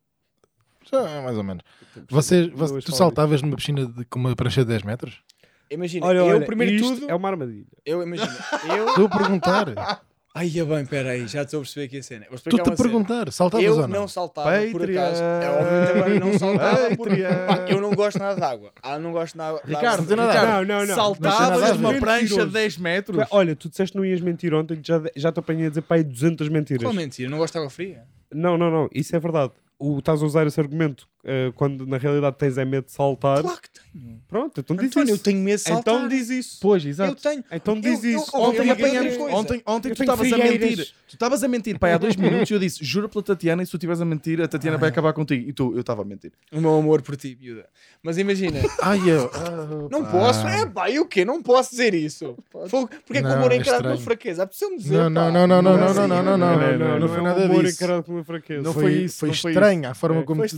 [0.92, 1.62] Já, mais ou menos.
[2.10, 5.22] Vocês, você- tu saltavas numa piscina de, com uma prancha de 10 metros?
[5.70, 7.08] Imagina, Olha, eu olha, primeiro tudo.
[7.08, 7.64] é uma armadilha.
[7.86, 8.28] Eu imagino.
[8.76, 8.88] Eu.
[8.88, 9.64] Estou a perguntar.
[10.32, 12.26] Ai, é bem, peraí, já estou a perceber aqui a cena.
[12.30, 12.76] Estou-te a uma cena.
[12.76, 13.32] perguntar.
[13.32, 14.08] Saltavas Eu ou não não?
[14.08, 15.00] saltava por Patreon.
[15.02, 15.22] acaso.
[15.22, 18.72] É, obviamente agora não saltava porque pá, eu não gosto nada de água.
[18.80, 20.16] Ah, não gosto nada de Ricardo, água.
[20.16, 20.94] nada a Ricardo, Não, não, não.
[20.94, 22.52] saltavas uma prancha de Mentiroso.
[22.52, 23.26] 10 metros.
[23.32, 25.96] Olha, tu disseste que não ias mentir ontem, já, já te apanhei a dizer para
[25.96, 26.82] aí 200 mentiras.
[26.84, 27.26] Qual mentira?
[27.26, 28.04] Eu não gosto de água fria.
[28.32, 29.52] Não, não, não, isso é verdade.
[29.80, 33.42] O, estás a usar esse argumento eh, quando na realidade tens é medo de saltar.
[33.42, 34.20] Claro que tenho.
[34.28, 35.24] Pronto, então diz António, eu isso.
[35.24, 35.94] tenho medo de saltar.
[35.94, 36.58] Então diz isso.
[36.60, 37.22] Pois, Eu exato.
[37.22, 37.44] tenho.
[37.52, 38.30] Então diz Eu- eu- isso.
[38.36, 40.76] eu- Ontem, eu- apanhamos, ontem, ontem Eu tu estavas a mentir.
[41.08, 43.66] Tu estavas a mentir, pai, há dois minutos e eu disse: juro pela Tatiana, e
[43.66, 45.48] se tu estiveres a mentir, a Tatiana vai acabar contigo.
[45.48, 46.30] E tu, eu estava a mentir.
[46.52, 47.66] O meu amor por ti, miúda.
[48.02, 49.30] Mas imagina, Ai, eu.
[49.34, 50.10] ah, não pá.
[50.10, 50.46] posso.
[50.46, 51.24] É pá, e o quê?
[51.24, 52.36] Não posso dizer isso.
[52.50, 53.98] Porque é que o amor é é encarado como estranho.
[54.04, 54.48] fraqueza?
[54.76, 54.92] Dizer.
[54.96, 55.98] Não, não, não, não, não, é não, assim.
[56.00, 57.74] não, não, não, não, não, não, não foi é um nada disso.
[57.82, 58.62] encarado como uma fraqueza.
[58.62, 60.56] Não Foi, foi isso, foi estranho a forma É, como Foi tu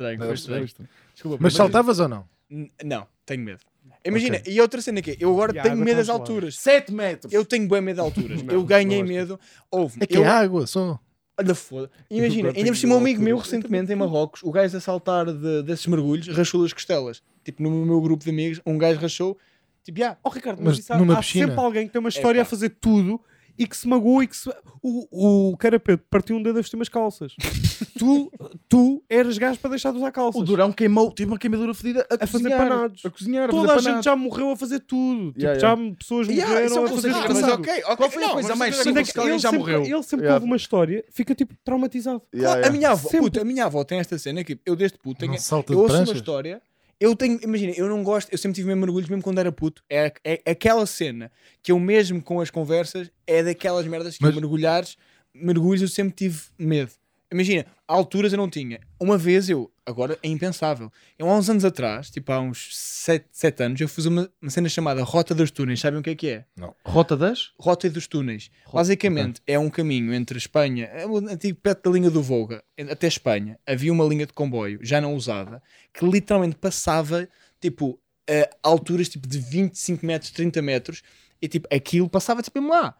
[0.00, 0.40] estranho, foi disseste.
[0.42, 0.88] estranho, foi estranho.
[1.14, 2.24] Desculpa, Mas saltavas ou não?
[2.50, 3.60] N- Não, tenho medo.
[4.04, 6.22] Imagina, e outra cena que é, eu agora E tenho medo das congelada.
[6.22, 6.56] alturas.
[6.58, 7.32] 7 metros.
[7.32, 8.42] Eu tenho bem medo de alturas.
[8.42, 9.40] Não, eu ganhei não medo.
[9.70, 9.98] Houve.
[10.02, 10.98] É que eu, é água, só.
[11.38, 11.90] Olha, foda.
[12.10, 15.62] Imagina, ainda por cima um amigo meu recentemente em Marrocos, o gajo a saltar de-
[15.62, 17.22] desses mergulhos, rachou as costelas.
[17.44, 19.38] Tipo, no meu grupo de amigos, um gajo rachou.
[19.84, 22.38] Tipo, já, Oh, Ricardo, Mas mas, isso há, há sempre alguém que tem uma história
[22.40, 22.42] Epá.
[22.46, 23.20] a fazer tudo
[23.58, 24.50] e que se magoou e que se...
[24.82, 27.34] O, o carapeto partiu um dedo a vestir umas calças.
[27.98, 28.32] tu,
[28.68, 30.40] tu eras gajo para deixar de usar calças.
[30.40, 33.04] O Durão queimou, tive uma queimadura fedida a, A fazer cozinhar, panados.
[33.04, 35.32] A cozinhar, a Toda fazer a gente já morreu a fazer tudo.
[35.32, 37.34] Tipo, Yeah, já pessoas Yeah, morreram é a fazer tudo.
[37.34, 37.96] mas ok, ok.
[37.96, 39.84] Qual foi a não, coisa vamos mais fazer simples que alguém ele já sempre, morreu?
[39.84, 40.34] ele sempre Yeah.
[40.34, 42.22] ouve uma história, fica tipo traumatizado.
[42.34, 42.68] Yeah, Claro, yeah.
[42.68, 45.34] A minha avó, a minha avó tem esta cena que eu desde puto tenho,
[45.68, 46.62] eu ouço uma história.
[47.00, 49.82] Eu tenho, imagina, eu não gosto, eu sempre tive mesmo mergulhos, mesmo quando era puto.
[49.88, 51.32] É, é aquela cena
[51.62, 54.96] que eu mesmo com as conversas é daquelas merdas que Mas- eu mergulhares,
[55.34, 56.92] mergulhos eu sempre tive medo.
[57.32, 58.80] Imagina, alturas eu não tinha.
[59.00, 60.90] Uma vez eu, agora é impensável.
[61.18, 64.68] Eu há uns anos atrás, tipo há uns 7, anos, eu fiz uma, uma cena
[64.68, 65.80] chamada Rota dos Túneis.
[65.80, 66.44] Sabem o que é que é?
[66.84, 67.52] Rota das?
[67.58, 68.50] Rota dos Túneis.
[68.72, 73.06] Basicamente, é um caminho entre Espanha, é um antigo perto da linha do Volga, até
[73.06, 73.58] Espanha.
[73.66, 75.62] Havia uma linha de comboio, já não usada,
[75.92, 77.28] que literalmente passava,
[77.60, 81.02] tipo, a alturas tipo, de 25 metros, 30 metros,
[81.42, 82.94] e tipo, aquilo passava tipo lá.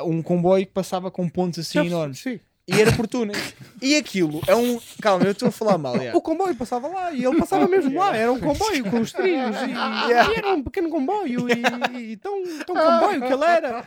[0.00, 2.20] Um comboio que passava com pontos assim enormes.
[2.20, 2.38] Sim.
[2.68, 3.54] E era por túneis.
[3.80, 4.78] E aquilo é um.
[5.00, 5.98] Calma, eu estou a falar mal.
[5.98, 6.14] já.
[6.14, 8.14] O comboio passava lá e ele passava mesmo lá.
[8.14, 12.42] Era um comboio com os trilhos e, e era um pequeno comboio e, e tão,
[12.66, 13.84] tão comboio que ele era.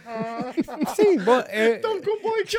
[0.95, 2.57] Sim, bom, é, comboio que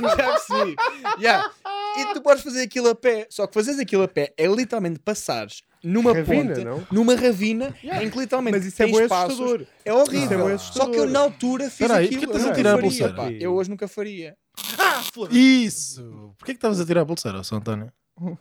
[0.00, 0.76] Já percebi.
[1.18, 1.50] Yeah.
[1.98, 3.26] E tu podes fazer aquilo a pé.
[3.28, 6.86] Só que fazeres aquilo a pé é literalmente passares numa Ravina, ponte, não?
[6.90, 9.66] numa ravina, em que literalmente Mas isso é assustador.
[9.84, 10.40] É é horrível.
[10.40, 12.32] bué Só que eu na altura fiz Espera aí, aquilo.
[12.32, 13.30] porquê Eu nunca faria, pá.
[13.32, 14.36] Eu hoje nunca faria.
[15.30, 16.34] Isso!
[16.38, 17.92] Porquê que estavas a tirar a pulseira, São António?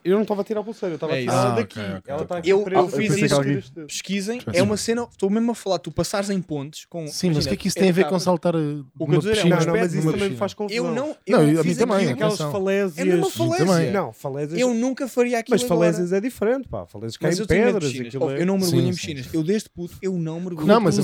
[0.06, 1.80] Eu não estava a tirar a pulseira, eu estava É a tirar Ah, daqui.
[1.80, 2.02] ok, ok.
[2.14, 5.56] Ela aqui Eu- eu fiz que isso- alguém- Pesquisem, é uma cena, estou mesmo a
[5.56, 7.06] falar, tu passares em pontes com.
[7.08, 8.24] Sim, mas o que é que isso é tem a ver com cabras.
[8.24, 9.56] saltar uh, eu uma dizer é piscina?
[9.58, 10.86] Não, não, mas isso uma também me faz confusão.
[10.86, 11.08] Eu não.
[11.26, 12.10] Eu Não, eu- a mim fiz também.
[12.10, 12.98] Aquelas falésias.
[12.98, 13.66] É mesmo falésia.
[13.66, 13.92] também.
[13.92, 14.60] Não, falésias.
[14.62, 15.56] Eu nunca faria aquilo.
[15.60, 16.18] Mas falésias agora.
[16.18, 16.86] é diferente, pá.
[16.86, 17.84] Falésias caem eu pedras.
[17.92, 18.08] piscinas.
[18.16, 19.34] aquilo é- Eu não mergulho Sim, em piscinas.
[19.34, 20.68] Eu desde puto, eu não mergulho.
[20.68, 20.98] Não, mas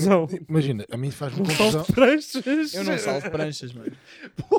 [0.50, 1.72] imagina, a mim faz-me Não confusão.
[1.72, 2.74] salto pranchas.
[2.74, 3.92] Eu não salto pranchas, mano.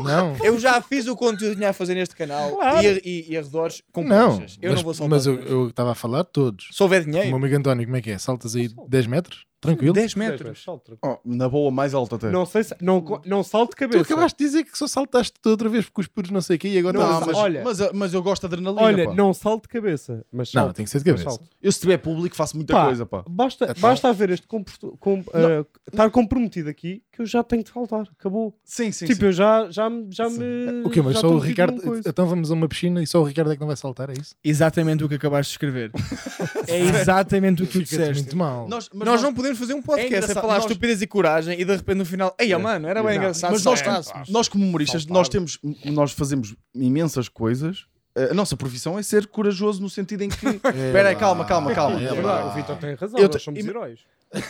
[0.02, 3.36] Não, Eu já fiz o conteúdo que tinha a fazer neste canal e, e, e
[3.38, 4.36] arredores com não.
[4.36, 4.58] pranchas.
[4.60, 5.10] Eu mas, não vou saltar.
[5.10, 6.68] Mas eu estava a falar de todos.
[6.70, 8.18] Se houver O meu dinheiro, amigo António, como é que é?
[8.18, 9.46] Saltas aí 10 metros?
[9.62, 9.92] Tranquilo?
[9.94, 10.62] 10 Dez metros.
[10.64, 10.98] salto.
[11.02, 12.30] Oh, na boa, mais alta até.
[12.30, 12.74] Não sei se.
[12.80, 14.02] Não, co- não salto de Tu cabeça.
[14.02, 16.68] acabaste de dizer que só saltaste outra vez porque os putos não sei o quê
[16.68, 18.82] e agora Não, Não, mas, olha- mas, mas eu gosto de adrenalina.
[18.82, 19.14] Olha, pá.
[19.14, 20.26] não salto de cabeça.
[20.32, 20.76] Mas Não, salto.
[20.76, 21.36] tem que ser de Mas cabeça.
[21.38, 21.50] salto.
[21.62, 23.24] Eu, se tiver público, faço muita Pá, coisa, pá.
[23.28, 27.62] Basta, Então- basta haver este comporto, com, ah, estar comprometido aqui que eu já tenho
[27.62, 28.02] de saltar.
[28.18, 28.58] Acabou.
[28.64, 29.26] Sim, sim, tipo, sim.
[29.26, 30.82] eu já, já, me- já me.
[30.84, 31.00] O quê?
[31.00, 31.70] Mas já só estou o metido Ricardo.
[31.76, 32.08] numa coisa.
[32.08, 34.14] Então vamos a uma piscina e só o Ricardo é que não vai saltar, é
[34.20, 34.34] isso?
[34.42, 35.92] Exatamente o que acabaste de escrever.
[36.66, 38.22] é exatamente o que tu Fica-te disseste.
[38.22, 38.68] muito mal.
[38.68, 41.60] Nós, mas Nós não podemos fazer um podcast É a falar nós- estupidez e coragem
[41.60, 43.52] e de repente no final, ei, oh, mano, era bem Não, engraçado.
[43.52, 47.86] mas nós, saltássemos." nós como humoristas, nós temos, nós fazemos imensas coisas.
[48.30, 50.36] A nossa profissão é ser corajoso no sentido em que.
[50.46, 51.98] Espera aí, calma, calma, calma.
[52.00, 54.00] É É verdade, o Vitor tem razão, Eu nós somos ima- heróis.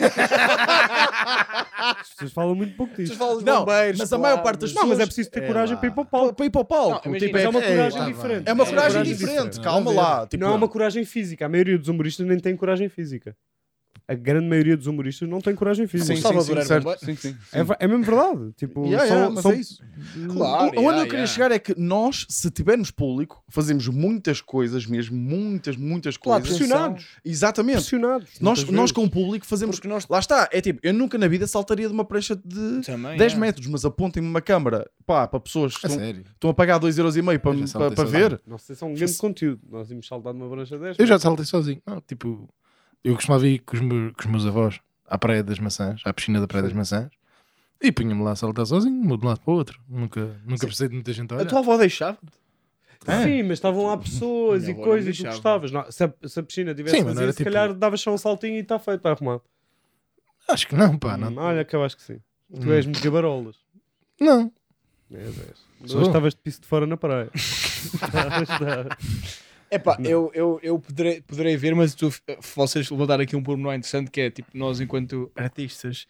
[1.77, 3.07] As pessoas falam muito pouco disso.
[3.07, 5.31] Vocês falam de Não, bombeiros, mas a maior parte das Não, mas é pessoas- preciso
[5.31, 5.79] ter É coragem lá.
[5.81, 6.33] para ir para o palco.
[6.33, 7.09] para ir para o palco.
[7.09, 8.49] Não, tipo, Mas é uma É, coragem tá diferente.
[8.49, 9.59] é uma É coragem diferente.
[9.61, 10.27] Calma lá.
[10.27, 11.45] Tipo, Não é uma coragem física.
[11.45, 13.35] A maioria dos humoristas nem tem coragem física.
[14.05, 16.13] A grande maioria dos humoristas não tem coragem física.
[16.15, 17.05] Sim, sim, sim.
[17.05, 17.37] Sim, sim.
[17.53, 18.51] É, ver- é mesmo verdade.
[18.57, 19.83] Tipo, Yeah, são- yeah, mas são- é isso.
[20.33, 21.27] Claro, O- Onde yeah, eu queria yeah.
[21.27, 26.57] chegar é que nós, se tivermos público, fazemos muitas coisas mesmo, muitas, muitas Claro, coisas.
[26.59, 27.05] pressionados.
[27.23, 27.75] Exatamente.
[27.77, 28.29] Pressionados.
[28.41, 29.77] Nós, nós com o público fazemos.
[29.77, 32.81] Porque nós Lá está, é tipo, eu nunca na vida saltaria de uma prancha de
[32.85, 33.17] também.
[33.17, 33.37] 10 é.
[33.37, 37.79] metros, mas apontem-me uma câmara pá, para pessoas que estão, estão a pagar 2,5€ para,
[37.85, 38.41] para, para ver.
[38.59, 39.61] Sei se é um grande conteúdo.
[39.69, 40.99] Nós íamos saltar numa brancha 10.
[40.99, 41.81] Eu já saltei sozinho.
[42.07, 42.49] Tipo,
[43.03, 46.13] eu costumava ir com os, meus, com os meus avós à Praia das Maçãs, à
[46.13, 47.09] piscina da Praia das Maçãs,
[47.81, 49.79] e punha-me lá a saltar sozinho, de um lado para o outro.
[49.89, 51.49] Nunca, nunca precisei de muita gente a A olhar.
[51.49, 52.17] tua avó deixava?
[53.23, 55.71] Sim, mas estavam lá pessoas e coisas e tu gostavas.
[55.71, 58.13] Não, se, a, se a piscina tivesse Sim, vazia, era se tipo- calhar davas só
[58.13, 59.41] um saltinho e está feito, está arrumado.
[60.47, 61.17] Acho que não, pá.
[61.17, 61.27] Não.
[61.29, 62.19] Hum, Olha, que eu acho que sim.
[62.61, 62.71] Tu Hum.
[62.73, 63.57] és muito gabarolas.
[64.21, 64.49] não.
[65.85, 65.99] Sou.
[65.99, 67.29] Hoje estavas de piso de fora na praia.
[67.35, 69.43] Estavas, estavas.
[69.73, 72.13] É pá, eu, eu, eu poderei, poderei ver, mas tu,
[72.55, 76.05] vocês levantaram aqui um pormenor interessante que é tipo, nós enquanto artistas,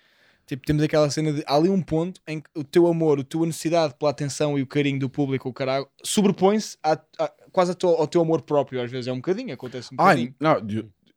[0.46, 3.24] tipo, temos aquela cena de há ali um ponto em que o teu amor, a
[3.24, 7.72] tua necessidade pela atenção e o carinho do público, o caralho, sobrepõe-se a- a- quase
[7.72, 10.34] a tua- ao teu amor próprio, às vezes é um bocadinho, acontece um bocadinho.
[10.42, 10.62] Ai, não,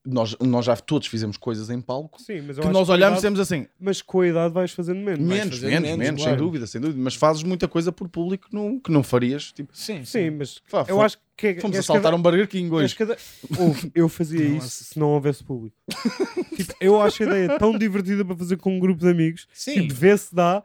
[0.07, 3.66] nós, nós já todos fizemos coisas em palco Sim, que nós olhamos e temos assim,
[3.80, 5.18] Mas com a idade vais fazendo menos.
[5.26, 6.38] menos, fazendo menos, menos, menos, claro.
[6.38, 7.00] sem dúvida, sem dúvida.
[7.02, 9.50] Mas fazes muita coisa por público que não, que não farias.
[9.52, 12.22] Tipo, Sim, Sim, mas Pá, eu acho que é, fomos és a saltar cada- um
[12.22, 12.94] Burger King és hoje.
[12.96, 13.16] cada-
[13.59, 15.76] Ouve, eu fazia Não, isso se não houvesse público.
[16.57, 19.46] tipo, eu acho a ideia tão divertida para fazer com um grupo de amigos.
[19.52, 19.82] Sim.
[19.82, 20.62] Tipo, vê se dá.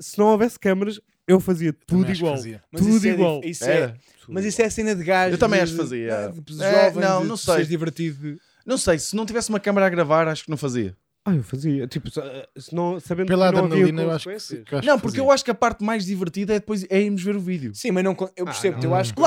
[0.00, 2.34] Se não houvesse câmaras, eu fazia tudo Também igual.
[2.36, 2.62] fazia.
[2.74, 3.40] Tudo isso é igual.
[3.40, 3.94] dif- isso é-
[4.28, 5.32] mas isso é a cena de gajos.
[5.32, 6.84] Eu também de- acho que fazia, de- de é.
[6.84, 7.64] jovens, não, de não sei.
[7.66, 8.38] divertido.
[8.68, 10.94] Não sei, se não tivesse uma câmera a gravar, acho que não fazia.
[11.24, 11.86] Ah, eu fazia.
[11.86, 12.20] Tipo, se-
[12.56, 15.02] se não, sabendo Pela que não havia adrenalina, eu acho que, que acho não, que
[15.02, 15.20] porque fazia.
[15.28, 17.74] eu acho que a parte mais divertida é depois é irmos ver o vídeo.
[17.74, 18.84] Sim, mas não, eu percebo, não.
[18.90, 19.22] eu acho que.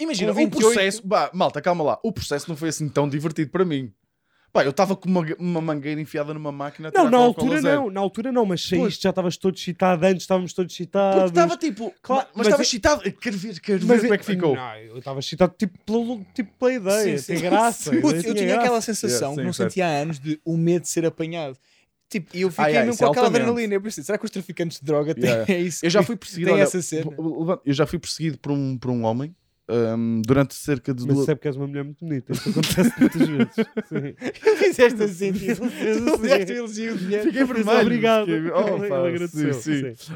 [0.00, 1.06] Imagina, o 28 processo.
[1.06, 1.98] Bah, malta, calma lá.
[2.02, 3.92] O processo não foi assim tão divertido para mim.
[4.56, 6.90] Pá, eu estava com uma, uma mangueira enfiada numa máquina.
[6.94, 10.54] Não, na altura não, na altura não, mas saíste, já estavas todo excitado, antes estávamos
[10.54, 11.24] todos excitados.
[11.24, 11.92] Porque estava tipo.
[12.00, 13.02] Claro, mas estava é- excitado.
[13.12, 14.56] Quero ver, quero ver Mas como é que ficou.
[14.56, 17.42] Não, eu estava excitado tipo, pelo, tipo pela ideia, Sim, sim.
[17.42, 17.90] graça.
[18.00, 18.60] Puto, ideia eu tinha graça.
[18.62, 19.70] aquela sensação Yeah, que sim, não certo.
[19.72, 21.58] sentia há anos de o medo de ser apanhado.
[22.08, 23.42] Tipo, e eu fiquei Ai, ai, mesmo com é aquela altamente.
[23.50, 23.74] adrenalina.
[23.74, 25.52] Eu pensei, será que os traficantes de droga têm Yeah.
[25.52, 25.84] é isso?
[25.84, 26.52] Eu já fui perseguido.
[26.52, 27.10] Olha, essa cena.
[27.18, 29.34] levanta- Eu já fui perseguido por um, por um homem
[29.68, 31.28] hum, durante cerca de Mas duas.
[31.28, 33.54] é porque és uma mulher muito bonita, isso acontece muitas vezes.
[33.88, 34.56] Sim.
[34.56, 36.18] Fizeste assim, tipo, tu assim.
[36.22, 37.24] fizeste o elogio de dinheiro.
[37.24, 37.80] Fiquei vermelho.
[37.80, 38.26] Obrigado.
[38.26, 39.54] Fiquei- Oh, Ele pá, agradeceu.
[39.54, 39.94] sim, sim.
[39.96, 40.12] sim.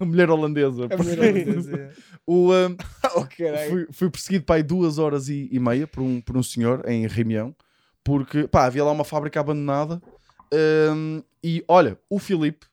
[0.00, 0.84] A mulher holandesa.
[0.84, 1.90] A primeira vez, é.
[2.26, 2.76] O, hum,
[3.16, 3.26] Oh,
[3.70, 6.88] fui, fui perseguido para aí duas horas e, e meia por um, por um senhor
[6.88, 7.54] em Reunião,
[8.04, 10.00] porque pá, havia lá uma fábrica abandonada.
[10.94, 12.66] hum, e olha, o Filipe,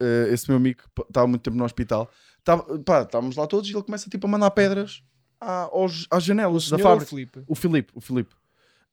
[0.00, 2.10] eh, esse meu amigo que estava muito tempo no hospital,
[2.44, 5.02] tava, pá, estávamos lá todos e ele começa tipo a mandar pedras
[5.40, 7.10] à- aos- às janelas da Senhor fábrica.
[7.46, 8.34] O Filipe, o Filipe.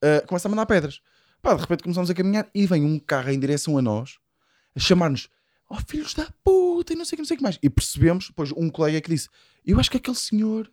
[0.04, 1.02] Uh, começa a mandar pedras.
[1.42, 4.18] Pá, de repente começamos a caminhar e vem um carro em direção a nós
[4.76, 5.28] a chamar-nos
[5.70, 7.60] oh filhos da puta e não sei o que, não sei o que mais.
[7.62, 9.28] E percebemos, depois um colega que disse
[9.66, 10.72] eu acho que aquele senhor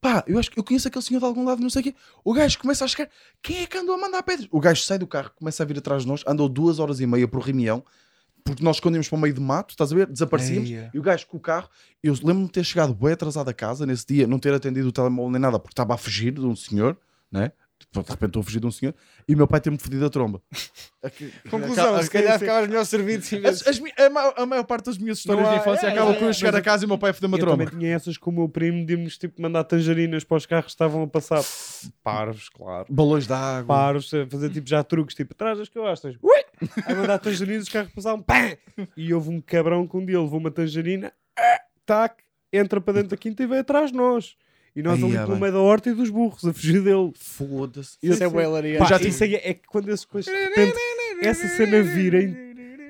[0.00, 1.94] pá, eu acho que eu conheço aquele senhor de algum lado, não sei o quê.
[2.24, 3.08] O gajo começa a chegar,
[3.42, 4.48] quem é que andou a mandar pedras?
[4.50, 7.06] O gajo sai do carro, começa a vir atrás de nós, andou duas horas e
[7.06, 7.84] meia por reunião,
[8.48, 10.06] porque nós escondemos para o meio de mato, estás a ver?
[10.06, 10.68] Desaparecíamos.
[10.68, 10.90] Eia.
[10.92, 11.68] E o gajo com o carro,
[12.02, 14.92] eu lembro-me de ter chegado bem atrasado a casa nesse dia, não ter atendido o
[14.92, 16.96] telemóvel nem nada, porque estava a fugir de um senhor.
[17.30, 17.52] né?
[17.90, 18.94] De repente estou a fugir de um senhor
[19.26, 20.42] e o meu pai tem-me fedido a tromba.
[21.50, 25.18] Conclusão, se calhar ficavas melhor servido se As- a, ma- a maior parte das minhas
[25.18, 26.86] histórias Não de há- infância é, acabam é, com eu é, chegar a casa e
[26.86, 27.64] o meu pai feder-me a Eu tromba.
[27.64, 30.66] também tinha essas com o meu primo de nos tipo, mandar tangerinas para os carros
[30.66, 31.42] que estavam a passar.
[32.02, 32.86] Parvos, claro.
[32.90, 33.66] Balões de água.
[33.66, 36.44] Paros, a fazer tipo já truques, tipo, traz as costas, ui!
[36.84, 38.56] Aí mandar tangerinas, os carros passavam, pam!
[38.96, 42.16] E houve um cabrão que um dia levou uma tangerina, ah, tac,
[42.52, 44.36] entra para dentro da quinta e vem atrás de nós.
[44.76, 45.40] E nós Aí, ali é pelo bem.
[45.40, 47.12] meio da horta e dos burros, a fugir dele.
[47.18, 47.96] Foda-se.
[48.02, 48.78] Isso é hilariante.
[48.78, 50.76] Pá, já tive- isso aí é que quando essas coisas de repente,
[51.22, 52.36] essa cena virem,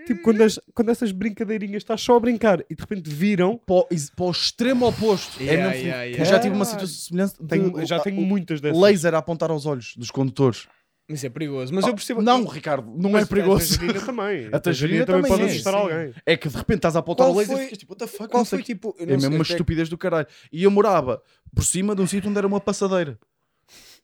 [0.06, 3.76] tipo, quando, as- quando essas brincadeirinhas estás só a brincar e de repente viram, Para
[3.76, 5.42] o, is- para o extremo oposto.
[5.42, 6.22] Yeah, é mesmo- yeah, yeah.
[6.22, 7.34] Eu já tive uma situação semelhante.
[7.40, 8.78] de- tenho- já tenho muitas dessas.
[8.80, 10.66] Laser a apontar aos olhos dos condutores.
[11.08, 11.74] Isso é perigoso.
[11.74, 12.20] Mas eu percebo.
[12.20, 13.74] Não, Ricardo, não Mas é perigoso.
[13.78, 14.48] A tangerina também.
[14.52, 15.78] A tangerina também, também pode é, assustar sim.
[15.80, 16.14] alguém.
[16.26, 18.06] É que de repente estás a apontar o laser foi- e ficas tipo, what the
[18.06, 18.30] fuck?
[18.30, 18.94] Qual não sei foi tipo.
[18.98, 20.26] eu É mesmo uma estupidez do caralho.
[20.52, 21.22] E eu morava
[21.54, 23.18] por cima de um sítio onde era uma passadeira.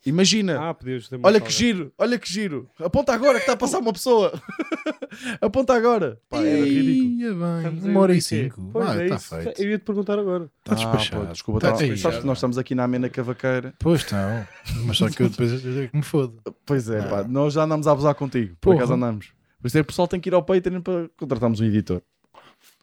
[0.06, 0.68] Imagina.
[0.70, 2.68] Ah, podias ter olha que giro, olha que giro.
[2.78, 4.32] Aponta agora que está a passar uma pessoa.
[5.40, 6.18] Aponta agora.
[6.28, 7.20] Pá, era ridículo.
[7.20, 8.70] Ia bem, uma hora e cinco.
[8.72, 9.36] Pois Ah, é está isso.
[9.42, 9.62] feito.
[9.62, 10.44] Eu ia te perguntar agora.
[10.58, 11.26] Está Ah, despachado.
[11.26, 12.00] pô, desculpa, Tá tá- despachado.
[12.02, 13.74] sabes que nós estamos aqui na amena cavaqueira.
[13.78, 14.46] Pois estão.
[14.84, 16.40] Mas só que eu depois que me fodo.
[16.66, 17.04] Pois é, Ah.
[17.08, 18.54] pá, nós já andamos a abusar contigo.
[18.60, 18.76] Por Porra.
[18.78, 19.32] acaso andamos.
[19.60, 22.02] Por isso é o pessoal tem que ir ao Patreon para contratarmos um editor.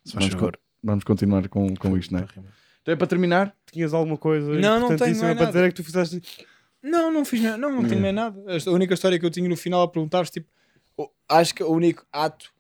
[0.04, 0.52] Se Vamos, co-
[0.84, 2.26] vamos continuar com, com isto, não é?
[2.82, 3.54] Então é para terminar.
[3.72, 6.20] Tinhas alguma coisa Não, não tenho, não é para dizer é que tu fizeste.
[6.84, 7.58] Não, não fiz nada.
[7.58, 8.02] Não, não tenho Hum.
[8.02, 8.44] mais nada.
[8.66, 10.48] A única história que eu tinha no final a perguntar-vos, tipo,
[11.30, 12.52] acho que o único ato.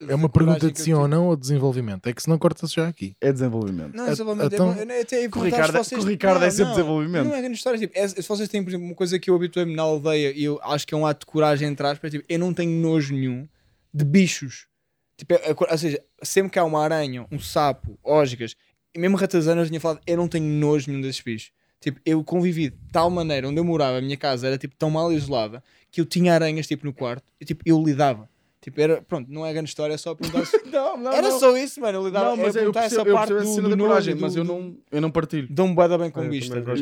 [0.00, 2.06] É uma pergunta de sim ou não ou desenvolvimento.
[2.08, 3.16] É que se não corta-se já aqui.
[3.20, 3.96] É desenvolvimento.
[3.96, 4.52] Não, A- desenvolvimento.
[4.54, 6.70] então- é, eu ia Com o Ricardo, vocês- com Ricardo é sempre não.
[6.76, 7.24] desenvolvimento.
[7.26, 7.78] Não é grande história.
[7.80, 10.44] Tipo, é- se vocês têm, por exemplo, uma coisa que eu habituei-me na aldeia e
[10.44, 12.70] eu acho que é um ato de coragem entre aspas, é, tipo, eu não tenho
[12.80, 13.48] nojo nenhum
[13.92, 14.68] de bichos.
[15.16, 18.54] Tipo, é- é- ou seja, sempre que há uma aranha, um sapo, ósgas,
[18.94, 21.50] e mesmo ratazanas, eu tinha falado, eu não tenho nojo nenhum desses bichos.
[21.80, 24.90] Tipo, eu convivi de tal maneira, onde eu morava, a minha casa era tipo tão
[24.90, 28.28] mal isolada que eu tinha aranhas tipo no quarto e tipo, eu lidava.
[28.60, 30.58] Tipo, era, pronto, não é grande história, é só perguntar se...
[30.66, 31.38] Não, não, Era não.
[31.38, 32.30] só isso, mano, eu lidava.
[32.30, 34.14] Não, mas é eu perguntar percebo, essa eu parte do, a cena do da coragem,
[34.14, 35.48] nojo, mas do- eu não, eu não partilho.
[35.74, 36.80] Bué da bem com eu bicho, também das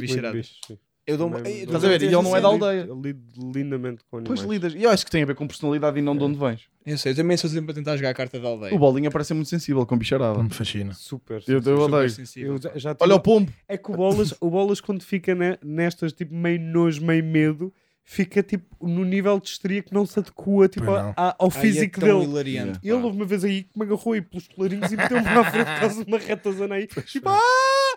[1.07, 2.03] Eu Ei, Estás a ver?
[2.03, 2.85] E ele não é da aldeia.
[2.89, 3.23] Eu lido
[3.55, 4.41] lindamente com animais.
[4.41, 4.75] Pois lidas.
[4.75, 6.63] E eu acho que tem a ver com personalidade e não de onde vens.
[6.85, 8.75] Eu sei, eu também sou sempre a tentar jogar a carta da aldeia.
[8.75, 10.43] O Bolinha parece ser muito sensível com bicharada.
[10.43, 10.93] Me fascina.
[10.95, 11.43] Super.
[11.47, 12.11] Eu, eu Super odeio.
[12.11, 12.53] sensível.
[12.55, 13.53] Eu já, já tive- Olha o pombo.
[13.69, 17.73] É que o Bolas, o Bolas quando fica ne- nestas, tipo, meio nojo, meio medo,
[18.03, 21.15] fica, tipo, no nível de histeria que não se adequa, tipo, Pois a- não.
[21.17, 22.31] a- ao Ai, físico é tão dele.
[22.33, 22.79] hilariante.
[22.83, 23.05] Ele pá.
[23.05, 25.81] houve uma vez aí que me agarrou aí pelos colarinhos e meteu-me à frente por
[25.81, 26.87] causa de uma ratazana aí.
[26.89, 27.39] Tipo, ah!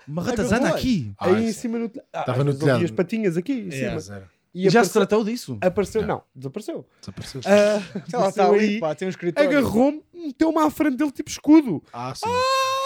[0.10, 1.12] Uma ratazana aqui.
[1.18, 2.08] Ah, aí em cima no telhado.
[2.14, 2.84] Ah, Estava no telhado.
[2.84, 3.90] as patinhas aqui em Yeah.
[3.90, 4.00] cima.
[4.00, 4.26] Zero.
[4.52, 5.58] E Já se apareceu, tratou disso?
[5.62, 6.84] apareceu, não, desapareceu.
[7.00, 7.42] Desapareceu.
[7.46, 9.48] Ah, Sei lá, está ali, aí, pá, tem um escritório.
[9.50, 11.84] agarrou-me, meteu-me à frente dele, tipo escudo.
[11.94, 12.26] Ah, sim.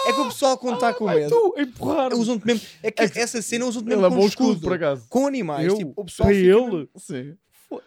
[0.06, 2.60] É que o pessoal quando está com Ai, medo, tu, empurrar usam-te mesmo.
[2.82, 4.48] É que essa cena usam-te mesmo Ele é com bom escudo.
[4.50, 5.06] escudo, por acaso.
[5.08, 7.34] Com animais, Eu, tipo, o pessoal para fica ele, Sim.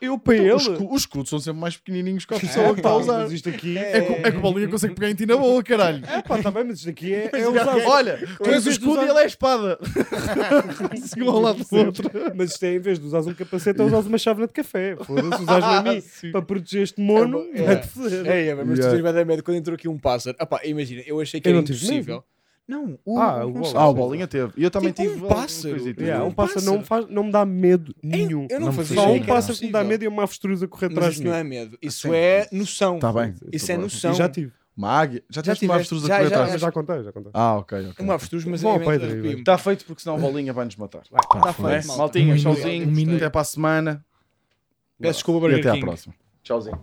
[0.02, 0.74] Eu para Os, ele.
[0.76, 3.20] escu- os escudos são sempre mais pequenininhos que a pessoa É, que está a usar.
[3.20, 5.64] Mas isto aqui É que, é que o Bolinha consegue pegar em ti na boa,
[5.64, 6.04] caralho.
[6.06, 7.76] É pá, tá bem, mas isto aqui é, é usar.
[7.88, 9.80] Olha, tu és o escudo usar- e ele é a espada.
[10.92, 12.12] Assim, um ao lado do outro.
[12.36, 14.96] Mas isto é, em vez de usares um capacete, é usares uma chávena de café.
[14.98, 16.32] Foda-se, usares a mim Sim.
[16.32, 18.26] para proteger este mono, É, foder.
[18.28, 20.36] É, é, mas tu tens vai dar medo quando entrou aqui um pássaro.
[20.40, 22.24] Ah, pá, imagina, eu achei que Eu era não tive impossível.
[22.68, 23.78] Não, o, Ah, o não.
[23.78, 24.52] Ah, o Bolinha teve.
[24.58, 25.28] E eu também Tipo, um tive.
[25.28, 25.76] pássaro.
[25.76, 26.04] coisita.
[26.04, 28.46] Yeah, um Um pássaro não, me faz, não me dá medo nenhum.
[28.50, 30.24] Eu não Não me fazia faz Só um pássaro que me dá medo e uma
[30.24, 31.40] avestruz a correr atrás isso de não mim.
[31.40, 32.14] é medo, isso Sim.
[32.14, 33.00] é noção.
[33.00, 33.34] Tá bem.
[33.54, 34.12] Isso é Tá noção.
[34.12, 34.52] E já tive.
[34.76, 35.24] Uma águia.
[35.30, 36.52] Já Já tiveste uma avestruz a Já, correr já, atrás?
[36.52, 37.32] Mas já contei, já contei.
[37.34, 38.06] Ah, ok, ok.
[38.06, 39.28] Uma avestruz, mas Bom, é.
[39.40, 41.02] Está feito porque senão o Bolinha vai-nos matar.
[41.42, 41.72] Tá foi.
[41.82, 41.98] feito.
[41.98, 42.88] Maltinha, Um minuto, tchauzinho.
[42.88, 43.16] um minuto.
[43.16, 44.06] Até para a semana.
[45.00, 46.14] Peço desculpa, E Burger até à próxima.
[46.44, 46.80] Tchauzinho.